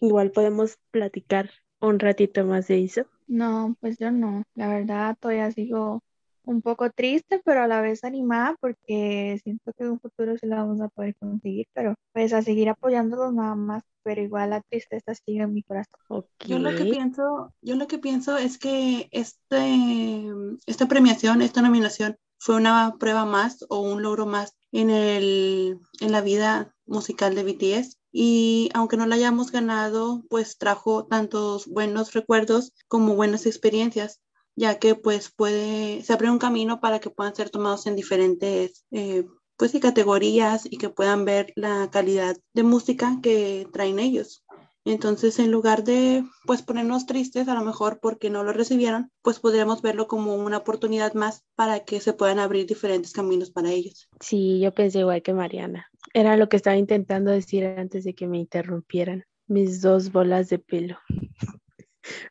Igual 0.00 0.30
podemos 0.30 0.78
platicar 0.90 1.50
un 1.80 1.98
ratito 1.98 2.44
más 2.44 2.68
de 2.68 2.84
eso. 2.84 3.02
No, 3.26 3.76
pues 3.80 3.98
yo 3.98 4.10
no. 4.10 4.42
La 4.54 4.68
verdad, 4.68 5.16
todavía 5.20 5.50
sigo 5.52 6.02
un 6.44 6.62
poco 6.62 6.90
triste, 6.90 7.40
pero 7.44 7.62
a 7.62 7.68
la 7.68 7.80
vez 7.82 8.04
animada 8.04 8.56
porque 8.60 9.38
siento 9.44 9.72
que 9.74 9.84
en 9.84 9.90
un 9.90 10.00
futuro 10.00 10.36
sí 10.38 10.46
la 10.46 10.56
vamos 10.56 10.80
a 10.80 10.88
poder 10.88 11.14
conseguir, 11.16 11.66
pero 11.74 11.94
pues 12.12 12.32
a 12.32 12.42
seguir 12.42 12.70
apoyándolos 12.70 13.34
nada 13.34 13.54
más, 13.54 13.82
pero 14.02 14.22
igual 14.22 14.50
la 14.50 14.62
tristeza 14.62 15.14
sigue 15.14 15.42
en 15.42 15.52
mi 15.52 15.62
corazón. 15.62 16.00
Yo 16.44 16.58
lo 16.58 16.74
que 16.74 16.86
pienso, 16.86 17.52
yo 17.60 17.76
lo 17.76 17.86
que 17.86 17.98
pienso 17.98 18.38
es 18.38 18.56
que 18.56 19.08
este, 19.12 20.26
esta 20.66 20.86
premiación, 20.88 21.42
esta 21.42 21.60
nominación 21.60 22.16
fue 22.38 22.56
una 22.56 22.96
prueba 22.98 23.26
más 23.26 23.66
o 23.68 23.80
un 23.80 24.02
logro 24.02 24.24
más 24.24 24.54
en 24.72 24.88
el, 24.88 25.78
en 26.00 26.12
la 26.12 26.22
vida 26.22 26.74
musical 26.86 27.34
de 27.34 27.44
BTS. 27.44 27.97
Y 28.12 28.70
aunque 28.74 28.96
no 28.96 29.06
la 29.06 29.16
hayamos 29.16 29.52
ganado, 29.52 30.24
pues 30.28 30.58
trajo 30.58 31.06
tantos 31.06 31.66
buenos 31.66 32.12
recuerdos 32.12 32.72
como 32.88 33.14
buenas 33.14 33.46
experiencias, 33.46 34.20
ya 34.56 34.78
que 34.78 34.94
pues 34.94 35.30
puede, 35.30 36.02
se 36.02 36.12
abre 36.12 36.30
un 36.30 36.38
camino 36.38 36.80
para 36.80 37.00
que 37.00 37.10
puedan 37.10 37.34
ser 37.34 37.50
tomados 37.50 37.86
en 37.86 37.96
diferentes 37.96 38.84
eh, 38.90 39.26
pues 39.56 39.74
y 39.74 39.80
categorías 39.80 40.66
y 40.70 40.78
que 40.78 40.88
puedan 40.88 41.24
ver 41.24 41.52
la 41.56 41.90
calidad 41.90 42.36
de 42.54 42.62
música 42.62 43.18
que 43.22 43.68
traen 43.72 43.98
ellos. 43.98 44.44
Entonces, 44.88 45.38
en 45.38 45.50
lugar 45.50 45.84
de 45.84 46.24
pues 46.46 46.62
ponernos 46.62 47.04
tristes, 47.04 47.46
a 47.48 47.54
lo 47.54 47.62
mejor 47.62 48.00
porque 48.00 48.30
no 48.30 48.42
lo 48.42 48.54
recibieron, 48.54 49.10
pues 49.20 49.38
podríamos 49.38 49.82
verlo 49.82 50.08
como 50.08 50.34
una 50.34 50.56
oportunidad 50.56 51.12
más 51.12 51.44
para 51.54 51.84
que 51.84 52.00
se 52.00 52.14
puedan 52.14 52.38
abrir 52.38 52.66
diferentes 52.66 53.12
caminos 53.12 53.50
para 53.50 53.70
ellos. 53.70 54.08
Sí, 54.18 54.60
yo 54.60 54.72
pensé 54.72 55.00
igual 55.00 55.20
que 55.20 55.34
Mariana. 55.34 55.88
Era 56.14 56.38
lo 56.38 56.48
que 56.48 56.56
estaba 56.56 56.78
intentando 56.78 57.30
decir 57.30 57.66
antes 57.66 58.04
de 58.04 58.14
que 58.14 58.26
me 58.26 58.38
interrumpieran. 58.38 59.24
Mis 59.46 59.82
dos 59.82 60.10
bolas 60.10 60.48
de 60.48 60.58
pelo. 60.58 60.96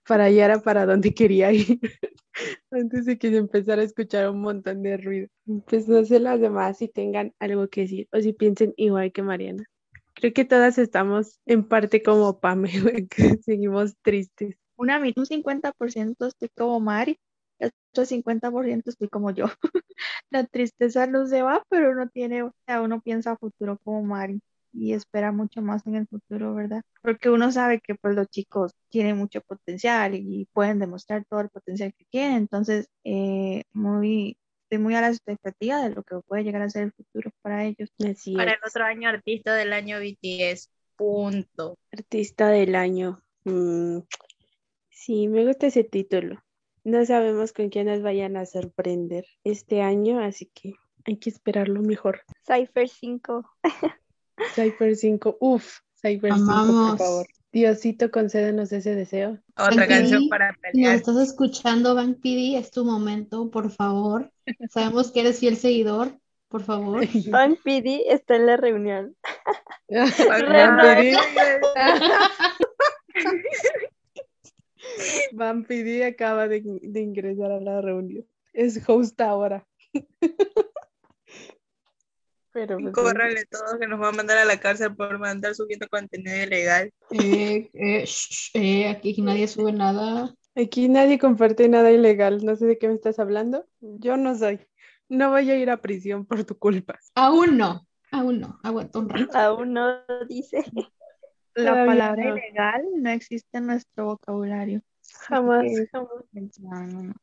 Para 0.08 0.24
allá 0.24 0.46
era 0.46 0.60
para 0.60 0.88
donde 0.88 1.13
quería 1.13 1.52
ir. 1.52 1.80
Antes 2.72 3.06
de 3.06 3.20
que 3.20 3.30
se 3.30 3.38
empezara 3.38 3.84
a 3.84 3.86
escuchar 3.86 4.30
un 4.30 4.41
montón 4.41 4.82
de 4.82 4.98
ruido. 4.98 5.28
Pues 5.67 5.88
no 5.88 6.04
sé 6.04 6.20
las 6.20 6.39
demás 6.39 6.80
si 6.80 6.88
tengan 6.88 7.36
algo 7.38 7.67
que 7.67 7.82
decir 7.82 8.08
o 8.12 8.20
si 8.20 8.34
piensen 8.34 8.74
igual 8.78 9.12
que 9.12 9.22
Mariana. 9.22 9.63
Creo 10.17 10.34
que 10.34 10.45
todas 10.45 10.80
estamos 10.80 11.39
en 11.45 11.63
parte 11.67 12.01
como 12.01 12.39
Pame, 12.39 12.71
que 13.10 13.38
seguimos 13.43 13.95
tristes. 14.01 14.56
Una, 14.75 14.99
un 14.99 15.25
50% 15.25 16.25
estoy 16.25 16.49
como 16.49 16.80
Mari, 16.80 17.19
el 17.60 17.71
otro 17.91 18.06
50% 18.06 18.89
estoy 18.89 19.10
como 19.10 19.30
yo. 19.30 19.45
La 20.32 20.43
tristeza 20.45 21.06
no 21.06 21.27
se 21.27 21.43
va, 21.43 21.63
pero 21.69 21.91
uno 21.91 22.10
tiene, 22.10 22.43
o 22.43 22.51
sea, 22.65 22.82
uno 22.82 22.99
piensa 22.99 23.32
a 23.32 23.38
futuro 23.38 23.77
como 23.84 24.01
Mari 24.03 24.41
y 24.73 24.93
espera 24.93 25.32
mucho 25.32 25.62
más 25.62 25.86
en 25.86 25.95
el 25.95 26.08
futuro, 26.08 26.56
¿verdad? 26.56 26.82
Porque 27.03 27.30
uno 27.30 27.51
sabe 27.51 27.80
que 27.80 27.93
pues 27.93 28.15
los 28.15 28.27
chicos 28.27 28.73
tienen 28.89 29.17
mucho 29.17 29.41
potencial 29.41 30.15
y 30.15 30.47
pueden 30.51 30.80
demostrar 30.80 31.25
todo 31.30 31.41
el 31.41 31.49
potencial 31.49 31.93
que 31.95 32.06
tienen, 32.10 32.38
entonces 32.38 32.89
eh, 33.03 33.63
muy, 33.71 34.38
estoy 34.67 34.80
muy 34.80 34.95
a 34.95 35.01
la 35.01 35.08
expectativa 35.08 35.82
de 35.82 35.95
lo 35.95 36.03
que 36.03 36.17
puede 36.27 36.43
llegar 36.43 36.62
a 36.62 36.69
ser 36.69 36.84
el 36.84 36.91
futuro 36.91 37.32
para 37.41 37.63
ellos. 37.63 37.89
Así 38.06 38.36
Para 38.36 38.51
el 38.51 38.60
otro 38.67 38.84
año, 38.84 39.08
artista 39.08 39.56
del 39.56 39.71
año 39.71 39.97
BTS. 39.99 40.69
Punto. 40.97 41.77
Artista 41.93 42.49
del 42.49 42.75
año. 42.75 43.23
Mm, 43.45 43.99
sí, 44.89 45.30
me 45.30 45.45
gusta 45.45 45.67
ese 45.67 45.86
título. 45.86 46.43
No 46.84 47.06
sabemos 47.06 47.53
con 47.53 47.69
quién 47.69 47.88
nos 47.88 48.01
vayan 48.01 48.36
a 48.36 48.45
sorprender 48.45 49.25
este 49.45 49.82
año, 49.82 50.19
así 50.19 50.51
que 50.53 50.73
hay 51.06 51.17
que 51.17 51.30
esperar 51.30 51.69
lo 51.69 51.82
mejor. 51.82 52.21
Cypher 52.45 52.89
5. 52.89 53.49
Cypher 54.56 54.95
5, 54.97 55.38
uff, 55.39 55.80
Cypher 55.95 56.34
5, 56.34 56.45
por 56.45 56.56
Amamos. 56.56 56.97
favor. 56.97 57.27
Diosito, 57.53 58.12
concédenos 58.12 58.71
ese 58.73 58.95
deseo. 58.95 59.39
Otra 59.58 59.77
Bank 59.77 59.88
canción 59.88 60.23
PD, 60.23 60.30
para 60.30 60.56
Si 60.73 60.82
nos 60.82 60.93
estás 60.93 61.17
escuchando, 61.17 61.95
Bank 61.95 62.17
PD, 62.21 62.58
es 62.58 62.69
tu 62.69 62.84
momento, 62.84 63.49
por 63.49 63.71
favor. 63.71 64.30
Sabemos 64.69 65.12
que 65.12 65.21
eres 65.21 65.39
fiel 65.39 65.57
seguidor, 65.57 66.19
por 66.47 66.63
favor. 66.63 67.01
Van 67.29 67.55
PD 67.57 68.03
está 68.07 68.36
en 68.36 68.45
la 68.45 68.57
reunión. 68.57 69.15
Vampiri. 69.89 71.15
Vampiri 75.33 76.03
acaba 76.03 76.47
de, 76.47 76.62
de 76.81 76.99
ingresar 77.01 77.51
a 77.51 77.60
la 77.60 77.81
reunión. 77.81 78.25
Es 78.53 78.81
host 78.88 79.19
ahora. 79.21 79.67
Pero 82.57 82.79
pues, 82.79 82.93
Córrale 82.93 83.45
todos 83.45 83.77
que 83.79 83.88
nos 83.88 84.01
va 84.01 84.10
a 84.10 84.13
mandar 84.13 84.39
a 84.39 84.45
la 84.45 84.60
cárcel 84.60 84.95
por 84.95 85.19
mandar 85.19 85.53
subiendo 85.53 85.88
contenido 85.89 86.36
ilegal. 86.41 86.91
Eh, 87.12 87.69
eh, 87.73 88.05
eh, 88.55 88.88
aquí 88.89 89.21
nadie 89.21 89.47
sube 89.47 89.71
nada. 89.71 90.33
Aquí 90.60 90.89
nadie 90.89 91.20
comparte 91.20 91.67
nada 91.70 91.91
ilegal. 91.91 92.43
No 92.43 92.56
sé 92.56 92.65
de 92.65 92.78
qué 92.78 92.88
me 92.88 92.96
estás 92.96 93.20
hablando. 93.20 93.67
Yo 93.80 94.17
no 94.17 94.36
soy. 94.38 94.60
No 95.10 95.30
voy 95.30 95.50
a 95.52 95.56
ir 95.56 95.70
a 95.70 95.78
prisión 95.82 96.26
por 96.26 96.43
tu 96.43 96.58
culpa. 96.58 97.00
Aún 97.15 97.58
no, 97.58 97.88
aún 98.12 98.39
no. 98.41 98.60
Aguanta 98.63 99.00
un 99.00 99.10
rato. 99.10 99.38
Aún 99.38 99.74
no 99.74 100.00
dice. 100.28 100.63
La 101.54 101.72
Todavía 101.72 101.86
palabra 101.86 102.24
no. 102.26 102.38
ilegal 102.38 102.82
no 102.98 103.10
existe 103.12 103.58
en 103.58 103.67
nuestro 103.67 104.06
vocabulario. 104.06 104.82
Jamás, 105.28 105.63
que- 105.63 105.88
jamás. 105.91 106.10
No, 106.60 106.86
no, 106.88 107.04
no. 107.04 107.13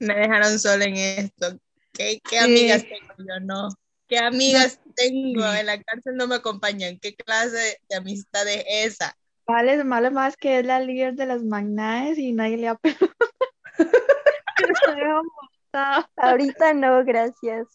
Me 0.00 0.14
dejaron 0.14 0.58
sola 0.58 0.84
en 0.84 0.96
esto. 0.96 1.58
¿Qué, 1.92 2.20
qué 2.28 2.38
Sí. 2.38 2.44
amigas 2.44 2.82
tengo 2.82 3.14
yo? 3.18 3.40
No. 3.40 3.68
¿Qué 4.06 4.18
amigas 4.18 4.80
tengo? 4.94 5.44
En 5.54 5.66
la 5.66 5.82
cárcel 5.82 6.16
no 6.16 6.26
me 6.26 6.34
acompañan. 6.36 6.98
¿Qué 7.00 7.14
clase 7.14 7.78
de 7.88 7.96
amistad 7.96 8.46
es 8.48 8.64
esa? 8.68 9.16
Vale, 9.46 9.82
vale 9.84 10.10
más 10.10 10.36
que 10.36 10.60
es 10.60 10.66
la 10.66 10.80
líder 10.80 11.14
de 11.14 11.26
las 11.26 11.42
magnaes 11.42 12.18
y 12.18 12.32
nadie 12.32 12.56
le 12.56 12.68
ha. 12.68 12.80
Ahorita 16.16 16.74
no, 16.74 17.04
gracias. 17.04 17.66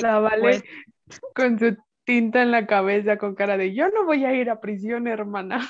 La 0.00 0.20
vale 0.20 0.42
Pues, 0.42 0.64
con 1.34 1.58
su 1.58 1.76
tinta 2.04 2.42
en 2.42 2.50
la 2.50 2.66
cabeza, 2.66 3.16
con 3.16 3.34
cara 3.34 3.56
de 3.56 3.74
yo 3.74 3.88
no 3.90 4.04
voy 4.04 4.24
a 4.24 4.34
ir 4.34 4.50
a 4.50 4.60
prisión, 4.60 5.06
hermana. 5.06 5.68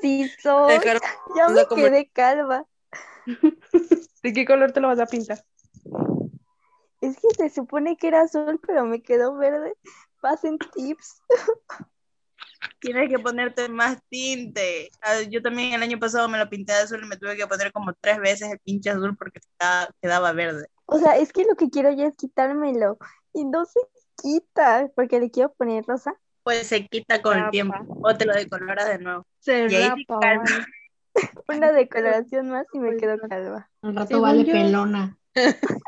Sí 0.00 0.28
soy. 0.42 0.78
Ya 1.36 1.48
me 1.48 1.66
quedé 1.66 2.08
calva. 2.08 2.64
¿De 4.22 4.32
qué 4.32 4.46
color 4.46 4.72
te 4.72 4.80
lo 4.80 4.88
vas 4.88 4.98
a 4.98 5.06
pintar? 5.06 5.38
Es 7.00 7.18
que 7.18 7.28
se 7.36 7.50
supone 7.50 7.96
que 7.96 8.08
era 8.08 8.22
azul, 8.22 8.60
pero 8.66 8.84
me 8.84 9.02
quedó 9.02 9.36
verde. 9.36 9.74
Pasen 10.20 10.58
tips. 10.58 11.22
Tienes 12.78 13.08
que 13.08 13.18
ponerte 13.18 13.68
más 13.68 13.98
tinte. 14.08 14.90
Ah, 15.02 15.22
Yo 15.28 15.42
también 15.42 15.74
el 15.74 15.82
año 15.82 15.98
pasado 15.98 16.28
me 16.28 16.38
lo 16.38 16.48
pinté 16.48 16.72
de 16.72 16.80
azul 16.80 17.02
y 17.02 17.06
me 17.06 17.16
tuve 17.16 17.36
que 17.36 17.46
poner 17.46 17.72
como 17.72 17.92
tres 18.00 18.18
veces 18.18 18.50
el 18.50 18.58
pinche 18.58 18.90
azul 18.90 19.16
porque 19.16 19.40
quedaba 20.00 20.32
verde. 20.32 20.66
O 20.86 20.98
sea, 20.98 21.16
es 21.16 21.32
que 21.32 21.44
lo 21.44 21.54
que 21.56 21.70
quiero 21.70 21.90
ya 21.92 22.06
es 22.06 22.16
quitármelo. 22.16 22.98
Y 23.32 23.44
no 23.44 23.64
se 23.64 23.80
quita, 24.20 24.90
porque 24.96 25.20
le 25.20 25.30
quiero 25.30 25.52
poner 25.54 25.84
rosa. 25.86 26.14
Pues 26.42 26.66
se 26.66 26.86
quita 26.86 27.22
con 27.22 27.38
el 27.38 27.50
tiempo 27.50 27.76
o 28.02 28.16
te 28.16 28.24
lo 28.24 28.34
decoloras 28.34 28.88
de 28.88 28.98
nuevo. 28.98 29.26
Se 29.38 29.66
Y 29.68 29.74
ahí 29.74 29.90
sí 29.96 30.06
rapa. 30.08 30.42
Una 31.48 31.72
decoloración 31.72 32.50
más 32.50 32.66
y 32.72 32.78
me 32.78 32.96
quedo 32.96 33.18
calva. 33.28 33.70
Al 33.82 33.94
rato 33.94 34.08
Según 34.08 34.22
vale 34.22 34.44
yo- 34.44 34.52
pelona. 34.52 35.16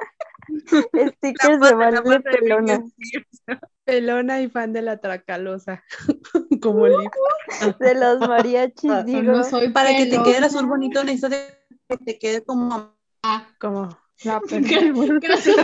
Stickers 1.17 1.61
de 1.61 1.75
vale 1.75 2.21
pelona. 2.21 2.83
Pelona 3.85 4.41
y 4.41 4.49
fan 4.49 4.73
de 4.73 4.83
la 4.83 4.99
tracalosa. 4.99 5.83
Como 6.63 6.87
Liv. 6.87 7.11
De 7.81 7.95
los 7.95 8.21
mariachis, 8.29 9.05
digo. 9.05 9.33
No 9.33 9.45
soy 9.45 9.69
Para 9.71 9.91
que 9.91 10.07
te 10.07 10.11
quede 10.11 10.19
el 10.19 10.25
pelona. 10.25 10.47
azul 10.47 10.67
bonito, 10.67 11.05
necesitas 11.05 11.59
que 11.89 11.97
te 11.99 12.19
quede 12.19 12.45
como 12.45 12.97
Como. 13.59 13.89
La 14.25 14.41
Gracias. 15.21 15.57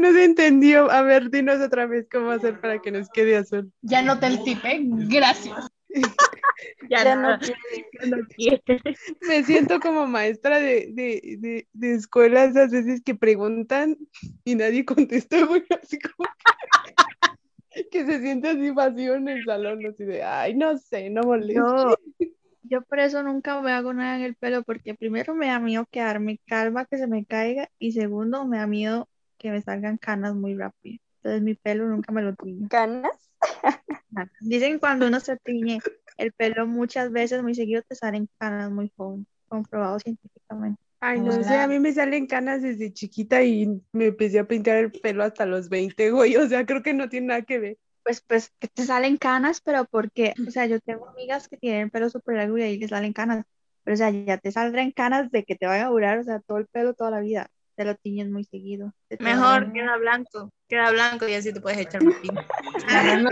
No 0.00 0.12
se 0.12 0.24
entendió. 0.24 0.90
A 0.90 1.02
ver, 1.02 1.30
dinos 1.30 1.60
otra 1.60 1.86
vez 1.86 2.06
cómo 2.10 2.30
hacer 2.30 2.60
para 2.60 2.80
que 2.80 2.90
nos 2.90 3.08
quede 3.10 3.36
azul. 3.36 3.72
Ya 3.82 4.02
noté 4.02 4.26
el 4.26 4.42
tip, 4.42 4.64
¿eh? 4.64 4.80
Gracias. 4.82 5.68
Ya, 6.88 7.04
Ya 7.04 7.14
no, 7.16 7.30
no 7.30 7.38
no 8.06 8.26
quiere. 8.28 8.62
Me 9.26 9.42
siento 9.44 9.80
como 9.80 10.06
maestra 10.06 10.58
de, 10.58 10.88
de, 10.92 11.36
de, 11.38 11.68
de 11.72 11.94
escuela 11.94 12.44
esas 12.44 12.70
veces 12.70 13.02
que 13.02 13.14
preguntan 13.14 13.96
y 14.44 14.54
nadie 14.54 14.84
contesta, 14.84 15.36
güey, 15.46 15.64
así 15.70 15.98
como 15.98 16.28
que, 17.70 17.88
que 17.88 18.04
se 18.04 18.20
siente 18.20 18.48
así 18.48 18.70
vacío 18.70 19.14
en 19.14 19.28
el 19.28 19.44
salón, 19.44 19.86
así 19.86 20.04
de, 20.04 20.22
ay, 20.22 20.54
no 20.54 20.76
sé, 20.78 21.10
no 21.10 21.22
molestes. 21.22 21.56
Yo, 21.56 21.96
yo 22.62 22.82
por 22.82 22.98
eso 23.00 23.22
nunca 23.22 23.60
me 23.60 23.72
hago 23.72 23.92
nada 23.92 24.16
en 24.16 24.22
el 24.22 24.34
pelo, 24.34 24.62
porque 24.62 24.94
primero 24.94 25.34
me 25.34 25.46
da 25.46 25.60
miedo 25.60 25.86
quedarme 25.90 26.40
calva, 26.46 26.84
que 26.84 26.98
se 26.98 27.06
me 27.06 27.24
caiga, 27.24 27.70
y 27.78 27.92
segundo 27.92 28.44
me 28.46 28.58
da 28.58 28.66
miedo 28.66 29.08
que 29.38 29.50
me 29.50 29.62
salgan 29.62 29.96
canas 29.96 30.34
muy 30.34 30.54
rápido. 30.54 31.00
Entonces 31.16 31.42
mi 31.42 31.54
pelo 31.54 31.86
nunca 31.86 32.12
me 32.12 32.22
lo 32.22 32.34
tiño. 32.34 32.68
¿Canas? 32.68 33.30
Dicen 34.40 34.78
cuando 34.78 35.06
uno 35.06 35.20
se 35.20 35.36
tiñe 35.36 35.78
el 36.16 36.32
pelo 36.32 36.66
muchas 36.66 37.10
veces, 37.10 37.42
muy 37.42 37.54
seguido, 37.54 37.82
te 37.82 37.94
salen 37.94 38.28
canas 38.38 38.70
muy 38.70 38.92
joven, 38.96 39.26
comprobado 39.48 39.98
científicamente. 39.98 40.80
Ay, 41.00 41.20
no 41.20 41.32
sé, 41.32 41.40
Hola. 41.40 41.64
a 41.64 41.68
mí 41.68 41.78
me 41.78 41.92
salen 41.92 42.26
canas 42.26 42.60
desde 42.60 42.92
chiquita 42.92 43.42
y 43.42 43.82
me 43.92 44.06
empecé 44.06 44.38
a 44.38 44.46
pintar 44.46 44.76
el 44.76 44.92
pelo 44.92 45.24
hasta 45.24 45.46
los 45.46 45.68
20, 45.70 46.10
güey, 46.10 46.36
o 46.36 46.46
sea, 46.46 46.66
creo 46.66 46.82
que 46.82 46.92
no 46.92 47.08
tiene 47.08 47.28
nada 47.28 47.42
que 47.42 47.58
ver. 47.58 47.78
Pues, 48.02 48.20
pues, 48.20 48.52
que 48.58 48.68
te 48.68 48.84
salen 48.84 49.16
canas, 49.16 49.60
pero 49.60 49.84
porque, 49.86 50.34
o 50.46 50.50
sea, 50.50 50.66
yo 50.66 50.80
tengo 50.80 51.08
amigas 51.08 51.48
que 51.48 51.56
tienen 51.56 51.82
el 51.82 51.90
pelo 51.90 52.10
súper 52.10 52.36
largo 52.36 52.58
y 52.58 52.62
ahí 52.62 52.78
les 52.78 52.90
salen 52.90 53.12
canas, 53.12 53.44
pero 53.82 53.94
o 53.94 53.96
sea, 53.96 54.10
ya 54.10 54.36
te 54.36 54.52
saldrán 54.52 54.90
canas 54.90 55.30
de 55.30 55.44
que 55.44 55.56
te 55.56 55.66
van 55.66 55.80
a 55.80 55.88
durar, 55.88 56.18
o 56.18 56.24
sea, 56.24 56.40
todo 56.40 56.58
el 56.58 56.66
pelo 56.66 56.92
toda 56.94 57.10
la 57.10 57.20
vida, 57.20 57.50
te 57.80 57.86
lo 57.86 57.94
tiñes 57.94 58.28
muy 58.28 58.44
seguido. 58.44 58.92
Mejor 59.20 59.72
queda 59.72 59.96
blanco, 59.96 60.52
queda 60.68 60.90
blanco 60.90 61.26
y 61.26 61.32
así 61.32 61.50
te 61.50 61.62
puedes 61.62 61.78
echar 61.78 62.04
más 62.04 62.20
tinta. 62.20 62.46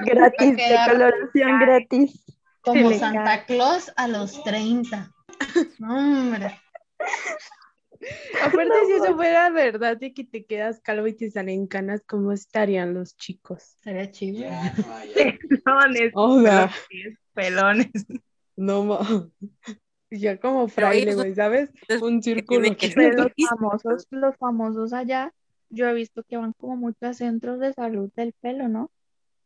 Gratis, 0.07 0.57
quedar 0.57 0.89
decoloración 0.89 1.59
gratis. 1.59 2.25
Como 2.63 2.93
Santa. 2.95 3.45
Claus 3.45 3.93
a 3.97 4.09
los 4.09 4.43
30. 4.45 5.13
No, 5.79 5.95
hombre. 6.21 6.59
Aparte, 8.43 8.73
si 8.87 8.93
eso 8.93 9.15
fuera 9.17 9.51
verdad 9.51 9.99
de 9.99 10.15
que 10.15 10.25
te 10.25 10.47
quedas 10.47 10.81
calvo 10.81 11.07
y 11.09 11.13
te 11.13 11.31
salen 11.31 11.67
canas, 11.67 12.03
¿cómo 12.07 12.33
estarían 12.33 12.95
los 12.95 13.15
chicos? 13.19 13.77
Sería 13.83 14.11
chido. 14.11 14.49
Pelones, 15.15 16.13
O 16.15 16.41
sea, 16.41 16.71
pelones. 17.35 17.91
no 18.57 18.83
ma- 18.85 19.29
Ya 20.11 20.39
como 20.39 20.69
fraile, 20.69 21.15
güey, 21.15 21.35
¿sabes? 21.35 21.71
Un 22.01 22.23
círculo. 22.23 22.63
que 22.63 22.77
que- 22.77 23.13
los 23.13 23.33
famosos, 23.49 24.07
los 24.11 24.37
famosos 24.37 24.93
allá, 24.93 25.33
yo 25.71 25.87
he 25.87 25.93
visto 25.95 26.23
que 26.23 26.37
van 26.37 26.53
como 26.55 26.77
mucho 26.77 27.07
a 27.07 27.13
centros 27.15 27.61
de 27.61 27.73
salud 27.75 28.11
del 28.17 28.33
pelo, 28.33 28.69
¿no? 28.69 28.91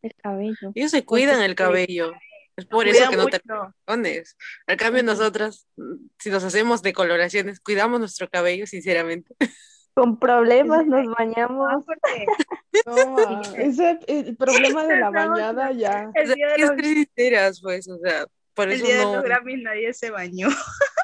Del 0.03 0.15
cabello. 0.15 0.73
Ellos 0.75 0.91
se 0.91 1.05
cuidan 1.05 1.43
el 1.43 1.55
cabello. 1.55 2.13
Es 2.57 2.67
por 2.67 2.87
eso 2.87 3.09
que 3.11 3.17
no 3.17 3.27
te 3.27 3.41
mucho. 3.45 3.75
pones. 3.85 4.37
Al 4.67 4.77
cambio, 4.77 5.03
nosotras, 5.03 5.67
si 6.19 6.31
nos 6.31 6.45
hacemos 6.45 6.83
decoloraciones, 6.83 7.61
cuidamos 7.61 7.99
nuestro 7.99 8.29
cabello, 8.29 8.67
sinceramente. 8.67 9.35
Con 9.95 10.19
problemas 10.19 10.87
nos 10.87 11.07
bañamos. 11.17 11.73
No, 11.73 11.85
porque 11.85 12.27
No, 12.87 13.11
ma, 13.13 13.43
ese 13.57 13.99
el 14.07 14.37
problema 14.37 14.85
de 14.87 14.97
la 15.01 15.11
bañada 15.11 15.73
ya. 15.73 16.11
O 16.11 16.27
sea, 16.27 16.35
de 16.57 16.67
ser 16.67 16.85
sinceras, 16.85 17.61
pues, 17.61 17.89
o 17.89 17.99
sea, 17.99 18.27
por 18.55 18.69
El 18.69 18.75
eso 18.75 18.87
día 18.87 18.99
de 18.99 19.03
no. 19.05 19.15
los 19.17 19.25
Grammys 19.25 19.63
nadie 19.63 19.93
se 19.93 20.11
bañó. 20.11 20.49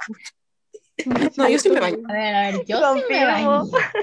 No, 1.37 1.48
yo 1.48 1.61
sí 1.61 1.70
me 1.70 1.78
bañé. 1.78 1.98
A 2.08 2.12
ver, 2.12 2.34
a 2.34 2.40
ver, 2.50 2.64
yo 2.66 2.94
sí 2.94 3.02
me 3.08 3.24
bañé. 3.24 3.44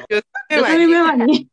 Yo 0.09 0.17
sí 0.17 0.23
me 0.49 0.55
Yo 0.55 0.61
también 0.63 0.89
me 0.89 1.01
bañé. 1.01 1.25
bañé. 1.25 1.49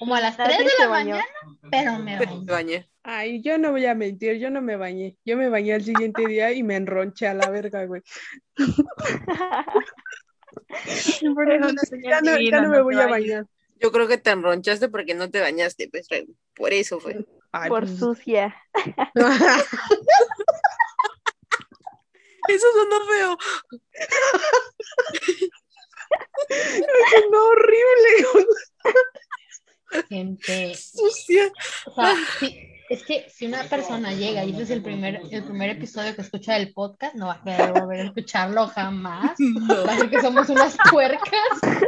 Como 0.00 0.16
a 0.16 0.20
las 0.20 0.36
Nadie 0.36 0.56
3 0.56 0.66
de 0.66 0.72
la 0.84 0.88
bañó. 0.90 1.14
mañana, 1.14 1.30
pero 1.70 1.98
me 2.00 2.18
Pero 2.18 2.30
bañé. 2.32 2.46
bañé. 2.50 2.90
Ay, 3.04 3.40
yo 3.40 3.56
no 3.56 3.70
voy 3.70 3.86
a 3.86 3.94
mentir, 3.94 4.38
yo 4.38 4.50
no 4.50 4.60
me 4.62 4.74
bañé. 4.74 5.16
Yo 5.24 5.36
me 5.36 5.48
bañé 5.48 5.74
al 5.74 5.84
siguiente 5.84 6.26
día 6.26 6.50
y 6.52 6.64
me 6.64 6.74
enronché 6.74 7.28
a 7.28 7.34
la 7.34 7.48
verga, 7.50 7.84
güey. 7.84 8.02
Por 11.34 11.52
eso 11.52 11.68
Una 11.68 11.82
señal 11.82 12.22
ya 12.24 12.32
no, 12.32 12.40
ya 12.40 12.60
no 12.60 12.68
me 12.70 12.78
no 12.78 12.84
voy 12.84 13.00
a 13.00 13.06
bañar. 13.06 13.46
Yo 13.80 13.92
creo 13.92 14.08
que 14.08 14.18
te 14.18 14.30
enronchaste 14.30 14.88
porque 14.88 15.14
no 15.14 15.30
te 15.30 15.40
bañaste, 15.40 15.88
pues, 15.88 16.08
por 16.54 16.72
eso 16.72 16.98
fue. 16.98 17.24
Ay, 17.52 17.68
Por 17.68 17.84
pues, 17.84 17.96
sucia. 17.98 18.56
Eso 22.48 22.66
sonó 22.74 23.06
feo. 23.06 23.38
no, 27.30 27.44
horrible. 27.44 28.46
Gente, 30.08 30.74
Sucia. 30.74 31.52
o 31.86 31.94
sea, 31.94 32.14
es 32.90 33.04
que 33.04 33.26
si 33.30 33.46
una 33.46 33.62
persona 33.64 34.12
llega 34.12 34.44
y 34.44 34.50
este 34.50 34.64
es 34.64 34.70
el 34.70 34.82
primer, 34.82 35.22
el 35.30 35.44
primer 35.44 35.70
episodio 35.70 36.14
que 36.14 36.22
escucha 36.22 36.54
del 36.54 36.72
podcast, 36.72 37.14
no 37.14 37.28
va 37.28 37.34
a 37.34 37.42
querer 37.42 37.72
volver 37.72 38.00
a 38.00 38.04
escucharlo 38.04 38.66
jamás. 38.68 39.32
No. 39.38 39.84
Va 39.86 39.92
a 39.92 39.94
decir 39.94 40.10
que 40.10 40.20
somos 40.20 40.48
unas 40.48 40.76
puercas, 40.90 41.30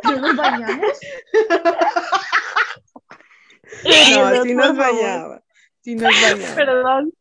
no 0.04 0.16
nos 0.18 0.36
bañamos. 0.36 0.98
No, 3.84 4.42
sí 4.44 4.54
por 4.54 4.66
nos 4.66 4.76
bañaba. 4.76 5.42
Sí 5.82 5.94
nos 5.96 6.04
bañaba. 6.04 6.54
Perdón. 6.54 7.12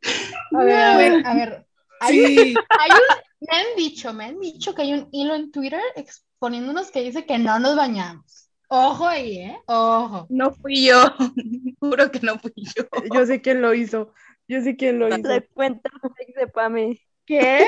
A 0.54 0.64
ver, 0.64 0.76
a 0.76 0.98
ver, 0.98 1.26
a 1.26 1.34
ver. 1.34 1.66
Hay, 2.00 2.18
Sí. 2.18 2.56
hay 2.80 2.92
un, 2.92 3.25
me 3.52 3.58
han 3.58 3.76
dicho, 3.78 4.14
me 4.14 4.26
han 4.26 4.40
dicho 4.40 4.74
que 4.74 4.84
hay 4.84 4.94
un 4.94 5.10
hilo 5.12 5.36
en 5.36 5.52
Twitter 5.52 5.82
exponiéndonos 5.96 6.92
que 6.92 7.04
dice 7.04 7.26
que 7.26 7.38
no 7.38 7.60
nos 7.60 7.76
bañamos. 7.76 8.50
Ojo 8.68 9.08
ahí, 9.08 9.40
¿eh? 9.40 9.58
Ojo. 9.68 10.26
No 10.30 10.52
fui 10.54 10.88
yo. 10.88 11.02
Juro 11.80 12.12
que 12.12 12.20
no 12.22 12.40
fui 12.40 12.54
yo. 12.56 12.88
Yo 13.14 13.26
sé 13.26 13.42
quién 13.42 13.62
lo 13.62 13.74
hizo. 13.74 14.14
Yo 14.48 14.62
sé 14.62 14.76
quién 14.76 15.00
lo 15.00 15.08
hizo. 15.08 15.30
Cuenta 15.54 15.90
fake 16.02 16.36
de 16.36 16.48
Pame. 16.48 17.02
¿Qué? 17.26 17.66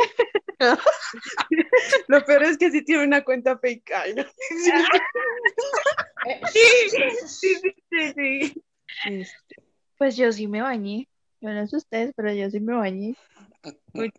Lo 2.07 2.23
peor 2.25 2.43
es 2.43 2.57
que 2.57 2.71
sí 2.71 2.83
tiene 2.83 3.03
una 3.03 3.23
cuenta 3.23 3.57
fake. 3.57 3.91
Ay, 3.91 4.13
no. 4.15 4.23
Sí, 6.51 6.59
sí, 7.27 7.55
sí, 7.89 8.13
sí. 8.15 8.63
Este, 9.05 9.55
Pues 9.97 10.17
yo 10.17 10.31
sí 10.31 10.47
me 10.47 10.61
bañé. 10.61 11.07
Yo 11.39 11.51
no 11.51 11.65
sé 11.67 11.77
ustedes, 11.77 12.11
pero 12.15 12.33
yo 12.33 12.49
sí 12.49 12.59
me 12.59 12.73
bañé. 12.73 13.15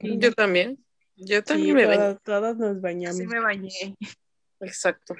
Yo 0.03 0.33
también. 0.33 0.83
Yo 1.19 1.39
Sí, 1.39 1.43
también 1.45 1.75
me 1.75 1.87
bañé. 1.87 1.99
todas, 1.99 2.23
todas 2.23 2.57
nos 2.57 2.81
bañamos. 2.81 3.17
Sí 3.19 3.27
me 3.27 3.41
bañé. 3.41 3.95
Exacto. 4.61 5.15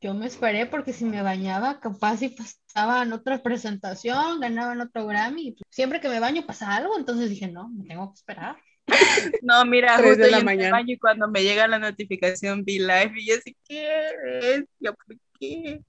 Yo 0.00 0.12
me 0.12 0.26
esperé 0.26 0.66
porque 0.66 0.92
si 0.92 1.04
me 1.04 1.22
bañaba, 1.22 1.80
capaz 1.80 2.18
si 2.18 2.28
pasaba 2.28 3.02
en 3.02 3.12
otra 3.12 3.42
presentación, 3.42 4.40
ganaba 4.40 4.72
en 4.74 4.82
otro 4.82 5.06
Grammy. 5.06 5.52
pues, 5.52 5.62
siempre 5.70 6.00
que 6.00 6.08
me 6.08 6.20
baño 6.20 6.44
pasa 6.46 6.74
algo, 6.76 6.98
entonces 6.98 7.30
dije, 7.30 7.48
no, 7.48 7.68
me 7.70 7.84
tengo 7.86 8.08
que 8.12 8.14
esperar. 8.18 8.56
No, 9.42 9.64
mira, 9.64 9.96
justo 9.96 10.24
de 10.24 10.30
la 10.30 10.38
yo 10.38 10.44
mañana. 10.44 10.70
baño 10.72 10.92
y 10.94 10.98
cuando 10.98 11.28
me 11.28 11.42
llega 11.42 11.66
la 11.68 11.78
notificación 11.78 12.64
vi 12.64 12.78
live 12.78 13.12
y 13.16 13.26
yo 13.28 13.36
así, 13.36 13.56
¿qué 13.66 14.10
es? 14.42 14.64
Yo, 14.78 14.92
¿por 14.94 15.16
qué? 15.40 15.80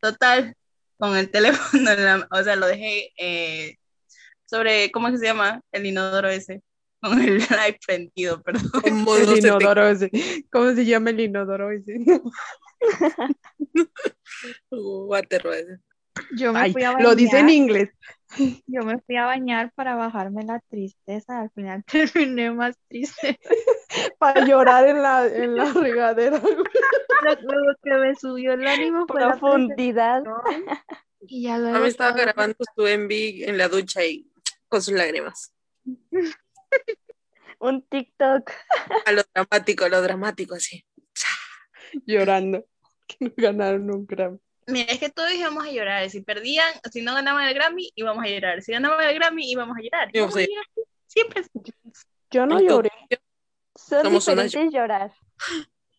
Total, 0.00 0.54
con 0.98 1.16
el 1.16 1.30
teléfono, 1.30 1.90
en 1.90 2.04
la- 2.04 2.28
o 2.30 2.42
sea, 2.42 2.56
lo 2.56 2.66
dejé 2.66 3.12
eh, 3.18 3.76
sobre, 4.46 4.90
¿cómo 4.92 5.14
se 5.16 5.24
llama? 5.24 5.60
El 5.72 5.86
inodoro 5.86 6.28
ese, 6.28 6.62
con 7.02 7.20
el 7.20 7.38
live 7.38 7.78
prendido, 7.86 8.42
perdón. 8.42 8.70
Como 8.82 9.16
no 9.18 9.32
El 9.34 9.40
te- 9.40 9.48
inodoro 9.48 9.88
ese. 9.88 10.10
¿Cómo 10.50 10.72
se 10.72 10.84
llama 10.84 11.10
el 11.10 11.20
inodoro 11.20 11.70
ese? 11.70 11.98
Guaterro 14.70 15.52
ese. 15.52 15.78
Yo 16.36 16.52
me 16.52 16.60
Ay, 16.60 16.72
fui 16.72 16.82
a 16.82 16.92
lo 17.00 17.14
dice 17.14 17.38
en 17.38 17.46
bañar. 17.46 17.56
inglés. 17.56 17.90
Yo 18.66 18.82
me 18.82 18.98
fui 19.00 19.16
a 19.16 19.24
bañar 19.24 19.72
para 19.74 19.94
bajarme 19.94 20.44
la 20.44 20.60
tristeza. 20.68 21.40
Al 21.40 21.50
final 21.50 21.84
terminé 21.90 22.50
más 22.50 22.76
triste. 22.88 23.38
Para 24.18 24.44
llorar 24.46 24.88
en 24.88 25.02
la, 25.02 25.26
en 25.26 25.54
la 25.54 25.70
regadera. 25.72 26.38
Lo, 26.38 27.30
lo 27.34 27.74
que 27.82 27.90
me 27.94 28.14
subió 28.14 28.54
el 28.54 28.66
ánimo 28.66 29.04
fue 29.06 29.20
la 29.20 29.38
Profundidad. 29.38 30.22
presentación, 30.22 30.78
Y 31.20 31.42
ya 31.42 31.58
Mami 31.58 31.88
estaba 31.88 32.12
grabando 32.12 32.56
su 32.74 32.82
MV 32.82 33.10
en 33.48 33.58
la 33.58 33.68
ducha 33.68 34.02
y 34.04 34.30
con 34.68 34.80
sus 34.80 34.94
lágrimas. 34.94 35.52
Un 37.60 37.82
TikTok. 37.82 38.50
A 39.06 39.12
lo 39.12 39.22
dramático, 39.32 39.84
a 39.84 39.88
lo 39.88 40.02
dramático, 40.02 40.54
así. 40.54 40.84
Llorando. 42.06 42.64
Que 43.08 43.26
no 43.26 43.32
ganaron 43.36 43.90
un 43.90 44.06
Grammy. 44.06 44.38
Mira, 44.66 44.90
es 44.90 44.98
que 44.98 45.10
todos 45.10 45.30
íbamos 45.34 45.66
a 45.66 45.70
llorar. 45.70 46.08
Si 46.08 46.22
perdían, 46.22 46.72
si 46.90 47.02
no 47.02 47.14
ganaban 47.14 47.46
el 47.46 47.52
Grammy, 47.52 47.90
íbamos 47.94 48.24
a 48.24 48.28
llorar. 48.28 48.62
Si 48.62 48.72
ganaban 48.72 49.06
el 49.06 49.14
Grammy, 49.14 49.50
íbamos 49.50 49.76
a 49.76 49.80
llorar. 49.82 50.08
A 50.08 50.10
Íbamos 50.14 50.36
a 50.36 50.40
llorar. 50.40 50.64
Siempre. 51.06 51.42
Yo 52.30 52.46
no 52.46 52.60
lloré. 52.60 52.90
Son 53.74 54.02
Somos 54.02 54.24
diferentes 54.24 54.72
llorar. 54.72 55.12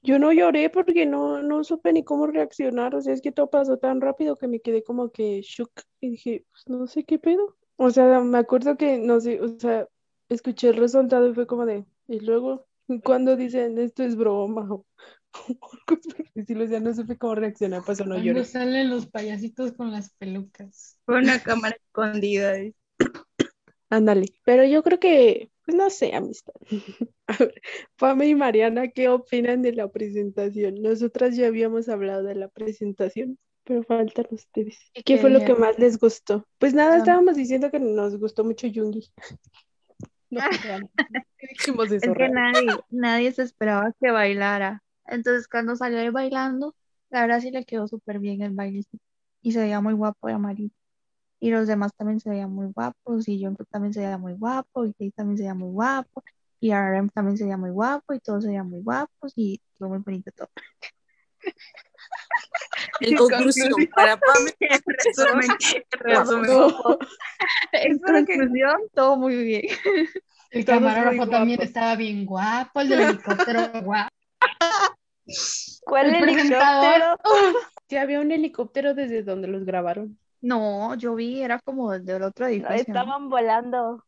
Yo 0.01 0.17
no 0.17 0.31
lloré 0.31 0.69
porque 0.69 1.05
no, 1.05 1.43
no 1.43 1.63
supe 1.63 1.93
ni 1.93 2.03
cómo 2.03 2.25
reaccionar. 2.25 2.95
O 2.95 3.01
sea, 3.01 3.13
es 3.13 3.21
que 3.21 3.31
todo 3.31 3.49
pasó 3.49 3.77
tan 3.77 4.01
rápido 4.01 4.37
que 4.37 4.47
me 4.47 4.59
quedé 4.59 4.83
como 4.83 5.11
que 5.11 5.41
shook 5.41 5.71
y 5.99 6.09
dije, 6.11 6.45
pues 6.51 6.63
no 6.67 6.87
sé 6.87 7.03
qué 7.03 7.19
pedo. 7.19 7.55
O 7.75 7.89
sea, 7.89 8.19
me 8.21 8.37
acuerdo 8.37 8.75
que, 8.77 8.97
no 8.97 9.19
sé, 9.19 9.39
o 9.41 9.59
sea, 9.59 9.87
escuché 10.33 10.69
el 10.69 10.77
resultado 10.77 11.29
y 11.29 11.33
fue 11.33 11.47
como 11.47 11.65
de, 11.65 11.85
y 12.07 12.19
luego, 12.19 12.67
cuando 13.03 13.35
dicen 13.35 13.77
esto 13.77 14.03
es 14.03 14.15
broma 14.15 14.67
o 14.71 14.85
cosas 15.87 16.13
por 16.15 16.25
el 16.33 16.41
estilo, 16.41 16.65
o 16.65 16.67
sea, 16.67 16.79
no 16.79 16.93
supe 16.93 17.17
cómo 17.17 17.35
reaccionar, 17.35 17.83
pues 17.85 18.03
no 18.05 18.19
Cuando 18.19 18.19
lloré. 18.19 18.45
salen 18.45 18.89
los 18.89 19.07
payasitos 19.07 19.73
con 19.73 19.91
las 19.91 20.11
pelucas. 20.15 20.99
Fue 21.05 21.17
una 21.19 21.41
cámara 21.41 21.75
escondida. 21.75 22.57
¿eh? 22.57 22.73
Ándale. 23.89 24.25
Pero 24.43 24.65
yo 24.65 24.83
creo 24.83 24.99
que, 24.99 25.51
pues 25.65 25.77
no 25.77 25.89
sé, 25.89 26.13
amistad. 26.13 26.53
A 27.27 27.37
ver, 27.37 27.53
Pame 27.97 28.27
y 28.27 28.35
Mariana, 28.35 28.89
¿qué 28.89 29.09
opinan 29.09 29.61
de 29.61 29.73
la 29.73 29.89
presentación? 29.89 30.81
Nosotras 30.81 31.35
ya 31.37 31.47
habíamos 31.47 31.89
hablado 31.89 32.23
de 32.23 32.35
la 32.35 32.49
presentación, 32.49 33.39
pero 33.63 33.83
faltan 33.83 34.27
ustedes. 34.31 34.77
¿Y 34.93 35.03
¿Qué 35.03 35.13
qué 35.15 35.17
fue 35.17 35.29
lo 35.29 35.43
que 35.45 35.55
más 35.55 35.79
les 35.79 35.97
gustó? 35.97 36.45
Pues 36.59 36.73
nada, 36.73 36.97
estábamos 36.97 37.35
diciendo 37.35 37.71
que 37.71 37.79
nos 37.79 38.17
gustó 38.19 38.43
mucho 38.43 38.67
Yungi. 38.67 39.09
No, 40.33 40.41
real. 40.63 40.89
¿Qué 41.37 41.47
dijimos 41.47 41.91
eso, 41.91 42.11
Es 42.11 42.17
que 42.17 42.29
nadie, 42.29 42.67
nadie 42.89 43.31
se 43.31 43.43
esperaba 43.43 43.93
que 43.99 44.11
bailara. 44.11 44.83
Entonces, 45.05 45.47
cuando 45.47 45.75
salió 45.75 45.99
ahí 45.99 46.09
bailando, 46.09 46.75
la 47.09 47.21
verdad 47.21 47.41
sí 47.41 47.51
le 47.51 47.65
quedó 47.65 47.87
súper 47.87 48.19
bien 48.19 48.41
el 48.41 48.51
baile. 48.51 48.83
Y 49.41 49.51
se 49.51 49.59
veía 49.59 49.81
muy 49.81 49.93
guapo 49.93 50.27
de 50.27 50.33
amarillo. 50.33 50.75
Y 51.39 51.51
los 51.51 51.67
demás 51.67 51.91
también 51.97 52.19
se 52.19 52.29
veían 52.29 52.51
muy 52.51 52.67
guapos. 52.67 53.27
Y 53.27 53.43
Jungkook 53.43 53.67
también 53.69 53.93
se 53.93 53.99
veía 53.99 54.17
muy 54.17 54.33
guapo. 54.33 54.85
Y 54.85 54.93
Jay 54.97 55.11
también 55.11 55.37
se 55.37 55.43
veía 55.43 55.53
muy 55.53 55.69
guapo. 55.69 56.23
Y 56.59 56.71
RM 56.71 57.09
también 57.09 57.37
se 57.37 57.43
veía 57.43 57.57
muy 57.57 57.71
guapo. 57.71 58.13
Y 58.13 58.19
todos 58.19 58.43
se 58.43 58.49
veían 58.49 58.69
muy 58.69 58.81
guapos. 58.81 59.33
Y 59.35 59.61
estuvo 59.73 59.89
muy 59.89 59.99
bonito 59.99 60.31
todo. 60.31 60.49
En 62.99 63.15
conclusión, 63.15 63.71
para 63.95 64.17
Pame, 64.17 64.53
Resumen, 64.85 65.47
resumen. 65.91 66.49
No, 66.51 66.97
En 67.71 67.99
conclusión, 67.99 68.81
todo 68.93 69.17
muy 69.17 69.43
bien. 69.43 69.63
El 70.51 70.65
camarógrafo 70.65 71.27
también 71.29 71.61
estaba 71.61 71.95
bien 71.95 72.25
guapo, 72.25 72.81
el 72.81 72.89
del 72.89 72.99
helicóptero 73.01 73.71
guapo. 73.83 74.09
¿Cuál 75.85 76.15
El 76.15 76.29
helicóptero? 76.29 77.17
sí 77.89 77.97
había 77.97 78.19
un 78.19 78.31
helicóptero 78.31 78.93
desde 78.93 79.23
donde 79.23 79.47
los 79.47 79.65
grabaron. 79.65 80.17
No, 80.41 80.95
yo 80.95 81.15
vi, 81.15 81.41
era 81.41 81.59
como 81.59 81.97
del 81.97 82.23
otro 82.23 82.47
edificio. 82.47 82.75
estaban 82.75 83.29
volando. 83.29 84.05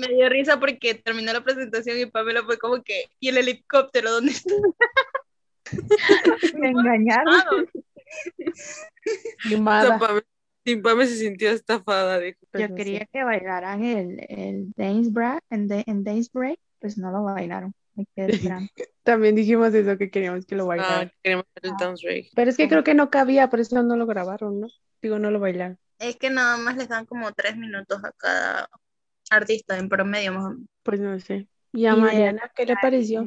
Me 0.00 0.08
dio 0.08 0.28
risa 0.28 0.58
porque 0.58 0.94
terminó 0.94 1.32
la 1.32 1.42
presentación 1.42 1.98
y 1.98 2.06
Pamela 2.06 2.42
fue 2.44 2.58
como 2.58 2.82
que, 2.82 3.04
¿y 3.20 3.28
el 3.28 3.38
helicóptero 3.38 4.10
dónde 4.10 4.32
está? 4.32 4.54
Me 6.52 6.70
engañaron. 6.70 7.66
Filmada. 9.42 9.98
Pame, 9.98 10.22
sin 10.64 10.82
Pame 10.82 11.06
se 11.06 11.16
sintió 11.16 11.50
estafada, 11.50 12.18
dijo. 12.18 12.38
Yo 12.52 12.74
quería 12.74 13.06
que 13.06 13.24
bailaran 13.24 13.84
el, 13.84 14.18
el 14.28 14.72
Dance 14.76 15.10
Break, 15.10 15.44
en, 15.50 15.68
Da- 15.68 15.82
en 15.86 16.04
Dance 16.04 16.30
Break, 16.32 16.58
pues 16.80 16.98
no 16.98 17.10
lo 17.10 17.22
bailaron. 17.24 17.74
También 19.02 19.34
dijimos 19.34 19.72
eso, 19.74 19.96
que 19.98 20.10
queríamos 20.10 20.46
que 20.46 20.56
lo 20.56 20.64
Ah, 20.64 20.68
bailaran. 20.68 21.12
queremos 21.22 21.46
ver 21.54 21.72
el 21.72 21.76
dance 21.76 22.06
break. 22.06 22.30
Pero 22.34 22.50
es 22.50 22.56
que 22.56 22.68
creo 22.68 22.84
que 22.84 22.94
no 22.94 23.10
cabía, 23.10 23.48
por 23.50 23.60
eso 23.60 23.82
no 23.82 23.96
lo 23.96 24.06
grabaron, 24.06 24.60
¿no? 24.60 24.68
Digo, 25.02 25.18
no 25.18 25.30
lo 25.30 25.40
bailaron. 25.40 25.78
Es 25.98 26.16
que 26.16 26.30
nada 26.30 26.56
más 26.56 26.76
les 26.76 26.88
dan 26.88 27.06
como 27.06 27.32
tres 27.32 27.56
minutos 27.56 28.02
a 28.04 28.12
cada 28.12 28.68
artista 29.30 29.78
en 29.78 29.88
promedio 29.88 30.32
más 30.32 30.44
o 30.46 30.50
menos. 30.50 30.68
Pues 30.82 31.00
no 31.00 31.18
sé. 31.20 31.48
¿Y 31.72 31.86
a 31.86 31.94
Y 31.94 32.00
Mariana 32.00 32.50
qué 32.54 32.66
le 32.66 32.76
pareció? 32.76 33.22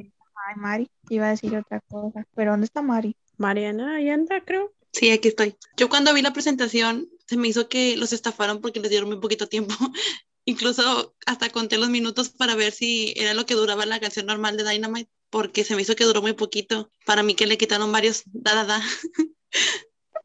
Ay, 0.47 0.55
Mari, 0.57 0.89
iba 1.09 1.27
a 1.27 1.31
decir 1.31 1.55
otra 1.55 1.79
cosa. 1.81 2.25
¿Pero 2.35 2.51
dónde 2.51 2.65
está 2.65 2.81
Mari? 2.81 3.15
Mariana, 3.37 3.95
ahí 3.95 4.09
anda, 4.09 4.41
creo. 4.41 4.73
Sí, 4.91 5.09
aquí 5.11 5.29
estoy. 5.29 5.55
Yo 5.77 5.89
cuando 5.89 6.13
vi 6.13 6.21
la 6.21 6.33
presentación 6.33 7.09
se 7.27 7.37
me 7.37 7.47
hizo 7.47 7.67
que 7.69 7.95
los 7.97 8.13
estafaron 8.13 8.61
porque 8.61 8.79
les 8.79 8.89
dieron 8.91 9.09
muy 9.09 9.19
poquito 9.19 9.47
tiempo. 9.47 9.73
Incluso 10.45 11.15
hasta 11.25 11.49
conté 11.49 11.77
los 11.77 11.89
minutos 11.89 12.29
para 12.29 12.55
ver 12.55 12.73
si 12.73 13.13
era 13.15 13.33
lo 13.33 13.45
que 13.45 13.53
duraba 13.55 13.85
la 13.85 13.99
canción 14.01 14.25
normal 14.25 14.57
de 14.57 14.69
Dynamite, 14.69 15.09
porque 15.29 15.63
se 15.63 15.75
me 15.75 15.81
hizo 15.81 15.95
que 15.95 16.03
duró 16.03 16.21
muy 16.21 16.33
poquito. 16.33 16.91
Para 17.05 17.23
mí 17.23 17.33
que 17.33 17.47
le 17.47 17.57
quitaron 17.57 17.91
varios 17.91 18.23
da 18.25 18.53
da 18.55 18.65
da. 18.65 18.81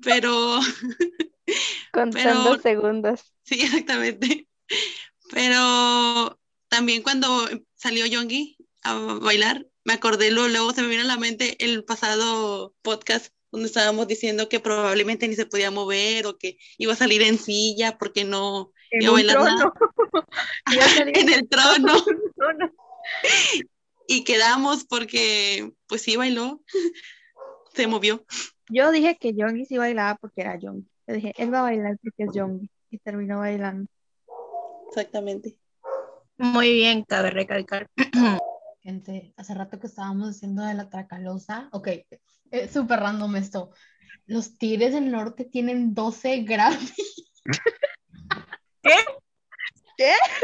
Pero 0.03 0.59
Contando 1.93 2.51
Pero- 2.51 2.63
segundos. 2.63 3.33
sí, 3.45 3.61
exactamente. 3.63 4.49
Pero 5.31 6.39
también 6.69 7.03
cuando 7.03 7.49
salió 7.77 8.07
Yongi 8.07 8.57
a 8.91 9.19
bailar, 9.21 9.67
me 9.85 9.95
acordé 9.95 10.31
luego, 10.31 10.49
luego 10.49 10.73
se 10.73 10.83
me 10.83 10.89
vino 10.89 11.03
a 11.03 11.07
la 11.07 11.17
mente 11.17 11.57
el 11.65 11.85
pasado 11.85 12.75
podcast 12.83 13.33
donde 13.51 13.67
estábamos 13.67 14.07
diciendo 14.07 14.49
que 14.49 14.61
probablemente 14.61 15.27
ni 15.27 15.35
se 15.35 15.47
podía 15.47 15.71
mover 15.71 16.27
o 16.27 16.37
que 16.37 16.59
iba 16.77 16.93
a 16.93 16.97
salir 16.97 17.23
en 17.23 17.39
silla 17.39 17.97
porque 17.99 18.25
no 18.25 18.73
En 18.91 19.03
iba 19.03 19.11
a 19.11 19.15
bailar 19.15 19.37
nada. 19.39 19.57
trono. 19.57 19.75
Iba 20.73 20.85
a 20.85 20.89
salir 20.89 21.19
en 21.19 21.29
el 21.33 21.49
trono. 21.49 21.95
trono. 22.37 22.73
Y 24.07 24.25
quedamos 24.25 24.85
porque, 24.85 25.73
pues 25.87 26.03
sí, 26.03 26.17
bailó, 26.17 26.63
se 27.75 27.87
movió. 27.87 28.25
Yo 28.69 28.91
dije 28.91 29.17
que 29.19 29.35
Youngie 29.35 29.65
sí 29.65 29.79
bailaba 29.79 30.19
porque 30.21 30.43
era 30.43 30.59
Youngie. 30.59 30.91
Yo 31.07 31.15
dije, 31.15 31.33
él 31.39 31.53
va 31.53 31.61
a 31.61 31.63
bailar 31.63 31.99
porque 32.03 32.25
es 32.25 32.35
Youngie. 32.35 32.71
Y 32.91 32.99
terminó 32.99 33.39
bailando. 33.39 33.91
Exactamente. 34.89 35.57
Muy 36.39 36.73
bien, 36.73 37.03
cabe 37.05 37.31
recalcar. 37.31 37.91
Gente, 38.89 39.35
hace 39.37 39.53
rato 39.53 39.79
que 39.79 39.87
estábamos 39.87 40.29
diciendo 40.33 40.63
de 40.63 40.73
la 40.73 40.89
Tracalosa. 40.89 41.69
Ok, 41.73 41.89
es 42.51 42.71
súper 42.73 43.01
random 43.01 43.37
esto. 43.37 43.71
Los 44.25 44.57
Tigres 44.57 44.95
del 44.95 45.11
Norte 45.11 45.45
tienen 45.45 45.93
12 45.93 46.39
Grammy. 46.45 46.89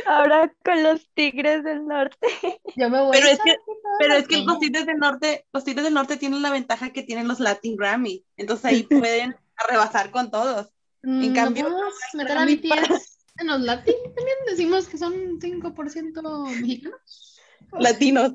Ahora 0.05 0.53
con 0.63 0.83
los 0.83 1.09
Tigres 1.15 1.65
del 1.65 1.87
Norte. 1.87 2.19
Yo 2.77 2.91
me 2.91 3.01
voy 3.01 3.13
Pero 3.13 3.29
a 3.29 3.31
es 3.31 3.39
que- 3.43 3.57
Pero 3.99 4.13
es 4.13 4.29
que 4.29 4.43
los 4.43 4.59
Tigres 4.59 4.85
del 4.85 4.99
Norte, 4.99 5.47
los 5.51 5.65
Tigres 5.65 5.85
del 5.85 5.95
Norte 5.95 6.19
tienen 6.19 6.43
la 6.43 6.51
ventaja 6.51 6.91
que 6.93 7.03
tienen 7.03 7.27
los 7.27 7.41
Latin 7.41 7.77
Grammy. 7.77 8.27
Entonces 8.37 8.67
ahí 8.67 8.83
pueden 8.91 9.35
rebasar 9.71 10.11
con 10.11 10.31
todos. 10.31 10.69
Mm, 11.03 11.29
¿no 11.29 11.35
cambio, 11.35 11.75
meter 12.13 12.37
a 12.37 12.45
BTS 12.45 13.21
en 13.39 13.47
los 13.47 13.61
Latin 13.63 13.95
también? 14.15 14.37
Decimos 14.51 14.87
que 14.87 14.99
son 14.99 15.41
5% 15.41 16.61
mexicanos. 16.61 17.34
Latinos. 17.73 18.33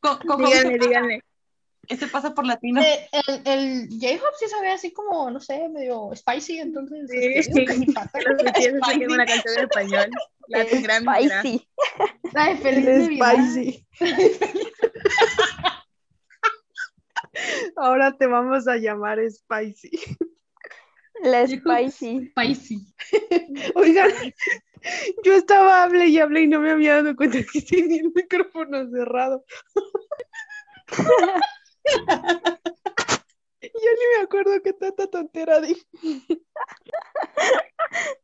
Con, 0.00 0.18
con 0.18 0.40
House 0.42 0.50
Díganle, 0.50 0.72
se 0.72 0.78
pasa- 0.78 0.88
díganle. 0.88 1.22
Ese 1.88 2.06
pasa 2.06 2.34
por 2.34 2.44
latino. 2.44 2.82
Eh, 2.82 3.08
el, 3.12 3.40
el 3.46 3.88
J-Hop 3.88 4.34
sí 4.38 4.46
se 4.46 4.60
ve 4.60 4.68
así 4.72 4.92
como, 4.92 5.30
no 5.30 5.40
sé, 5.40 5.68
medio 5.70 6.10
spicy, 6.14 6.58
entonces. 6.58 7.08
Sí, 7.10 7.16
este, 7.34 7.60
digo 7.60 7.66
que 7.72 7.78
sí. 7.78 7.94
una 9.08 9.24
canción 9.24 9.54
en 9.56 9.64
español. 9.64 10.10
Latin 10.48 10.82
Grammy. 10.82 11.22
será. 11.28 11.40
Spicy. 11.40 11.68
La 12.34 12.44
de 12.48 12.56
Feliz 12.56 12.84
Navidad. 12.84 13.34
spicy. 13.36 13.86
Ahora 17.76 18.16
te 18.16 18.26
vamos 18.26 18.66
a 18.68 18.76
llamar 18.76 19.18
Spicy. 19.30 19.90
La 21.22 21.46
Spicy. 21.46 22.30
Spicy. 22.30 22.86
Oigan, 23.74 24.10
yo 25.24 25.34
estaba 25.34 25.82
hable 25.82 26.06
y 26.06 26.18
hable 26.18 26.42
y 26.42 26.46
no 26.46 26.60
me 26.60 26.70
había 26.70 26.96
dado 26.96 27.16
cuenta 27.16 27.38
que 27.52 27.60
tenía 27.62 28.00
el 28.02 28.12
micrófono 28.14 28.88
cerrado. 28.90 29.44
Yo 33.60 33.68
ni 33.70 34.16
me 34.18 34.24
acuerdo 34.24 34.62
qué 34.62 34.72
tanta 34.72 35.06
tontera 35.08 35.60
dije. 35.60 35.84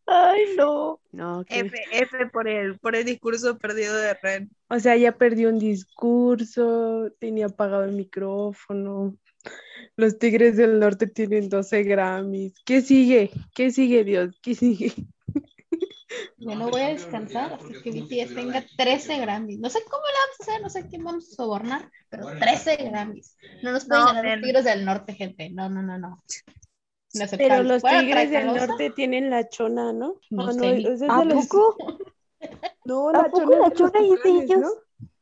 Ay, 0.07 0.55
no. 0.57 1.01
No, 1.13 1.45
que- 1.45 1.61
F, 1.61 1.77
F 1.93 2.27
por 2.33 2.49
el, 2.49 2.79
por 2.79 2.95
el 2.95 3.05
discurso 3.05 3.59
perdido 3.59 3.97
de 3.97 4.15
Ren. 4.15 4.51
o 4.69 4.79
sea, 4.79 4.97
ya 4.97 5.13
perdí 5.13 5.47
un 5.47 5.59
discurso, 5.59 7.11
tenía 7.19 7.47
apagado 7.47 7.85
el 7.85 7.93
micrófono. 7.93 9.17
Los 9.97 10.19
Tigres 10.19 10.57
del 10.57 10.81
Norte 10.81 11.07
tienen 11.07 11.49
12 11.49 11.83
Grammys. 11.85 12.55
¿Qué 12.65 12.81
sigue? 12.83 13.31
¿Qué 13.55 13.71
sigue, 13.71 14.05
Dios? 14.05 14.35
¿Qué 14.43 14.55
sigue? 14.55 14.93
Yo 16.39 16.55
no 16.55 16.69
voy 16.69 16.81
a 16.83 16.89
descansar 16.89 17.53
hasta 17.55 17.69
que 17.83 17.91
BTS 17.91 18.35
tenga 18.35 18.65
13 18.77 19.19
Grammys. 19.21 19.59
No 19.59 19.69
sé 19.71 19.81
cómo 19.91 20.03
le 20.07 20.13
vamos 20.13 20.37
a 20.41 20.43
hacer, 20.43 20.63
no 20.63 20.71
sé 20.71 20.89
quién 20.89 21.05
vamos 21.05 21.33
a 21.33 21.35
sobornar, 21.35 21.91
pero 22.09 22.27
13 22.39 22.77
Grammys. 22.77 23.37
No 23.63 23.73
nos 23.73 23.85
pueden 23.87 24.03
No, 24.05 24.09
ganar 24.13 24.25
los 24.39 24.41
Tigres 24.43 24.65
del 24.65 24.85
Norte, 24.85 25.15
gente. 25.15 25.51
No, 25.51 25.69
no, 25.69 25.83
no, 25.83 25.99
no. 25.99 26.23
Pero 26.27 27.25
Inaceptable. 27.25 27.69
los 27.69 27.83
Tigres 27.83 28.31
del 28.31 28.47
Norte 28.47 28.91
tienen 28.91 29.31
la 29.31 29.49
chona, 29.49 29.93
¿no? 29.93 30.21
No 30.31 30.49
Ah, 30.49 30.53
sé 30.53 30.61
ni- 30.61 30.85
ese 30.85 31.05
es 31.07 31.11
¿A 31.11 31.19
de 31.21 31.25
los- 31.27 31.47
poco? 31.47 31.77
No, 32.85 33.09
¿A 33.09 33.13
la 33.13 33.25
poco 33.25 33.39
chona 33.39 33.59
la 33.59 33.67
es 33.69 33.73
de 33.75 33.79
los 33.81 33.93
chona 33.93 34.15
es 34.15 34.23
de 34.23 34.31
ellos? 34.45 34.61
¿no? 34.61 34.71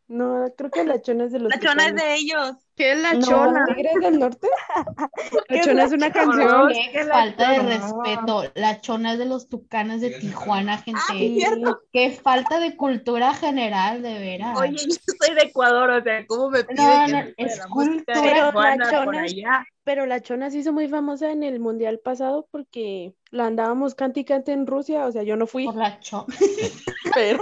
No, 0.08 0.52
creo 0.56 0.70
que 0.70 0.84
la 0.84 1.00
chona 1.00 1.24
es 1.26 1.32
de 1.32 1.38
los 1.38 1.50
La 1.54 1.60
chona 1.60 1.86
es 1.88 1.94
de 1.94 2.14
ellos. 2.16 2.52
¿Qué 2.82 2.90
es 2.94 2.98
la 2.98 3.12
No. 3.14 3.20
chona? 3.20 3.60
¿Los 3.60 3.76
Tigres 3.76 3.94
del 4.00 4.18
Norte? 4.18 4.48
¿Qué 5.48 5.54
La 5.54 5.60
es 5.60 5.66
chona 5.66 5.74
la 5.74 5.84
es 5.84 5.92
una 5.92 6.12
chona? 6.12 6.24
canción. 6.36 6.68
Qué 6.68 6.90
¿Qué 6.92 6.98
es 7.00 7.06
la 7.06 7.14
falta 7.14 7.50
de 7.50 7.56
chona? 7.58 7.68
respeto. 7.68 8.52
La 8.56 8.80
chona 8.80 9.12
es 9.12 9.18
de 9.20 9.24
los 9.26 9.48
tucanes 9.48 10.00
de 10.00 10.10
Tijuana, 10.10 10.78
gente. 10.78 11.00
Sí. 11.12 11.44
Qué 11.92 12.10
falta 12.10 12.58
de 12.58 12.74
cultura 12.76 13.34
general, 13.34 14.02
de 14.02 14.18
veras. 14.18 14.58
Oye, 14.58 14.72
yo 14.72 14.96
soy 15.24 15.34
de 15.36 15.42
Ecuador, 15.42 15.90
o 15.90 16.02
sea, 16.02 16.26
¿cómo 16.26 16.50
me 16.50 16.64
pide 16.64 16.82
No, 16.82 17.06
no, 17.06 17.18
es 17.36 17.60
cultura. 17.66 18.02
Pero 18.20 18.34
la 18.46 18.50
Tijuana 18.50 18.84
por 19.04 19.04
chona- 19.14 19.22
allá? 19.22 19.64
Pero 19.84 20.06
la 20.06 20.20
chona 20.20 20.48
se 20.50 20.58
hizo 20.58 20.72
muy 20.72 20.86
famosa 20.88 21.32
en 21.32 21.42
el 21.42 21.58
mundial 21.58 21.98
pasado 21.98 22.46
porque 22.52 23.14
la 23.30 23.46
andábamos 23.46 23.96
cante 23.96 24.20
y 24.20 24.24
cante 24.24 24.52
en 24.52 24.66
Rusia. 24.66 25.06
O 25.06 25.10
sea, 25.12 25.24
yo 25.24 25.36
no 25.36 25.48
fui, 25.48 25.64
Por 25.64 25.74
la 25.76 25.98
cho- 25.98 26.26
pero 27.14 27.40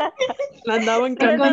la 0.65 0.75
andaban 0.75 1.17
cante. 1.17 1.51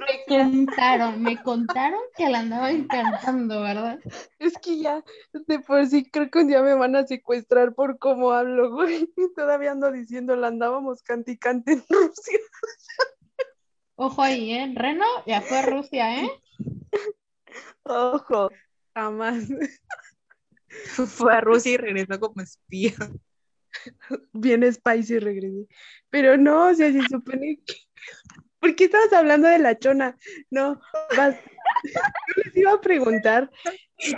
me 0.00 0.24
contaron, 0.26 1.22
me 1.22 1.42
contaron 1.42 2.00
que 2.16 2.30
la 2.30 2.38
andaban 2.38 2.88
cantando, 2.88 3.60
¿verdad? 3.60 3.98
Es 4.38 4.56
que 4.56 4.78
ya, 4.78 5.04
de 5.46 5.58
por 5.60 5.86
sí, 5.86 6.10
creo 6.10 6.30
que 6.30 6.38
un 6.38 6.48
día 6.48 6.62
me 6.62 6.74
van 6.74 6.96
a 6.96 7.06
secuestrar 7.06 7.74
por 7.74 7.98
cómo 7.98 8.30
hablo, 8.32 8.70
güey. 8.72 9.10
Y 9.16 9.34
todavía 9.34 9.72
ando 9.72 9.92
diciendo, 9.92 10.36
la 10.36 10.46
andábamos 10.46 11.02
cante 11.02 11.32
y 11.32 11.36
cante 11.38 11.72
en 11.72 11.84
Rusia. 11.88 12.38
Ojo 13.96 14.22
ahí, 14.22 14.52
¿eh? 14.52 14.72
Reno 14.74 15.04
ya 15.26 15.42
fue 15.42 15.58
a 15.58 15.62
Rusia, 15.62 16.22
¿eh? 16.22 16.30
Ojo. 17.84 18.50
Jamás. 18.94 19.44
Fue 21.06 21.34
a 21.34 21.40
Rusia 21.40 21.72
y 21.72 21.76
regresó 21.76 22.18
como 22.20 22.42
espía. 22.42 22.94
Bien 24.32 24.72
spicy 24.72 25.18
regresé. 25.18 25.66
Pero 26.10 26.36
no, 26.36 26.68
o 26.68 26.74
sea, 26.74 26.92
se 26.92 27.02
supone 27.02 27.60
que. 27.64 27.74
¿Por 28.58 28.76
qué 28.76 28.84
estabas 28.84 29.12
hablando 29.12 29.48
de 29.48 29.58
la 29.58 29.78
chona? 29.78 30.18
No, 30.50 30.80
vas. 31.16 31.36
Yo 31.84 32.42
les 32.44 32.56
iba 32.56 32.72
a 32.72 32.80
preguntar 32.80 33.50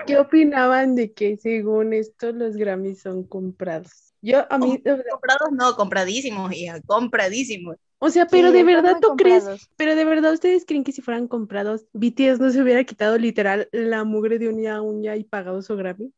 qué 0.05 0.19
opinaban 0.19 0.97
de 0.97 1.13
que 1.13 1.37
según 1.37 1.93
esto 1.93 2.33
los 2.33 2.57
Grammys 2.57 3.03
son 3.03 3.25
comprados. 3.25 4.15
Yo, 4.21 4.45
a 4.51 4.59
mí, 4.59 4.83
Comprados 4.83 5.53
no, 5.53 5.77
compradísimos, 5.77 6.53
hija, 6.53 6.81
compradísimos. 6.83 7.77
O 8.05 8.11
sea, 8.11 8.27
pero 8.27 8.49
Sí, 8.49 8.55
de 8.55 8.65
verdad 8.65 8.97
tú 9.01 9.15
crees, 9.17 9.45
pero 9.77 9.95
de 9.95 10.05
verdad 10.05 10.33
ustedes 10.33 10.65
creen 10.67 10.83
que 10.85 10.93
si 10.93 11.03
fueran 11.03 11.29
comprados, 11.29 11.87
BTS 11.93 12.41
no 12.41 12.51
se 12.51 12.61
hubiera 12.61 12.83
quitado 12.85 13.17
literal 13.17 13.69
la 13.73 14.03
mugre 14.05 14.39
de 14.39 14.49
uña 14.49 14.77
a 14.77 14.83
uña 14.83 15.17
y 15.17 15.25
pagado 15.25 15.63
su 15.63 15.77
Grammy. 15.77 16.13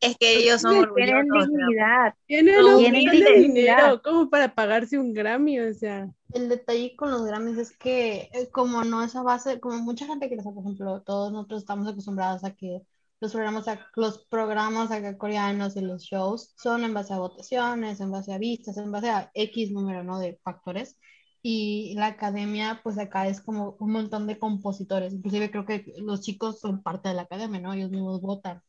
Es 0.00 0.18
que 0.18 0.36
ellos 0.36 0.60
son 0.60 0.72
Tienen 0.94 1.16
orgullosos. 1.32 1.46
sea, 1.48 1.56
dignidad. 1.56 2.14
Tienen 2.26 2.60
No, 2.60 2.76
tienen 2.76 3.00
dignidad. 3.00 3.34
dinero 3.40 4.02
como 4.02 4.28
para 4.28 4.54
pagarse 4.54 4.98
un 4.98 5.14
Grammy, 5.14 5.60
o 5.60 5.72
sea. 5.72 6.10
El 6.34 6.50
detalle 6.50 6.94
con 6.96 7.10
los 7.10 7.24
Grammys 7.24 7.56
es 7.56 7.76
que 7.76 8.28
eh, 8.34 8.48
como 8.52 8.84
no 8.84 9.02
es 9.02 9.16
a 9.16 9.22
base, 9.22 9.60
como 9.60 9.78
mucha 9.78 10.04
gente 10.06 10.28
que, 10.28 10.36
por 10.36 10.58
ejemplo, 10.58 11.00
todos 11.00 11.32
nosotros 11.32 11.62
estamos 11.62 11.88
acostumbrados 11.88 12.44
a 12.44 12.54
que 12.54 12.82
los 13.20 13.32
programas, 13.32 13.64
los 13.96 14.26
programas 14.26 14.90
acá 14.90 15.16
coreanos 15.16 15.76
y 15.76 15.80
los 15.80 16.02
shows 16.02 16.54
son 16.56 16.84
en 16.84 16.94
base 16.94 17.14
a 17.14 17.18
votaciones, 17.18 18.00
en 18.00 18.10
base 18.10 18.32
a 18.32 18.38
vistas, 18.38 18.76
en 18.76 18.92
base 18.92 19.10
a 19.10 19.30
X 19.34 19.70
número, 19.72 20.04
¿no? 20.04 20.18
de 20.18 20.38
factores. 20.42 20.98
Y 21.42 21.94
la 21.96 22.06
academia, 22.06 22.80
pues 22.82 22.98
acá 22.98 23.28
es 23.28 23.40
como 23.40 23.76
un 23.78 23.92
montón 23.92 24.26
de 24.26 24.38
compositores. 24.38 25.12
Inclusive 25.12 25.50
creo 25.50 25.66
que 25.66 25.84
los 25.98 26.22
chicos 26.22 26.60
son 26.60 26.82
parte 26.82 27.10
de 27.10 27.14
la 27.16 27.22
academia, 27.22 27.60
¿no? 27.60 27.74
Ellos 27.74 27.90
mismos 27.90 28.20
votan. 28.22 28.62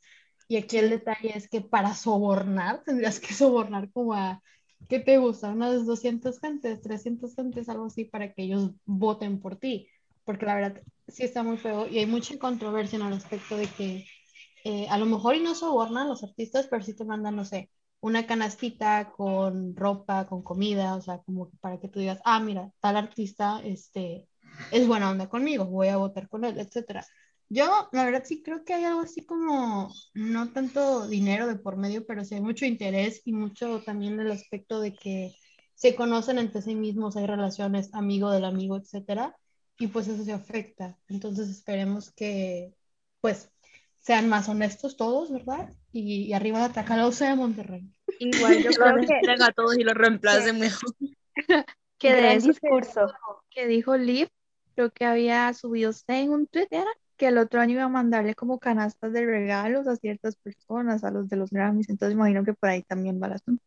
Y 0.47 0.57
aquí 0.57 0.77
el 0.77 0.89
detalle 0.89 1.37
es 1.37 1.49
que 1.49 1.61
para 1.61 1.93
sobornar 1.95 2.83
tendrías 2.83 3.19
que 3.19 3.33
sobornar 3.33 3.91
como 3.91 4.13
a 4.13 4.41
¿Qué 4.89 4.99
te 4.99 5.17
gusta? 5.17 5.49
Unas 5.49 5.85
200 5.85 6.39
gentes, 6.39 6.81
300 6.81 7.35
gentes, 7.35 7.69
algo 7.69 7.85
así, 7.85 8.05
para 8.05 8.33
que 8.33 8.43
ellos 8.43 8.71
voten 8.85 9.39
por 9.39 9.55
ti. 9.57 9.87
Porque 10.23 10.45
la 10.45 10.55
verdad 10.55 10.81
sí 11.07 11.23
está 11.23 11.43
muy 11.43 11.57
feo 11.57 11.87
y 11.87 11.99
hay 11.99 12.05
mucha 12.05 12.37
controversia 12.37 12.97
en 12.97 13.05
el 13.05 13.13
aspecto 13.13 13.57
de 13.57 13.67
que 13.67 14.05
eh, 14.65 14.87
a 14.89 14.97
lo 14.97 15.05
mejor 15.05 15.35
y 15.35 15.41
no 15.41 15.53
sobornan 15.53 16.09
los 16.09 16.23
artistas, 16.23 16.65
pero 16.67 16.83
sí 16.83 16.95
te 16.95 17.05
mandan, 17.05 17.35
no 17.35 17.45
sé, 17.45 17.69
una 17.99 18.25
canastita 18.25 19.11
con 19.15 19.75
ropa, 19.75 20.25
con 20.25 20.41
comida, 20.41 20.95
o 20.95 21.01
sea, 21.01 21.19
como 21.19 21.51
para 21.61 21.79
que 21.79 21.87
tú 21.87 21.99
digas, 21.99 22.19
ah, 22.25 22.39
mira, 22.39 22.71
tal 22.79 22.97
artista 22.97 23.61
este, 23.63 24.27
es 24.71 24.87
buena 24.87 25.11
onda 25.11 25.29
conmigo, 25.29 25.65
voy 25.65 25.89
a 25.89 25.97
votar 25.97 26.27
con 26.29 26.45
él, 26.45 26.59
etcétera. 26.59 27.05
Yo, 27.47 27.89
la 27.91 28.05
verdad, 28.05 28.23
sí 28.25 28.41
creo 28.41 28.65
que 28.65 28.73
hay 28.73 28.85
algo 28.85 29.01
así 29.01 29.23
como, 29.23 29.93
no 30.15 30.51
tanto 30.51 31.07
dinero 31.07 31.45
de 31.45 31.57
por 31.57 31.77
medio, 31.77 32.03
pero 32.07 32.25
sí 32.25 32.33
hay 32.33 32.41
mucho 32.41 32.65
interés 32.65 33.21
y 33.23 33.33
mucho 33.33 33.83
también 33.83 34.19
el 34.19 34.31
aspecto 34.31 34.79
de 34.81 34.95
que 34.95 35.35
se 35.75 35.95
conocen 35.95 36.39
entre 36.39 36.63
sí 36.63 36.73
mismos, 36.73 37.17
hay 37.17 37.27
relaciones, 37.27 37.93
amigo 37.93 38.31
del 38.31 38.45
amigo, 38.45 38.77
etcétera, 38.77 39.37
y 39.77 39.87
pues 39.87 40.07
eso 40.07 40.23
se 40.23 40.33
afecta. 40.33 40.97
Entonces 41.07 41.49
esperemos 41.49 42.11
que, 42.11 42.73
pues, 43.21 43.51
sean 44.05 44.29
más 44.29 44.47
honestos 44.47 44.97
todos, 44.97 45.31
¿verdad? 45.31 45.67
Y, 45.91 46.25
y 46.25 46.33
arriba 46.33 46.59
la 46.59 46.69
Tracalosa 46.69 47.27
de 47.27 47.35
Monterrey. 47.35 47.89
Igual 48.19 48.61
yo 48.61 48.69
creo 48.69 48.95
que, 48.97 49.07
Traigan 49.23 49.49
a 49.49 49.51
todos 49.51 49.75
y 49.77 49.83
los 49.83 49.95
reemplacen 49.95 50.59
mejor. 50.59 50.93
que 51.97 52.13
de 52.13 52.37
que 52.37 52.47
discurso. 52.47 53.11
que 53.49 53.65
dijo 53.65 53.97
Liv, 53.97 54.27
creo 54.75 54.91
que 54.91 55.05
había 55.05 55.51
subido 55.55 55.89
usted 55.89 56.15
en 56.21 56.31
un 56.31 56.45
Twitter, 56.45 56.81
¿era? 56.81 56.91
que 57.17 57.27
el 57.29 57.39
otro 57.39 57.61
año 57.61 57.73
iba 57.73 57.83
a 57.83 57.89
mandarle 57.89 58.35
como 58.35 58.59
canastas 58.59 59.11
de 59.11 59.25
regalos 59.25 59.87
a 59.87 59.95
ciertas 59.95 60.35
personas, 60.35 61.03
a 61.03 61.09
los 61.09 61.27
de 61.27 61.37
los 61.37 61.49
Grammys, 61.49 61.89
entonces 61.89 62.13
imagino 62.13 62.43
que 62.43 62.53
por 62.53 62.69
ahí 62.69 62.83
también 62.83 63.19
va 63.21 63.27
el 63.27 63.33
asunto. 63.33 63.63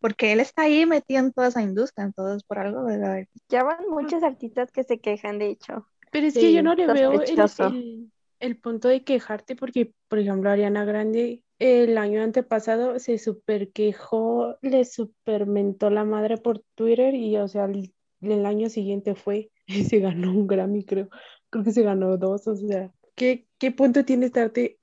Porque 0.00 0.32
él 0.32 0.40
está 0.40 0.62
ahí 0.62 0.86
metido 0.86 1.20
en 1.20 1.32
toda 1.32 1.48
esa 1.48 1.62
industria, 1.62 2.04
entonces 2.06 2.44
por 2.44 2.58
algo 2.58 2.84
debe 2.84 3.06
haber. 3.06 3.28
Ya 3.48 3.64
van 3.64 3.88
muchos 3.88 4.22
artistas 4.22 4.70
que 4.70 4.84
se 4.84 5.00
quejan, 5.00 5.38
de 5.38 5.48
hecho. 5.48 5.86
Pero 6.12 6.26
es 6.28 6.34
Sí, 6.34 6.40
que 6.40 6.52
yo 6.54 6.62
no 6.62 6.74
le 6.74 6.86
veo 6.86 7.12
el, 7.20 7.20
el- 7.22 8.12
el 8.40 8.56
punto 8.58 8.88
de 8.88 9.04
quejarte 9.04 9.56
porque, 9.56 9.94
por 10.08 10.18
ejemplo, 10.18 10.50
Ariana 10.50 10.84
Grande 10.84 11.42
el 11.58 11.98
año 11.98 12.22
antepasado 12.22 12.98
se 12.98 13.18
super 13.18 13.70
quejó, 13.72 14.56
le 14.62 14.84
super 14.84 15.46
mentó 15.46 15.90
la 15.90 16.04
madre 16.04 16.38
por 16.38 16.60
Twitter 16.74 17.14
y, 17.14 17.36
o 17.36 17.48
sea, 17.48 17.66
el, 17.66 17.94
el 18.22 18.46
año 18.46 18.68
siguiente 18.70 19.14
fue 19.14 19.50
y 19.66 19.84
se 19.84 20.00
ganó 20.00 20.30
un 20.32 20.46
Grammy, 20.46 20.84
creo. 20.84 21.08
Creo 21.50 21.64
que 21.64 21.72
se 21.72 21.82
ganó 21.82 22.16
dos, 22.16 22.46
o 22.48 22.56
sea, 22.56 22.92
¿qué, 23.14 23.46
qué 23.58 23.72
punto 23.72 24.04
tiene 24.04 24.26
estarte? 24.26 24.78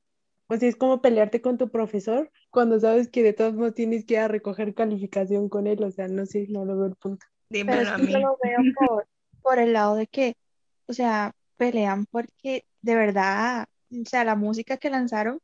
O 0.47 0.55
sea, 0.58 0.70
es 0.70 0.76
como 0.76 1.01
pelearte 1.01 1.41
con 1.41 1.58
tu 1.58 1.70
profesor 1.70 2.32
cuando 2.51 2.80
sabes 2.80 3.10
que 3.10 3.24
de 3.24 3.34
todos 3.34 3.53
modos 3.55 3.74
tienes 3.74 4.05
que 4.05 4.16
ir 4.16 4.20
a 4.22 4.28
recoger 4.28 4.74
calificación 4.74 5.49
con 5.49 5.68
él, 5.68 5.84
o 5.84 5.91
sea, 5.91 6.08
no 6.08 6.26
sé, 6.26 6.47
no 6.49 6.66
lo 6.66 6.78
veo 6.78 6.88
el 6.88 6.95
punto. 6.95 7.26
Pero 7.66 7.82
Dímelo 7.82 7.82
es 7.82 7.91
a 7.91 7.95
que 7.95 8.03
mí. 8.03 8.14
yo 8.14 8.20
lo 8.20 8.38
veo 8.43 8.60
por, 8.74 9.08
por 9.41 9.60
el 9.60 9.74
lado 9.74 9.95
de 9.95 10.08
que, 10.08 10.36
o 10.88 10.93
sea, 10.93 11.34
pelean 11.58 12.05
porque 12.08 12.66
de 12.88 12.95
verdad, 12.95 13.67
o 13.91 14.05
sea, 14.09 14.23
la 14.23 14.35
música 14.35 14.77
que 14.77 14.89
lanzaron, 14.89 15.39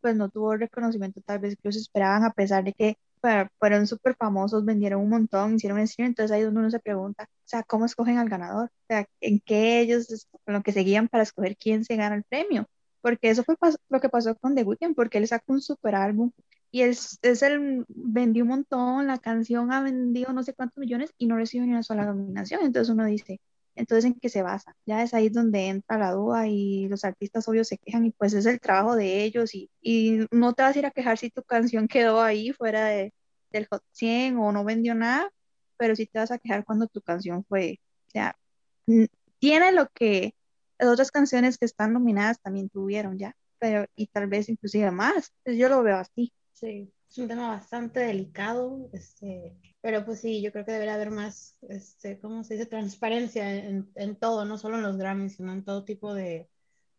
pues 0.00 0.16
no 0.16 0.30
tuvo 0.30 0.56
reconocimiento 0.56 1.20
tal 1.22 1.38
vez 1.40 1.54
que 1.56 1.68
ellos 1.68 1.76
esperaban, 1.82 2.24
a 2.24 2.32
pesar 2.32 2.64
de 2.64 2.72
que 2.74 2.96
fue- 3.20 3.48
fueron 3.58 3.86
súper 3.86 4.16
famosos, 4.16 4.64
vendieron 4.64 5.02
un 5.02 5.10
montón, 5.10 5.56
hicieron 5.56 5.86
stream, 5.88 6.08
entonces 6.10 6.32
ahí 6.32 6.42
donde 6.42 6.60
uno 6.60 6.70
se 6.70 6.80
pregunta, 6.80 7.24
o 7.24 7.28
sea, 7.48 7.62
¿cómo 7.64 7.86
escogen 7.86 8.18
al 8.18 8.28
ganador? 8.28 8.66
O 8.66 8.86
sea, 8.88 9.06
¿en 9.20 9.40
qué 9.40 9.80
ellos, 9.80 10.28
con 10.44 10.54
lo 10.54 10.62
que 10.62 10.72
seguían 10.72 11.08
para 11.08 11.24
escoger 11.24 11.56
quién 11.58 11.84
se 11.84 11.96
gana 11.96 12.16
el 12.16 12.24
premio? 12.24 12.66
Porque 13.02 13.30
eso 13.30 13.44
fue 13.44 13.56
lo 13.90 14.00
que 14.00 14.08
pasó 14.10 14.36
con 14.36 14.54
The 14.54 14.64
Weeknd, 14.64 14.94
porque 14.96 15.18
él 15.18 15.28
sacó 15.28 15.54
un 15.54 15.62
super 15.62 15.94
álbum 15.96 16.32
y 16.70 16.82
él 16.82 16.90
es 17.22 17.42
el, 17.42 17.84
vendió 17.88 18.44
un 18.44 18.50
montón, 18.50 19.06
la 19.06 19.18
canción 19.18 19.72
ha 19.72 19.82
vendido 19.82 20.32
no 20.32 20.42
sé 20.42 20.54
cuántos 20.54 20.78
millones 20.78 21.12
y 21.18 21.26
no 21.26 21.36
recibió 21.36 21.66
ni 21.66 21.72
una 21.72 21.82
sola 21.82 22.04
nominación. 22.06 22.62
Entonces 22.64 22.92
uno 22.94 23.04
dice, 23.06 23.40
entonces 23.74 24.04
¿en 24.04 24.14
qué 24.14 24.28
se 24.28 24.42
basa? 24.42 24.74
Ya 24.86 25.02
es 25.02 25.14
ahí 25.14 25.28
donde 25.28 25.68
entra 25.68 25.98
la 25.98 26.12
duda 26.12 26.46
y 26.48 26.88
los 26.88 27.04
artistas 27.04 27.48
obvios 27.48 27.68
se 27.68 27.78
quejan 27.78 28.04
y 28.06 28.10
pues 28.12 28.34
es 28.34 28.46
el 28.46 28.60
trabajo 28.60 28.96
de 28.96 29.24
ellos 29.24 29.54
y, 29.54 29.70
y 29.80 30.26
no 30.30 30.52
te 30.54 30.62
vas 30.62 30.76
a 30.76 30.78
ir 30.78 30.86
a 30.86 30.90
quejar 30.90 31.18
si 31.18 31.30
tu 31.30 31.42
canción 31.42 31.88
quedó 31.88 32.20
ahí 32.22 32.52
fuera 32.52 32.86
de, 32.86 33.12
del 33.50 33.66
Hot 33.70 33.82
100 33.92 34.36
o 34.38 34.52
no 34.52 34.64
vendió 34.64 34.94
nada, 34.94 35.30
pero 35.76 35.96
sí 35.96 36.06
te 36.06 36.18
vas 36.18 36.30
a 36.30 36.38
quejar 36.38 36.64
cuando 36.64 36.86
tu 36.86 37.00
canción 37.02 37.44
fue, 37.44 37.80
o 38.08 38.10
sea, 38.10 38.36
tiene 39.38 39.72
lo 39.72 39.88
que 39.88 40.34
las 40.78 40.88
otras 40.88 41.10
canciones 41.10 41.58
que 41.58 41.64
están 41.64 41.92
nominadas 41.92 42.40
también 42.40 42.68
tuvieron 42.68 43.18
ya, 43.18 43.36
pero 43.58 43.86
y 43.94 44.08
tal 44.08 44.26
vez 44.26 44.48
inclusive 44.48 44.90
más. 44.90 45.32
Pues 45.44 45.56
yo 45.56 45.68
lo 45.68 45.82
veo 45.82 45.96
así. 45.96 46.32
Sí, 46.52 46.92
es 47.12 47.18
un 47.18 47.28
tema 47.28 47.48
bastante 47.48 48.00
delicado, 48.00 48.88
este, 48.92 49.56
pero 49.82 50.04
pues 50.04 50.20
sí, 50.20 50.42
yo 50.42 50.52
creo 50.52 50.64
que 50.64 50.72
debería 50.72 50.94
haber 50.94 51.10
más, 51.10 51.58
este, 51.68 52.18
¿cómo 52.20 52.42
se 52.44 52.54
dice? 52.54 52.66
Transparencia 52.66 53.54
en, 53.54 53.90
en 53.96 54.16
todo, 54.18 54.44
no 54.46 54.58
solo 54.58 54.76
en 54.78 54.82
los 54.82 54.96
Grammys, 54.96 55.36
sino 55.36 55.52
en 55.52 55.64
todo 55.64 55.84
tipo 55.84 56.14
de, 56.14 56.50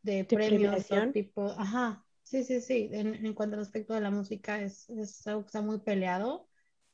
de 0.03 0.25
premios, 0.25 0.87
todo 0.87 1.09
tipo, 1.09 1.47
ajá, 1.57 2.05
sí, 2.23 2.43
sí, 2.43 2.61
sí, 2.61 2.89
en, 2.91 3.15
en 3.25 3.33
cuanto 3.33 3.55
al 3.55 3.63
aspecto 3.63 3.93
de 3.95 4.01
la 4.01 4.11
música 4.11 4.61
es, 4.61 4.89
es 4.91 5.25
algo 5.27 5.41
que 5.43 5.47
está 5.47 5.61
muy 5.61 5.79
peleado, 5.79 6.47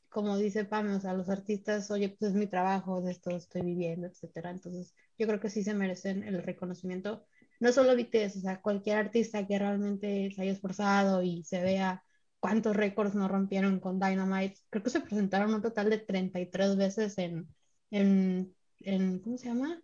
como 0.08 0.36
dice 0.38 0.64
Pame, 0.64 0.94
o 0.94 1.00
sea, 1.00 1.14
los 1.14 1.28
artistas, 1.28 1.90
oye, 1.90 2.08
pues 2.10 2.32
es 2.32 2.36
mi 2.36 2.46
trabajo, 2.46 3.00
de 3.02 3.12
esto 3.12 3.30
estoy 3.36 3.62
viviendo, 3.62 4.06
etcétera, 4.06 4.50
entonces 4.50 4.94
yo 5.18 5.26
creo 5.26 5.40
que 5.40 5.50
sí 5.50 5.62
se 5.62 5.74
merecen 5.74 6.24
el 6.24 6.42
reconocimiento, 6.42 7.26
no 7.60 7.72
solo 7.72 7.94
BTS, 7.96 8.38
o 8.38 8.42
sea, 8.42 8.60
cualquier 8.62 8.96
artista 8.98 9.46
que 9.46 9.58
realmente 9.58 10.30
se 10.32 10.42
haya 10.42 10.52
esforzado 10.52 11.22
y 11.22 11.44
se 11.44 11.62
vea 11.62 12.02
cuántos 12.40 12.74
récords 12.76 13.14
no 13.14 13.28
rompieron 13.28 13.80
con 13.80 14.00
Dynamite. 14.00 14.58
Creo 14.70 14.82
que 14.82 14.90
se 14.90 15.00
presentaron 15.00 15.54
un 15.54 15.62
total 15.62 15.90
de 15.90 15.98
33 15.98 16.76
veces 16.76 17.18
en, 17.18 17.48
en, 17.90 18.54
en 18.80 19.20
¿cómo 19.20 19.36
se 19.38 19.48
llama? 19.48 19.80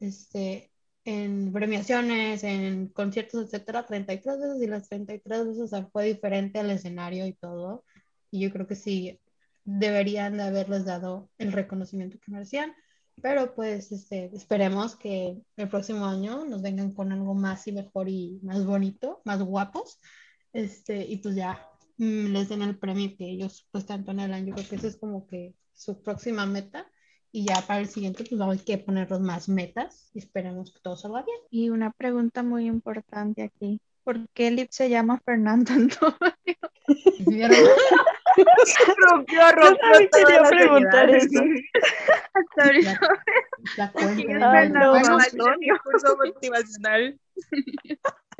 Este, 0.00 0.72
en 1.04 1.52
premiaciones, 1.52 2.42
en 2.44 2.88
conciertos, 2.88 3.44
etcétera, 3.44 3.86
33 3.86 4.40
veces 4.40 4.62
y 4.62 4.66
las 4.66 4.88
33 4.88 5.46
veces 5.46 5.62
o 5.62 5.66
sea, 5.68 5.86
fue 5.92 6.06
diferente 6.06 6.58
al 6.58 6.70
escenario 6.70 7.26
y 7.26 7.34
todo. 7.34 7.84
Y 8.30 8.40
yo 8.40 8.50
creo 8.50 8.66
que 8.66 8.76
sí 8.76 9.20
deberían 9.64 10.36
de 10.36 10.44
haberles 10.44 10.84
dado 10.84 11.30
el 11.38 11.52
reconocimiento 11.52 12.18
que 12.18 12.32
merecían. 12.32 12.74
Pero 13.22 13.54
pues 13.54 13.92
este, 13.92 14.30
esperemos 14.34 14.96
que 14.96 15.36
el 15.56 15.68
próximo 15.68 16.06
año 16.06 16.46
nos 16.46 16.62
vengan 16.62 16.94
con 16.94 17.12
algo 17.12 17.34
más 17.34 17.66
y 17.66 17.72
mejor 17.72 18.08
y 18.08 18.40
más 18.42 18.64
bonito, 18.64 19.20
más 19.24 19.42
guapos. 19.42 20.00
Este, 20.52 21.04
y 21.04 21.18
pues 21.18 21.34
ya 21.36 21.69
les 22.00 22.48
den 22.48 22.62
el 22.62 22.78
premio 22.78 23.14
que 23.16 23.30
ellos 23.30 23.68
pues 23.70 23.86
tanto 23.86 24.10
anhelan. 24.10 24.46
Yo 24.46 24.54
creo 24.54 24.68
que 24.68 24.76
esa 24.76 24.86
es 24.88 24.96
como 24.96 25.26
que 25.26 25.54
su 25.74 26.02
próxima 26.02 26.46
meta. 26.46 26.86
Y 27.32 27.46
ya 27.46 27.62
para 27.66 27.80
el 27.80 27.88
siguiente, 27.88 28.24
pues 28.28 28.40
hay 28.40 28.58
que 28.58 28.78
ponerlos 28.78 29.20
más 29.20 29.48
metas 29.48 30.10
y 30.14 30.18
esperemos 30.18 30.72
que 30.72 30.80
todo 30.80 30.96
salga 30.96 31.22
bien. 31.22 31.38
Y 31.50 31.70
una 31.70 31.92
pregunta 31.92 32.42
muy 32.42 32.66
importante 32.66 33.42
aquí. 33.42 33.80
¿Por 34.02 34.28
qué 34.30 34.50
Lip 34.50 34.68
se 34.70 34.88
llama 34.88 35.20
Fernando 35.24 35.72
Antonio? 35.72 36.16
Rompió, 38.96 39.38
Yo 39.38 39.52
rompió 39.52 40.10
toda 40.10 40.24
quería 40.24 40.40
la 40.40 40.48
preguntar 40.48 41.10
eso. 41.10 41.40
Hasta 42.34 42.64
ahorita. 42.64 43.00
La, 43.76 43.84
la 43.84 43.92
cuenta. 43.92 44.14
¿Quién 44.16 44.36
es 44.36 44.42
Ay, 44.42 44.68
Fernando 44.68 44.94
Antonio? 44.94 45.54
el 45.54 45.60
discurso 45.60 46.16
motivacional. 46.16 47.20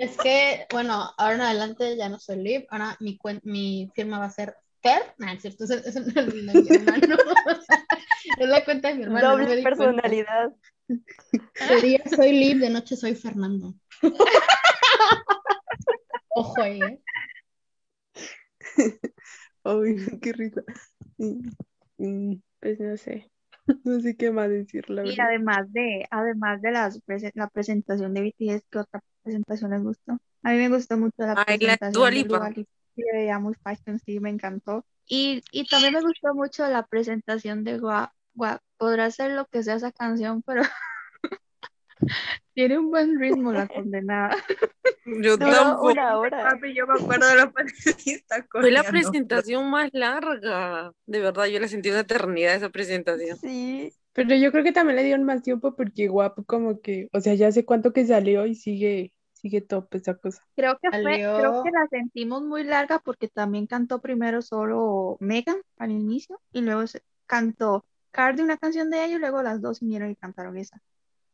Es 0.00 0.16
que, 0.16 0.66
bueno, 0.70 1.12
ahora 1.18 1.34
en 1.34 1.40
adelante 1.42 1.94
ya 1.94 2.08
no 2.08 2.18
soy 2.18 2.38
Liv, 2.38 2.64
ahora 2.70 2.96
mi, 3.00 3.18
cuen- 3.18 3.42
mi 3.44 3.92
firma 3.94 4.18
va 4.18 4.24
a 4.24 4.30
ser 4.30 4.56
Fer. 4.82 5.14
No, 5.18 5.30
es 5.30 5.42
cierto, 5.42 5.64
es, 5.64 5.70
es 5.72 5.94
el 5.94 6.06
de 6.14 6.54
mi 6.54 6.68
hermano. 6.70 7.06
es 8.38 8.48
la 8.48 8.64
cuenta 8.64 8.88
de 8.88 8.94
mi 8.94 9.02
hermano. 9.02 9.36
Doble 9.36 9.62
personalidad. 9.62 10.52
De 10.88 11.80
día 11.82 12.02
soy 12.16 12.32
Liv, 12.32 12.60
de 12.60 12.70
noche 12.70 12.96
soy 12.96 13.14
Fernando. 13.14 13.74
Ojo 16.34 16.62
ahí, 16.62 16.80
¿eh? 16.80 16.98
Ay, 19.64 19.96
qué 20.22 20.32
risa. 20.32 20.62
Mm, 21.18 21.50
mm, 21.98 22.42
Pues 22.60 22.80
no 22.80 22.96
sé, 22.96 23.30
no 23.84 24.00
sé 24.00 24.16
qué 24.16 24.30
más 24.30 24.48
decir, 24.50 24.88
la 24.90 25.02
Y 25.02 25.14
verdad. 25.18 25.18
además 25.20 25.72
de, 25.72 26.06
además 26.10 26.60
de 26.62 26.72
las 26.72 27.00
la 27.34 27.48
presentación 27.48 28.12
de 28.14 28.22
BTS, 28.22 28.66
¿qué 28.70 28.78
otra 28.78 29.00
presentación 29.22 29.70
les 29.72 29.82
gustó? 29.82 30.18
A 30.42 30.50
mí 30.50 30.56
me 30.58 30.68
gustó 30.68 30.96
mucho 30.98 31.14
la 31.18 31.36
Ay, 31.46 31.58
la 31.58 31.78
presentación 31.78 31.92
Dua 31.92 32.10
de 32.10 32.22
Lipa. 32.22 32.38
Dua 32.38 32.50
Lipa. 32.50 32.70
Sí, 32.96 33.02
veía 33.12 33.38
muy 33.38 33.54
fashion, 33.54 33.98
sí, 34.00 34.20
me 34.20 34.30
encantó. 34.30 34.84
Y, 35.08 35.42
y 35.52 35.66
también 35.66 35.94
me 35.94 36.00
gustó 36.02 36.34
mucho 36.34 36.66
la 36.68 36.86
presentación 36.86 37.64
de 37.64 37.78
Gua. 37.78 38.14
Gua. 38.34 38.62
Podrá 38.78 39.10
ser 39.10 39.32
lo 39.32 39.46
que 39.46 39.62
sea 39.62 39.74
esa 39.76 39.92
canción, 39.92 40.42
pero 40.42 40.62
tiene 42.60 42.78
un 42.78 42.90
buen 42.90 43.18
ritmo 43.18 43.52
la 43.52 43.66
condenada. 43.66 44.36
Yo 45.06 45.38
Duró 45.38 45.52
tampoco. 45.52 45.92
una 45.92 46.18
hora. 46.18 46.50
Papi, 46.50 46.74
yo 46.74 46.86
me 46.86 46.92
acuerdo 46.94 47.26
de 47.26 47.34
los 47.36 47.52
panelistas 47.52 48.44
Fue 48.50 48.70
la 48.70 48.84
presentación 48.84 49.70
más 49.70 49.88
larga. 49.94 50.92
De 51.06 51.20
verdad, 51.20 51.46
yo 51.46 51.58
la 51.58 51.68
sentí 51.68 51.88
una 51.88 52.00
eternidad 52.00 52.54
esa 52.54 52.68
presentación. 52.68 53.38
Sí, 53.38 53.92
Pero 54.12 54.34
yo 54.34 54.52
creo 54.52 54.62
que 54.62 54.72
también 54.72 54.96
le 54.96 55.04
dieron 55.04 55.24
más 55.24 55.42
tiempo 55.42 55.74
porque 55.74 56.08
guapo 56.08 56.44
como 56.44 56.80
que, 56.82 57.08
o 57.12 57.20
sea, 57.20 57.34
ya 57.34 57.48
hace 57.48 57.64
cuánto 57.64 57.92
que 57.94 58.04
salió 58.06 58.44
y 58.44 58.54
sigue, 58.54 59.12
sigue 59.32 59.62
top 59.62 59.88
esa 59.94 60.14
cosa. 60.16 60.42
Creo 60.54 60.78
que 60.82 60.90
fue, 60.90 61.16
creo 61.16 61.64
que 61.64 61.70
la 61.70 61.86
sentimos 61.88 62.42
muy 62.42 62.62
larga 62.64 62.98
porque 62.98 63.28
también 63.28 63.66
cantó 63.66 64.00
primero 64.02 64.42
solo 64.42 65.16
Megan 65.20 65.56
al 65.78 65.92
inicio 65.92 66.40
y 66.52 66.60
luego 66.60 66.82
cantó 67.26 67.86
Cardi 68.10 68.42
una 68.42 68.58
canción 68.58 68.90
de 68.90 69.04
ella 69.04 69.16
y 69.16 69.18
luego 69.18 69.42
las 69.42 69.60
dos 69.62 69.80
vinieron 69.80 70.10
y 70.10 70.16
cantaron 70.16 70.58
esa. 70.58 70.82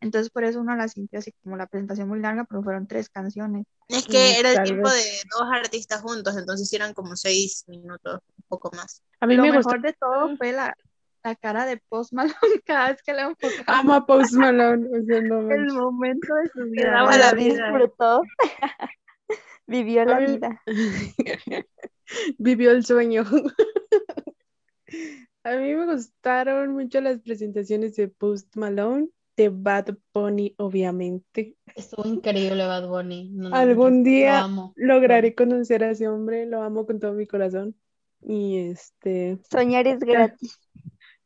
Entonces 0.01 0.31
por 0.31 0.45
eso 0.45 0.61
uno 0.61 0.77
la 0.77 0.89
sintió 0.89 1.19
así 1.19 1.33
como 1.43 1.57
la 1.57 1.67
presentación 1.67 2.09
muy 2.09 2.21
larga, 2.21 2.45
pero 2.45 2.63
fueron 2.63 2.87
tres 2.87 3.09
canciones. 3.09 3.65
Es 3.89 4.07
que 4.07 4.35
Mm, 4.35 4.41
era 4.41 4.53
el 4.53 4.63
tiempo 4.63 4.89
vez. 4.89 4.95
de 4.95 5.03
dos 5.39 5.49
artistas 5.53 6.03
juntos, 6.03 6.37
entonces 6.37 6.73
eran 6.73 6.93
como 6.95 7.17
seis 7.17 7.65
minutos, 7.67 8.21
un 8.39 8.45
poco 8.49 8.71
más. 8.77 9.03
A 9.21 9.27
mí 9.27 9.37
Lo 9.37 9.43
me 9.43 9.53
mejor 9.53 9.77
gustó, 9.77 9.89
de 9.89 9.93
todo 9.95 10.37
fue 10.37 10.53
la, 10.53 10.77
la 11.25 11.35
cara 11.35 11.67
de 11.67 11.79
Post 11.89 12.13
Malone 12.13 12.35
cada 12.67 12.91
vez 12.93 13.03
que 13.03 13.13
le 13.15 13.23
enfocaba 13.23 13.79
Amo 13.81 13.95
a 13.95 14.07
Post 14.07 14.33
Malone. 14.35 14.87
O 14.99 15.05
sea, 15.05 15.21
no 15.23 15.51
el 15.51 15.73
momento 15.73 16.35
de 16.35 16.49
su 16.51 16.65
vida. 16.71 16.91
daba 16.93 17.11
La 17.13 17.19
la 17.19 17.33
vida. 17.35 17.71
disfrutó. 17.71 18.23
Vivió 19.67 20.05
la 20.05 20.17
Ay. 20.17 20.27
vida. 20.37 20.63
Vivió 22.39 22.71
el 22.71 22.85
sueño. 22.85 23.25
A 25.45 25.57
mí 25.57 25.75
me 25.75 25.87
gustaron 25.87 26.73
mucho 26.73 27.01
las 27.01 27.21
presentaciones 27.21 27.97
de 27.97 28.09
Post 28.09 28.57
Malone, 28.57 29.09
de 29.37 29.49
Bad 29.51 29.97
Bunny, 30.13 30.55
obviamente. 30.59 31.57
Estuvo 31.75 32.07
increíble 32.09 32.67
Bad 32.67 32.89
Bunny. 32.89 33.31
No, 33.33 33.55
Algún 33.55 34.03
día 34.03 34.39
Lo 34.39 34.45
amo. 34.45 34.73
Lograré 34.77 35.35
conocer 35.35 35.85
a 35.85 35.91
ese 35.91 36.09
hombre, 36.09 36.47
lo 36.47 36.63
amo 36.63 36.87
con 36.87 36.99
todo 36.99 37.13
mi 37.13 37.27
corazón. 37.27 37.77
Y 38.23 38.59
este, 38.59 39.39
Soñar 39.51 39.87
es 39.87 40.01
gratis. 40.01 40.59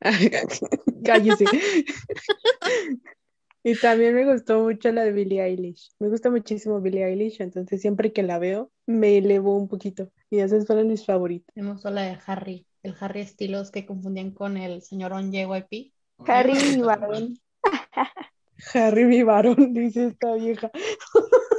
cállese. 1.04 1.44
Y 3.62 3.74
también 3.74 4.14
me 4.14 4.24
gustó 4.24 4.62
mucho 4.62 4.90
la 4.90 5.02
de 5.02 5.12
Billie 5.12 5.42
Eilish. 5.42 5.90
Me 5.98 6.08
gusta 6.08 6.30
muchísimo 6.30 6.80
Billie 6.80 7.04
Eilish, 7.04 7.42
entonces 7.42 7.82
siempre 7.82 8.10
que 8.10 8.22
la 8.22 8.38
veo 8.38 8.72
me 8.86 9.18
elevo 9.18 9.54
un 9.54 9.68
poquito. 9.68 10.10
Y 10.30 10.38
esas 10.38 10.66
fueron 10.66 10.88
mis 10.88 11.04
favoritas. 11.04 11.54
Me 11.54 11.70
gustó 11.70 11.90
la 11.90 12.02
de 12.02 12.18
Harry, 12.24 12.66
el 12.82 12.94
Harry 13.00 13.20
estilos 13.20 13.70
que 13.70 13.84
confundían 13.84 14.30
con 14.30 14.56
el 14.56 14.80
señor 14.80 15.12
on 15.12 15.30
JYP. 15.30 15.92
Harry 16.26 16.52
y 16.74 16.80
gustó. 16.80 17.28
Harry, 18.74 19.04
mi 19.04 19.22
varón, 19.22 19.72
dice 19.72 20.06
esta 20.06 20.34
vieja. 20.34 20.70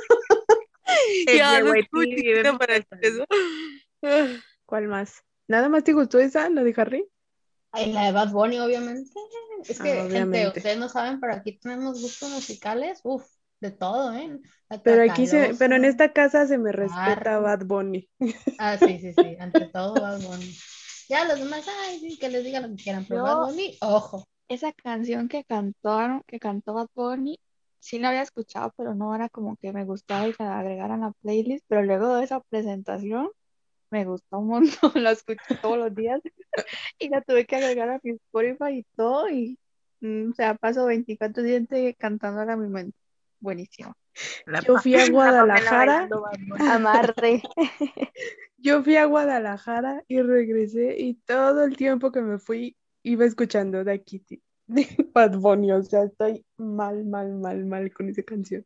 Ya 1.28 1.62
no 1.62 1.74
lista 1.74 2.58
para 2.58 2.76
eso. 2.76 3.26
¿Cuál 4.66 4.88
más? 4.88 5.24
¿Nada 5.48 5.70
más 5.70 5.84
te 5.84 5.94
gustó 5.94 6.20
esa, 6.20 6.50
la 6.50 6.64
de 6.64 6.74
Harry? 6.78 7.08
Ay, 7.72 7.94
la 7.94 8.06
de 8.06 8.12
Bad 8.12 8.32
Bunny, 8.32 8.60
obviamente. 8.60 9.12
Es 9.68 9.80
que, 9.80 10.00
Ah, 10.00 10.08
gente, 10.10 10.48
ustedes 10.48 10.78
no 10.78 10.90
saben, 10.90 11.20
pero 11.20 11.34
aquí 11.34 11.58
tenemos 11.58 12.02
gustos 12.02 12.30
musicales, 12.30 13.00
uff, 13.04 13.26
de 13.60 13.72
todo, 13.72 14.14
¿eh? 14.14 14.40
Pero 14.84 15.04
aquí 15.04 15.28
se, 15.28 15.56
pero 15.58 15.76
en 15.76 15.86
esta 15.86 16.12
casa 16.12 16.48
se 16.48 16.58
me 16.58 16.72
respeta. 16.72 17.40
Bad 17.40 17.66
Bunny. 17.66 18.10
Ah, 18.60 18.78
sí, 18.78 19.00
sí, 19.00 19.14
sí, 19.14 19.38
ante 19.40 19.68
todo 19.68 19.94
Bad 20.02 20.22
Bunny. 20.22 20.56
Ya 21.10 21.26
los 21.26 21.40
demás, 21.40 21.66
ay, 21.84 22.00
sí, 22.00 22.18
que 22.18 22.30
les 22.30 22.44
digan 22.44 22.64
lo 22.64 22.70
que 22.70 22.84
quieran, 22.84 23.06
pero 23.08 23.24
Bad 23.24 23.48
Bunny, 23.48 23.78
ojo. 23.82 24.28
Esa 24.52 24.74
canción 24.74 25.30
que 25.30 25.46
cantaron, 25.46 26.24
que 26.28 26.38
cantó 26.38 26.74
Bad 26.74 26.90
Bunny, 26.94 27.40
sí 27.80 28.00
la 28.00 28.10
había 28.10 28.22
escuchado, 28.22 28.74
pero 28.76 28.94
no 28.94 29.16
era 29.16 29.30
como 29.30 29.56
que 29.56 29.72
me 29.72 29.86
gustaba 29.86 30.28
y 30.28 30.36
la 30.38 30.60
agregaran 30.60 31.04
a 31.04 31.08
la 31.08 31.14
playlist, 31.22 31.64
pero 31.70 31.84
luego 31.84 32.18
de 32.18 32.26
esa 32.26 32.42
presentación 32.42 33.30
me 33.92 34.04
gustó 34.04 34.40
un 34.40 34.48
montón, 34.48 34.92
la 35.04 35.12
escuché 35.12 35.56
todos 35.62 35.78
los 35.78 35.96
días 35.96 36.20
y 37.00 37.08
la 37.08 37.22
tuve 37.22 37.46
que 37.46 37.56
agregar 37.56 37.92
a 37.92 38.02
mi 38.04 38.12
Spotify 38.12 38.80
y 38.80 38.84
todo 38.98 39.30
y 39.30 39.58
mm, 40.02 40.32
o 40.32 40.34
sea, 40.34 40.56
paso 40.56 40.86
24/7 40.86 41.96
cantándola 41.96 42.52
a 42.52 42.58
mi 42.58 42.68
mente. 42.68 42.98
Buenísimo. 43.40 43.96
La 44.46 44.60
Yo 44.60 44.78
fui 44.80 44.96
a 44.96 45.08
Guadalajara. 45.10 46.10
Amarre. 46.60 47.42
yo 48.58 48.84
fui 48.84 48.98
a 48.98 49.06
Guadalajara 49.06 50.04
y 50.10 50.22
regresé 50.22 51.00
y 51.00 51.14
todo 51.14 51.64
el 51.64 51.78
tiempo 51.78 52.12
que 52.12 52.20
me 52.20 52.38
fui 52.38 52.76
iba 53.04 53.26
escuchando 53.26 53.84
The 53.84 54.02
Kitty 54.02 54.42
de 54.68 55.10
Bad 55.14 55.38
Bunny. 55.38 55.72
O 55.72 55.84
sea, 55.84 56.04
estoy 56.04 56.46
mal, 56.58 57.06
mal, 57.06 57.34
mal, 57.34 57.66
mal 57.66 57.94
con 57.94 58.10
esa 58.10 58.24
canción. 58.24 58.66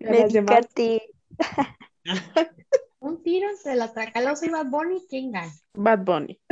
Medicate. 0.00 1.02
Un 3.00 3.22
tiro 3.22 3.48
entre 3.50 3.76
la 3.76 3.92
Tracalosa 3.92 4.46
y 4.46 4.50
Bad 4.50 4.66
Bunny, 4.66 5.02
¿quién 5.08 5.32
gana? 5.32 5.52
Bad 5.74 6.04
Bunny. 6.04 6.40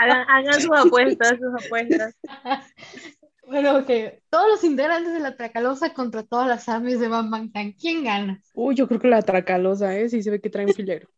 Hagan, 0.00 0.26
hagan 0.28 0.60
sus 0.60 0.76
apuestas, 0.76 1.38
sus 1.38 1.64
apuestas. 1.64 2.14
Bueno, 3.48 3.78
ok, 3.78 3.90
todos 4.28 4.46
los 4.48 4.64
integrantes 4.64 5.12
de 5.12 5.20
la 5.20 5.34
Tracalosa 5.34 5.94
contra 5.94 6.22
todas 6.22 6.46
las 6.46 6.68
armies 6.68 7.00
de 7.00 7.08
Bam 7.08 7.50
Tan, 7.50 7.72
¿quién 7.72 8.04
gana? 8.04 8.42
Uy, 8.52 8.74
yo 8.74 8.86
creo 8.86 9.00
que 9.00 9.08
la 9.08 9.22
tracalosa, 9.22 9.96
¿eh? 9.96 10.10
Sí 10.10 10.22
se 10.22 10.30
ve 10.30 10.40
que 10.40 10.50
traen 10.50 10.74
filero. 10.74 11.08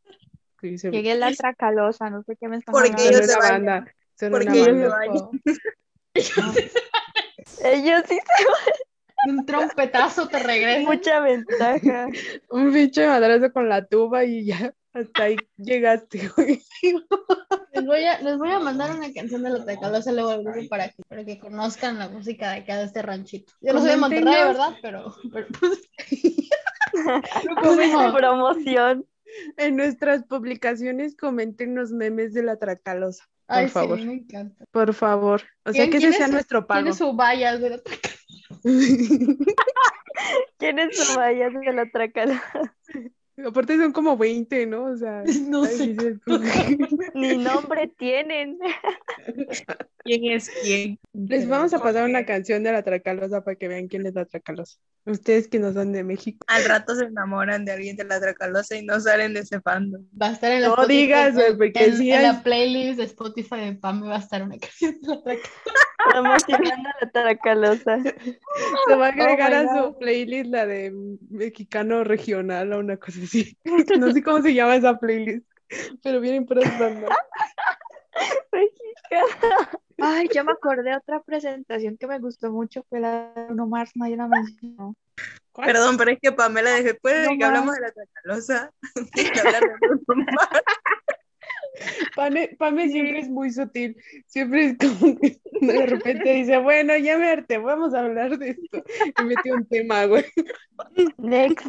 Se 0.61 0.91
ve. 0.91 0.97
Llegué 0.97 1.15
la 1.15 1.33
tracalosa, 1.33 2.11
no 2.11 2.23
sé 2.23 2.37
qué 2.37 2.49
me 2.49 2.57
están 2.57 2.73
Porque 2.73 3.09
ellos 3.09 3.27
se 3.27 3.39
banda. 3.39 3.85
Porque 4.31 4.49
ellos 4.49 4.67
se 4.67 4.89
vayan. 4.89 5.29
Ellos 7.65 8.03
sí 8.09 8.19
Un 9.29 9.45
trompetazo 9.47 10.29
te 10.29 10.39
regresa. 10.39 10.89
mucha 10.89 11.21
ventaja. 11.21 12.07
Un 12.51 12.73
bicho 12.73 13.03
de 13.03 13.09
madrazo 13.09 13.53
con 13.53 13.69
la 13.69 13.85
tuba 13.87 14.25
y 14.25 14.47
ya 14.47 14.75
hasta 14.93 15.23
ahí 15.25 15.37
llegaste, 15.57 16.29
güey. 16.37 16.63
Les 17.73 17.87
voy 17.87 18.05
a, 18.05 18.21
les 18.21 18.39
voy 18.39 18.51
a 18.51 18.59
mandar 18.59 18.91
una 18.97 19.13
canción 19.13 19.43
de 19.43 19.51
la 19.51 19.65
Tracalosa 19.65 20.11
luego 20.13 20.31
al 20.31 20.43
grupo 20.43 20.69
para 20.69 20.89
que, 20.89 21.03
para 21.09 21.25
que 21.25 21.39
conozcan 21.39 21.99
la 21.99 22.09
música 22.09 22.51
de 22.51 22.59
acá 22.59 22.79
de 22.79 22.85
este 22.85 23.03
ranchito. 23.03 23.53
Yo 23.61 23.73
no 23.73 23.81
soy 23.81 23.91
de 23.91 23.97
Monterrey. 23.97 24.25
¿verdad? 24.25 24.77
Pero, 24.83 25.15
pero 25.33 25.47
pues. 25.59 25.81
Promoción. 28.17 29.07
En 29.57 29.77
nuestras 29.77 30.25
publicaciones 30.25 31.17
comenten 31.17 31.75
los 31.75 31.93
memes 31.93 32.33
de 32.35 32.43
la 32.43 32.57
tracalosa, 32.57 33.25
por 33.47 33.57
Ay, 33.57 33.67
sí, 33.67 33.73
favor. 33.73 33.99
me 34.01 34.13
encanta. 34.15 34.65
Por 34.71 34.95
favor. 34.95 35.43
O 35.65 35.73
sea, 35.73 35.85
¿Quién- 35.85 35.91
que 35.91 35.97
ese 35.99 36.07
quién 36.09 36.13
sea 36.19 36.27
es- 36.27 36.33
nuestro 36.33 36.67
pago. 36.67 36.83
Tiene 36.83 36.97
su 36.97 37.13
vallas 37.15 37.61
de 37.61 37.71
la 37.71 37.79
Tracalosa. 37.79 38.21
¿Quién 40.59 40.79
es 40.79 40.97
su 40.99 41.19
vallas 41.19 41.53
de 41.55 41.73
la 41.73 41.91
tracala? 41.91 42.43
Aparte 43.47 43.77
son 43.77 43.93
como 43.93 44.17
20, 44.17 44.67
¿no? 44.67 44.85
O 44.85 44.97
sea, 44.97 45.23
No 45.49 45.65
sé. 45.65 45.95
Ni 47.15 47.37
nombre 47.39 47.89
tienen. 47.99 48.59
¿Quién 50.05 50.25
es 50.33 50.51
quién? 50.63 50.99
Les 51.13 51.47
vamos 51.49 51.75
a 51.75 51.83
pasar 51.83 52.09
una 52.09 52.25
canción 52.25 52.63
de 52.63 52.73
la 52.73 52.83
tracalosa 52.83 53.45
para 53.45 53.57
que 53.57 53.69
vean 53.69 53.87
quién 53.89 54.07
es 54.07 54.15
la 54.15 54.25
tracalosa. 54.25 54.79
Ustedes 55.07 55.49
que 55.49 55.59
no 55.59 55.73
son 55.73 55.93
de 55.93 56.05
México. 56.05 56.45
Al 56.49 56.65
rato 56.65 56.95
se 56.95 57.05
enamoran 57.05 57.65
de 57.65 57.73
alguien 57.73 57.97
de 57.97 58.05
la 58.05 58.21
Tracalosa 58.21 58.77
y 58.77 58.85
no 58.85 59.01
salen 59.01 59.33
de 59.33 59.41
ese 59.41 59.59
fandom. 59.61 60.05
Va 60.21 60.29
a 60.29 60.33
estar 60.33 60.53
en 60.53 60.61
la 60.61 60.69
No 60.69 60.75
Spotify- 60.75 60.89
digas, 60.93 61.35
porque 61.57 61.85
en, 61.87 61.97
sí 61.97 62.11
en 62.13 62.19
hay- 62.19 62.23
la 62.27 62.43
playlist 62.43 62.99
de 62.99 63.05
Spotify 63.05 63.57
de 63.61 63.73
Pam 63.77 64.03
va 64.05 64.17
a 64.17 64.19
estar 64.19 64.43
una 64.43 64.59
canción 64.59 65.01
de 65.01 65.09
la 65.09 65.23
Tracalosa. 65.23 65.51
Promocionando 66.13 66.89
a 66.89 67.05
la 67.05 67.11
tracalosa. 67.11 67.99
Se 68.89 68.95
va 68.95 69.07
a 69.07 69.09
agregar 69.09 69.51
my 69.51 69.57
a 69.57 69.63
God. 69.73 69.85
su 69.93 69.99
playlist 69.99 70.47
la 70.51 70.67
de 70.67 70.93
mexicano 71.31 72.05
regional 72.05 72.73
o 72.75 72.79
una 72.79 72.97
cosa 72.99 73.21
así. 73.23 73.30
No 73.99 74.13
sé 74.13 74.23
cómo 74.23 74.43
se 74.43 74.55
llama 74.55 74.77
esa 74.77 74.99
playlist, 74.99 75.47
pero 76.03 76.21
vienen 76.21 76.47
puras 76.47 76.79
bandas. 76.79 77.11
Ay, 80.03 80.29
ya 80.33 80.45
me 80.45 80.53
acordé 80.53 80.91
de 80.91 80.97
otra 80.97 81.23
presentación 81.23 81.97
que 81.97 82.07
me 82.07 82.19
gustó 82.19 82.51
mucho, 82.51 82.85
fue 82.89 83.01
la 83.01 83.33
de 83.35 83.45
Bruno 83.47 83.67
Mars, 83.67 83.93
nadie 83.95 84.17
la 84.17 84.27
mencionó. 84.29 84.95
Perdón, 85.55 85.97
pero 85.99 86.11
es 86.13 86.19
que 86.21 86.33
Pamela, 86.33 86.71
después 86.83 87.15
de 87.15 87.25
No 87.25 87.31
que 87.33 87.39
más. 87.39 87.49
hablamos 87.49 87.75
de 87.75 87.81
la 87.83 87.93
Tracalosa, 87.93 88.73
hay 89.15 89.31
que 89.31 89.41
hablar 89.41 89.63
de 89.63 89.77
Bruno 89.81 90.25
Mars. 90.33 90.63
Pame, 92.15 92.57
Pame 92.59 92.89
siempre 92.89 93.21
es 93.21 93.29
muy 93.29 93.51
sutil, 93.53 93.97
siempre 94.27 94.67
es 94.67 94.77
como 94.79 95.19
que 95.19 95.39
de 95.61 95.87
repente 95.87 96.33
dice, 96.35 96.59
bueno, 96.59 96.97
ya 96.97 97.17
me 97.19 97.29
harté, 97.29 97.59
vamos 97.59 97.95
a 97.95 98.01
hablar 98.01 98.39
de 98.39 98.51
esto. 98.51 98.83
Y 99.17 99.25
metió 99.25 99.55
un 99.55 99.67
tema, 99.67 100.05
güey. 100.07 100.25
Next. 101.19 101.67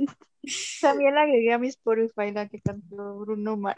También 0.82 1.16
la 1.16 1.22
agregué 1.24 1.54
a 1.54 1.60
mi 1.60 1.68
Spotify, 1.68 2.32
la 2.32 2.48
que 2.48 2.60
cantó 2.62 3.20
Bruno 3.20 3.58
Mars. 3.58 3.78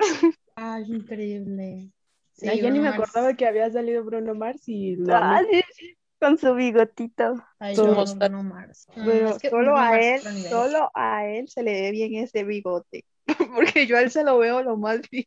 Ay, 0.55 0.83
increíble. 0.87 1.91
Sí, 2.33 2.47
Ay, 2.47 2.61
ya 2.61 2.63
ni 2.71 2.79
Bruno 2.79 2.83
me 2.83 2.89
Mars. 2.89 3.03
acordaba 3.03 3.33
que 3.35 3.45
había 3.45 3.69
salido 3.71 4.03
Bruno 4.03 4.35
Mars 4.35 4.63
y 4.67 4.95
lo 4.95 5.15
Ah, 5.15 5.37
amé. 5.37 5.49
sí, 5.51 5.61
sí, 5.75 5.97
Con 6.19 6.37
su 6.37 6.53
bigotito. 6.55 7.35
Ay, 7.59 7.75
yo 7.75 7.83
Bruno 7.85 8.43
Mars. 8.43 8.87
No, 8.95 9.05
Pero 9.05 9.29
es 9.29 9.39
que 9.39 9.49
solo 9.49 9.71
Bruno 9.71 9.79
a 9.79 9.99
él, 10.01 10.21
solo 10.49 10.91
a 10.93 11.25
él 11.27 11.47
se 11.49 11.63
le 11.63 11.81
ve 11.81 11.91
bien 11.91 12.15
ese 12.15 12.43
bigote. 12.43 13.05
Porque 13.55 13.87
yo 13.87 13.97
a 13.97 14.01
él 14.01 14.11
se 14.11 14.23
lo 14.23 14.37
veo 14.37 14.63
lo 14.63 14.77
más 14.77 15.01
bien. 15.09 15.25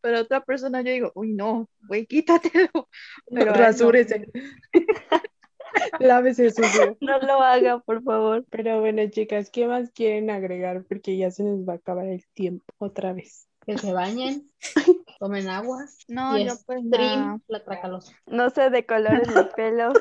Pero 0.00 0.18
a 0.18 0.20
otra 0.22 0.40
persona 0.44 0.82
yo 0.82 0.92
digo, 0.92 1.12
uy, 1.14 1.32
no, 1.32 1.68
güey, 1.88 2.06
quítatelo. 2.06 2.70
Pero 3.28 3.40
él 3.40 3.46
no. 3.46 3.52
Rasúrese. 3.54 4.26
Lávese 6.00 6.50
sucio. 6.50 6.96
No 7.00 7.18
lo 7.20 7.40
haga, 7.42 7.78
por 7.78 8.02
favor. 8.02 8.44
Pero 8.50 8.80
bueno, 8.80 9.02
chicas, 9.08 9.50
¿qué 9.50 9.66
más 9.66 9.90
quieren 9.92 10.30
agregar? 10.30 10.84
Porque 10.88 11.16
ya 11.16 11.30
se 11.30 11.44
nos 11.44 11.68
va 11.68 11.74
a 11.74 11.76
acabar 11.76 12.06
el 12.06 12.26
tiempo 12.34 12.64
otra 12.78 13.12
vez. 13.12 13.46
Que 13.66 13.76
se 13.78 13.92
bañen, 13.92 14.50
tomen 15.20 15.48
agua 15.48 15.84
No, 16.08 16.38
y 16.38 16.46
yo 16.46 16.54
pues 16.66 16.82
nada. 16.82 17.36
stream 17.36 17.42
la 17.46 17.62
Tracalosa. 17.62 18.16
No 18.26 18.50
se 18.50 18.70
decolores 18.70 19.28
el 19.28 19.48
pelo. 19.50 19.92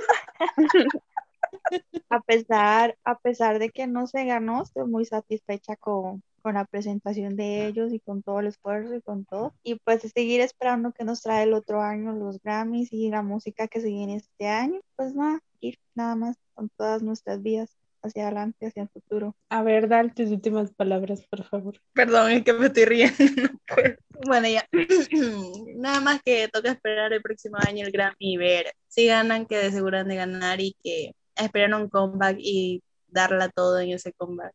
A 2.09 2.21
pesar, 2.21 2.97
a 3.03 3.19
pesar 3.19 3.59
de 3.59 3.69
que 3.69 3.87
no 3.87 4.07
se 4.07 4.25
ganó, 4.25 4.63
estoy 4.63 4.87
muy 4.87 5.05
satisfecha 5.05 5.75
con, 5.75 6.23
con 6.41 6.55
la 6.55 6.65
presentación 6.65 7.35
de 7.35 7.67
ellos 7.67 7.93
y 7.93 7.99
con 7.99 8.23
todo 8.23 8.39
el 8.39 8.47
esfuerzo 8.47 8.95
y 8.95 9.01
con 9.01 9.25
todo. 9.25 9.53
Y 9.63 9.75
pues 9.75 10.01
seguir 10.13 10.41
esperando 10.41 10.91
que 10.91 11.03
nos 11.03 11.21
trae 11.21 11.43
el 11.43 11.53
otro 11.53 11.81
año 11.81 12.13
los 12.13 12.41
Grammys 12.41 12.91
y 12.91 13.09
la 13.09 13.21
música 13.21 13.67
que 13.67 13.81
se 13.81 13.87
viene 13.87 14.15
este 14.15 14.47
año. 14.47 14.79
Pues 14.95 15.13
nada, 15.13 15.39
ir 15.59 15.77
nada 15.95 16.15
más 16.15 16.37
con 16.53 16.69
todas 16.69 17.01
nuestras 17.03 17.41
vidas. 17.41 17.75
hacia 18.01 18.23
adelante, 18.27 18.65
hacia 18.65 18.83
el 18.83 18.89
futuro. 18.89 19.35
A 19.49 19.61
ver, 19.61 19.89
dale 19.89 20.11
tus 20.11 20.31
últimas 20.31 20.71
palabras, 20.71 21.25
por 21.29 21.43
favor. 21.43 21.81
Perdón, 21.93 22.31
es 22.31 22.43
que 22.45 22.53
me 22.53 22.67
estoy 22.67 22.85
riendo. 22.85 23.17
no 23.51 23.59
puedo. 23.67 23.95
Bueno, 24.25 24.47
ya. 24.47 24.65
Nada 25.75 25.99
más 25.99 26.21
que 26.23 26.47
toca 26.47 26.71
esperar 26.71 27.11
el 27.11 27.21
próximo 27.21 27.57
año 27.59 27.85
el 27.85 27.91
Grammy 27.91 28.15
y 28.19 28.37
ver 28.37 28.73
si 28.87 29.05
ganan, 29.05 29.45
que 29.45 29.57
de 29.57 29.71
seguro 29.71 29.97
han 29.97 30.07
de 30.07 30.15
ganar 30.15 30.61
y 30.61 30.77
que 30.81 31.13
esperan 31.45 31.73
un 31.73 31.89
comeback 31.89 32.37
y 32.39 32.83
darla 33.07 33.49
todo 33.49 33.79
en 33.79 33.91
ese 33.91 34.13
comeback. 34.13 34.53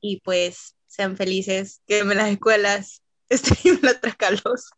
Y 0.00 0.20
pues 0.20 0.76
sean 0.86 1.16
felices, 1.16 1.82
que 1.86 2.00
en 2.00 2.08
las 2.16 2.30
escuelas 2.30 3.02
estén 3.28 3.80
la 3.82 3.98
trascalos. 4.00 4.70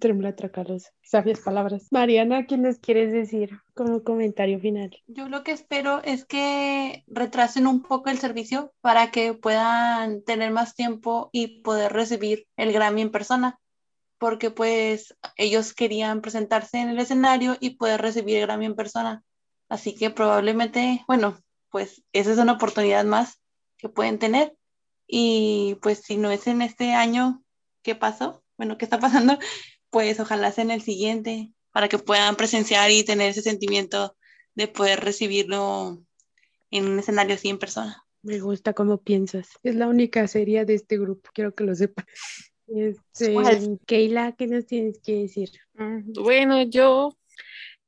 Trembla 0.00 0.34
Tracalos. 0.34 0.90
Sabias 1.02 1.40
palabras. 1.40 1.88
Mariana, 1.90 2.46
¿qué 2.46 2.56
nos 2.56 2.78
quieres 2.78 3.12
decir 3.12 3.60
como 3.74 4.02
comentario 4.02 4.58
final? 4.58 4.90
Yo 5.06 5.28
lo 5.28 5.44
que 5.44 5.52
espero 5.52 6.02
es 6.02 6.24
que 6.24 7.04
retrasen 7.06 7.66
un 7.66 7.82
poco 7.82 8.08
el 8.08 8.18
servicio 8.18 8.72
para 8.80 9.10
que 9.10 9.34
puedan 9.34 10.22
tener 10.22 10.50
más 10.50 10.74
tiempo 10.74 11.28
y 11.30 11.60
poder 11.60 11.92
recibir 11.92 12.46
el 12.56 12.72
Grammy 12.72 13.02
en 13.02 13.10
persona, 13.10 13.58
porque 14.18 14.50
pues 14.50 15.14
ellos 15.36 15.74
querían 15.74 16.22
presentarse 16.22 16.78
en 16.78 16.88
el 16.88 16.98
escenario 16.98 17.56
y 17.60 17.76
poder 17.76 18.00
recibir 18.00 18.38
el 18.38 18.46
Grammy 18.46 18.66
en 18.66 18.76
persona. 18.76 19.22
Así 19.68 19.94
que 19.94 20.10
probablemente, 20.10 21.04
bueno, 21.06 21.38
pues 21.70 22.02
esa 22.12 22.32
es 22.32 22.38
una 22.38 22.52
oportunidad 22.52 23.04
más 23.04 23.40
que 23.76 23.88
pueden 23.88 24.18
tener. 24.18 24.56
Y 25.06 25.76
pues 25.82 26.00
si 26.00 26.16
no 26.16 26.30
es 26.30 26.46
en 26.46 26.62
este 26.62 26.92
año, 26.92 27.42
¿qué 27.82 27.94
pasó? 27.94 28.42
Bueno, 28.56 28.78
¿qué 28.78 28.84
está 28.84 28.98
pasando? 28.98 29.38
Pues 29.88 30.18
ojalá 30.18 30.50
sea 30.50 30.64
en 30.64 30.72
el 30.72 30.82
siguiente, 30.82 31.52
para 31.70 31.88
que 31.88 31.98
puedan 31.98 32.36
presenciar 32.36 32.90
y 32.90 33.04
tener 33.04 33.30
ese 33.30 33.40
sentimiento 33.40 34.16
de 34.54 34.66
poder 34.68 35.00
recibirlo 35.00 36.02
en 36.70 36.86
un 36.86 36.98
escenario 36.98 37.36
así 37.36 37.48
en 37.48 37.58
persona. 37.58 38.04
Me 38.20 38.40
gusta 38.40 38.74
cómo 38.74 38.98
piensas. 38.98 39.48
Es 39.62 39.76
la 39.76 39.86
única 39.86 40.26
serie 40.26 40.64
de 40.64 40.74
este 40.74 40.98
grupo, 40.98 41.30
quiero 41.32 41.54
que 41.54 41.64
lo 41.64 41.74
sepan. 41.74 42.04
Este. 42.68 43.78
Keila, 43.86 44.32
¿qué 44.32 44.48
nos 44.48 44.66
tienes 44.66 44.98
que 44.98 45.20
decir? 45.20 45.50
Mm, 45.74 46.12
Bueno, 46.14 46.62
yo 46.62 47.16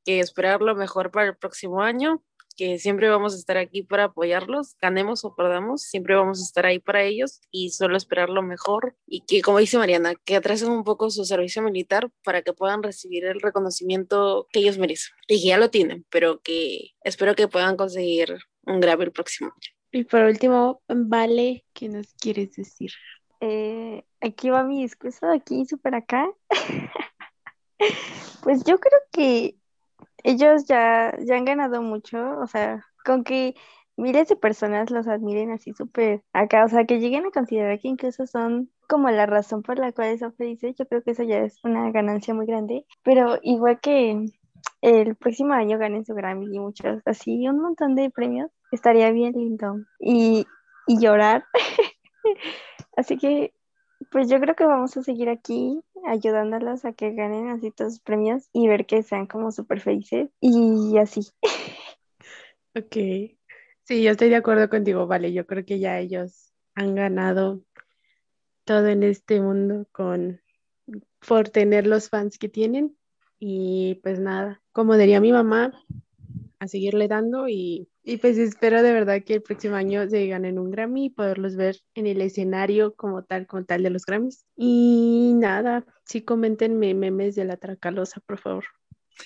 que 0.03 0.19
esperar 0.19 0.61
lo 0.61 0.75
mejor 0.75 1.11
para 1.11 1.27
el 1.29 1.37
próximo 1.37 1.81
año, 1.81 2.23
que 2.59 2.77
siempre 2.77 3.09
vamos 3.09 3.33
a 3.33 3.37
estar 3.37 3.55
aquí 3.55 3.83
para 3.83 4.05
apoyarlos, 4.05 4.75
ganemos 4.81 5.23
o 5.23 5.33
perdamos, 5.33 5.83
siempre 5.83 6.15
vamos 6.15 6.41
a 6.41 6.43
estar 6.43 6.65
ahí 6.65 6.79
para 6.79 7.03
ellos 7.03 7.39
y 7.51 7.69
solo 7.69 7.95
esperar 7.95 8.29
lo 8.29 8.41
mejor 8.41 8.97
y 9.07 9.21
que, 9.21 9.41
como 9.41 9.59
dice 9.59 9.77
Mariana, 9.77 10.13
que 10.25 10.35
atrasen 10.35 10.69
un 10.69 10.83
poco 10.83 11.09
su 11.09 11.23
servicio 11.23 11.61
militar 11.61 12.11
para 12.21 12.41
que 12.41 12.51
puedan 12.51 12.83
recibir 12.83 13.23
el 13.23 13.39
reconocimiento 13.39 14.47
que 14.51 14.59
ellos 14.59 14.77
merecen 14.77 15.15
y 15.29 15.41
que 15.41 15.47
ya 15.47 15.57
lo 15.57 15.69
tienen, 15.69 16.05
pero 16.09 16.41
que 16.41 16.91
espero 17.01 17.33
que 17.33 17.47
puedan 17.47 17.77
conseguir 17.77 18.37
un 18.63 18.81
grave 18.81 19.05
el 19.05 19.13
próximo 19.13 19.51
año. 19.51 19.73
Y 19.91 20.03
por 20.03 20.23
último, 20.23 20.81
Vale, 20.89 21.63
¿qué 21.71 21.87
nos 21.87 22.13
quieres 22.15 22.57
decir? 22.57 22.91
Eh, 23.39 24.03
aquí 24.19 24.49
va 24.49 24.65
mi 24.65 24.81
discurso, 24.81 25.27
aquí 25.27 25.65
súper 25.65 25.95
acá. 25.95 26.29
Pues 28.41 28.63
yo 28.65 28.77
creo 28.79 28.99
que 29.11 29.55
ellos 30.23 30.65
ya, 30.65 31.15
ya 31.25 31.35
han 31.35 31.45
ganado 31.45 31.81
mucho, 31.81 32.17
o 32.39 32.47
sea, 32.47 32.85
con 33.05 33.23
que 33.23 33.55
miles 33.97 34.27
de 34.29 34.35
personas 34.35 34.91
los 34.91 35.07
admiren 35.07 35.51
así 35.51 35.73
súper 35.73 36.23
acá, 36.33 36.65
o 36.65 36.69
sea, 36.69 36.85
que 36.85 36.99
lleguen 36.99 37.25
a 37.25 37.31
considerar 37.31 37.79
que 37.79 37.87
incluso 37.89 38.25
son 38.27 38.69
como 38.87 39.09
la 39.11 39.25
razón 39.25 39.61
por 39.61 39.77
la 39.79 39.91
cual 39.91 40.17
son 40.19 40.33
felices, 40.33 40.75
yo 40.77 40.85
creo 40.87 41.03
que 41.03 41.11
eso 41.11 41.23
ya 41.23 41.39
es 41.39 41.59
una 41.63 41.91
ganancia 41.91 42.33
muy 42.33 42.45
grande, 42.45 42.85
pero 43.03 43.37
igual 43.43 43.79
que 43.79 44.25
el 44.81 45.15
próximo 45.15 45.53
año 45.53 45.77
ganen 45.77 46.05
su 46.05 46.13
Grammy 46.15 46.47
y 46.55 46.59
muchos, 46.59 47.01
así 47.05 47.47
un 47.47 47.61
montón 47.61 47.95
de 47.95 48.09
premios, 48.09 48.51
estaría 48.71 49.11
bien 49.11 49.33
lindo 49.33 49.75
y, 49.99 50.45
y 50.87 50.99
llorar. 50.99 51.45
Así 52.95 53.17
que, 53.17 53.53
pues 54.11 54.29
yo 54.29 54.39
creo 54.39 54.55
que 54.55 54.65
vamos 54.65 54.95
a 54.97 55.03
seguir 55.03 55.29
aquí 55.29 55.81
ayudándolos 56.05 56.85
a 56.85 56.93
que 56.93 57.13
ganen 57.13 57.49
así 57.49 57.71
todos 57.71 57.93
los 57.93 57.99
premios 58.01 58.49
y 58.53 58.67
ver 58.67 58.85
que 58.85 59.03
sean 59.03 59.27
como 59.27 59.51
súper 59.51 59.81
felices 59.81 60.29
y 60.39 60.97
así. 60.97 61.21
Ok. 62.75 62.95
Sí, 63.83 64.03
yo 64.03 64.11
estoy 64.11 64.29
de 64.29 64.35
acuerdo 64.35 64.69
contigo, 64.69 65.07
Vale. 65.07 65.33
Yo 65.33 65.47
creo 65.47 65.65
que 65.65 65.79
ya 65.79 65.99
ellos 65.99 66.53
han 66.75 66.93
ganado 66.93 67.63
todo 68.63 68.87
en 68.87 69.01
este 69.01 69.41
mundo 69.41 69.87
con 69.91 70.39
por 71.27 71.49
tener 71.49 71.87
los 71.87 72.09
fans 72.09 72.37
que 72.37 72.49
tienen. 72.49 72.95
Y 73.39 73.95
pues 74.03 74.19
nada, 74.19 74.61
como 74.71 74.95
diría 74.95 75.19
mi 75.19 75.31
mamá, 75.31 75.73
a 76.59 76.67
seguirle 76.67 77.07
dando 77.07 77.47
y, 77.47 77.89
y 78.09 78.17
pues 78.17 78.39
espero 78.39 78.81
de 78.81 78.91
verdad 78.91 79.21
que 79.23 79.35
el 79.35 79.43
próximo 79.43 79.75
año 79.75 80.09
se 80.09 80.25
ganen 80.25 80.57
un 80.57 80.71
Grammy 80.71 81.05
y 81.05 81.09
poderlos 81.11 81.55
ver 81.55 81.79
en 81.93 82.07
el 82.07 82.21
escenario 82.21 82.95
como 82.95 83.23
tal, 83.23 83.45
como 83.45 83.65
tal 83.65 83.83
de 83.83 83.91
los 83.91 84.03
Grammys. 84.03 84.47
Y 84.55 85.33
nada, 85.35 85.85
sí 86.05 86.23
coméntenme 86.23 86.95
memes 86.95 87.35
de 87.35 87.45
la 87.45 87.57
Tracalosa, 87.57 88.19
por 88.21 88.39
favor. 88.39 88.65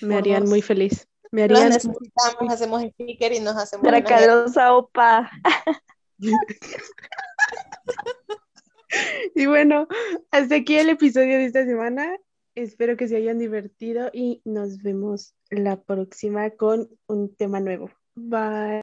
Me 0.02 0.16
harían 0.16 0.46
muy 0.46 0.60
feliz. 0.60 1.08
Me 1.30 1.44
harían 1.44 1.70
necesitamos, 1.70 2.52
hacemos 2.52 2.82
sticker 2.82 3.32
y 3.32 3.40
nos 3.40 3.56
hacemos 3.56 3.88
Tracalosa, 3.88 4.74
opa. 4.74 5.30
Y 9.34 9.46
bueno, 9.46 9.88
hasta 10.30 10.54
aquí 10.54 10.76
el 10.76 10.88
episodio 10.88 11.38
de 11.38 11.46
esta 11.46 11.64
semana. 11.64 12.16
Espero 12.54 12.96
que 12.96 13.08
se 13.08 13.16
hayan 13.16 13.40
divertido 13.40 14.10
y 14.12 14.40
nos 14.44 14.82
vemos 14.82 15.34
la 15.50 15.82
próxima 15.82 16.50
con 16.50 16.88
un 17.08 17.34
tema 17.34 17.58
nuevo. 17.58 17.90
Bye. 18.16 18.72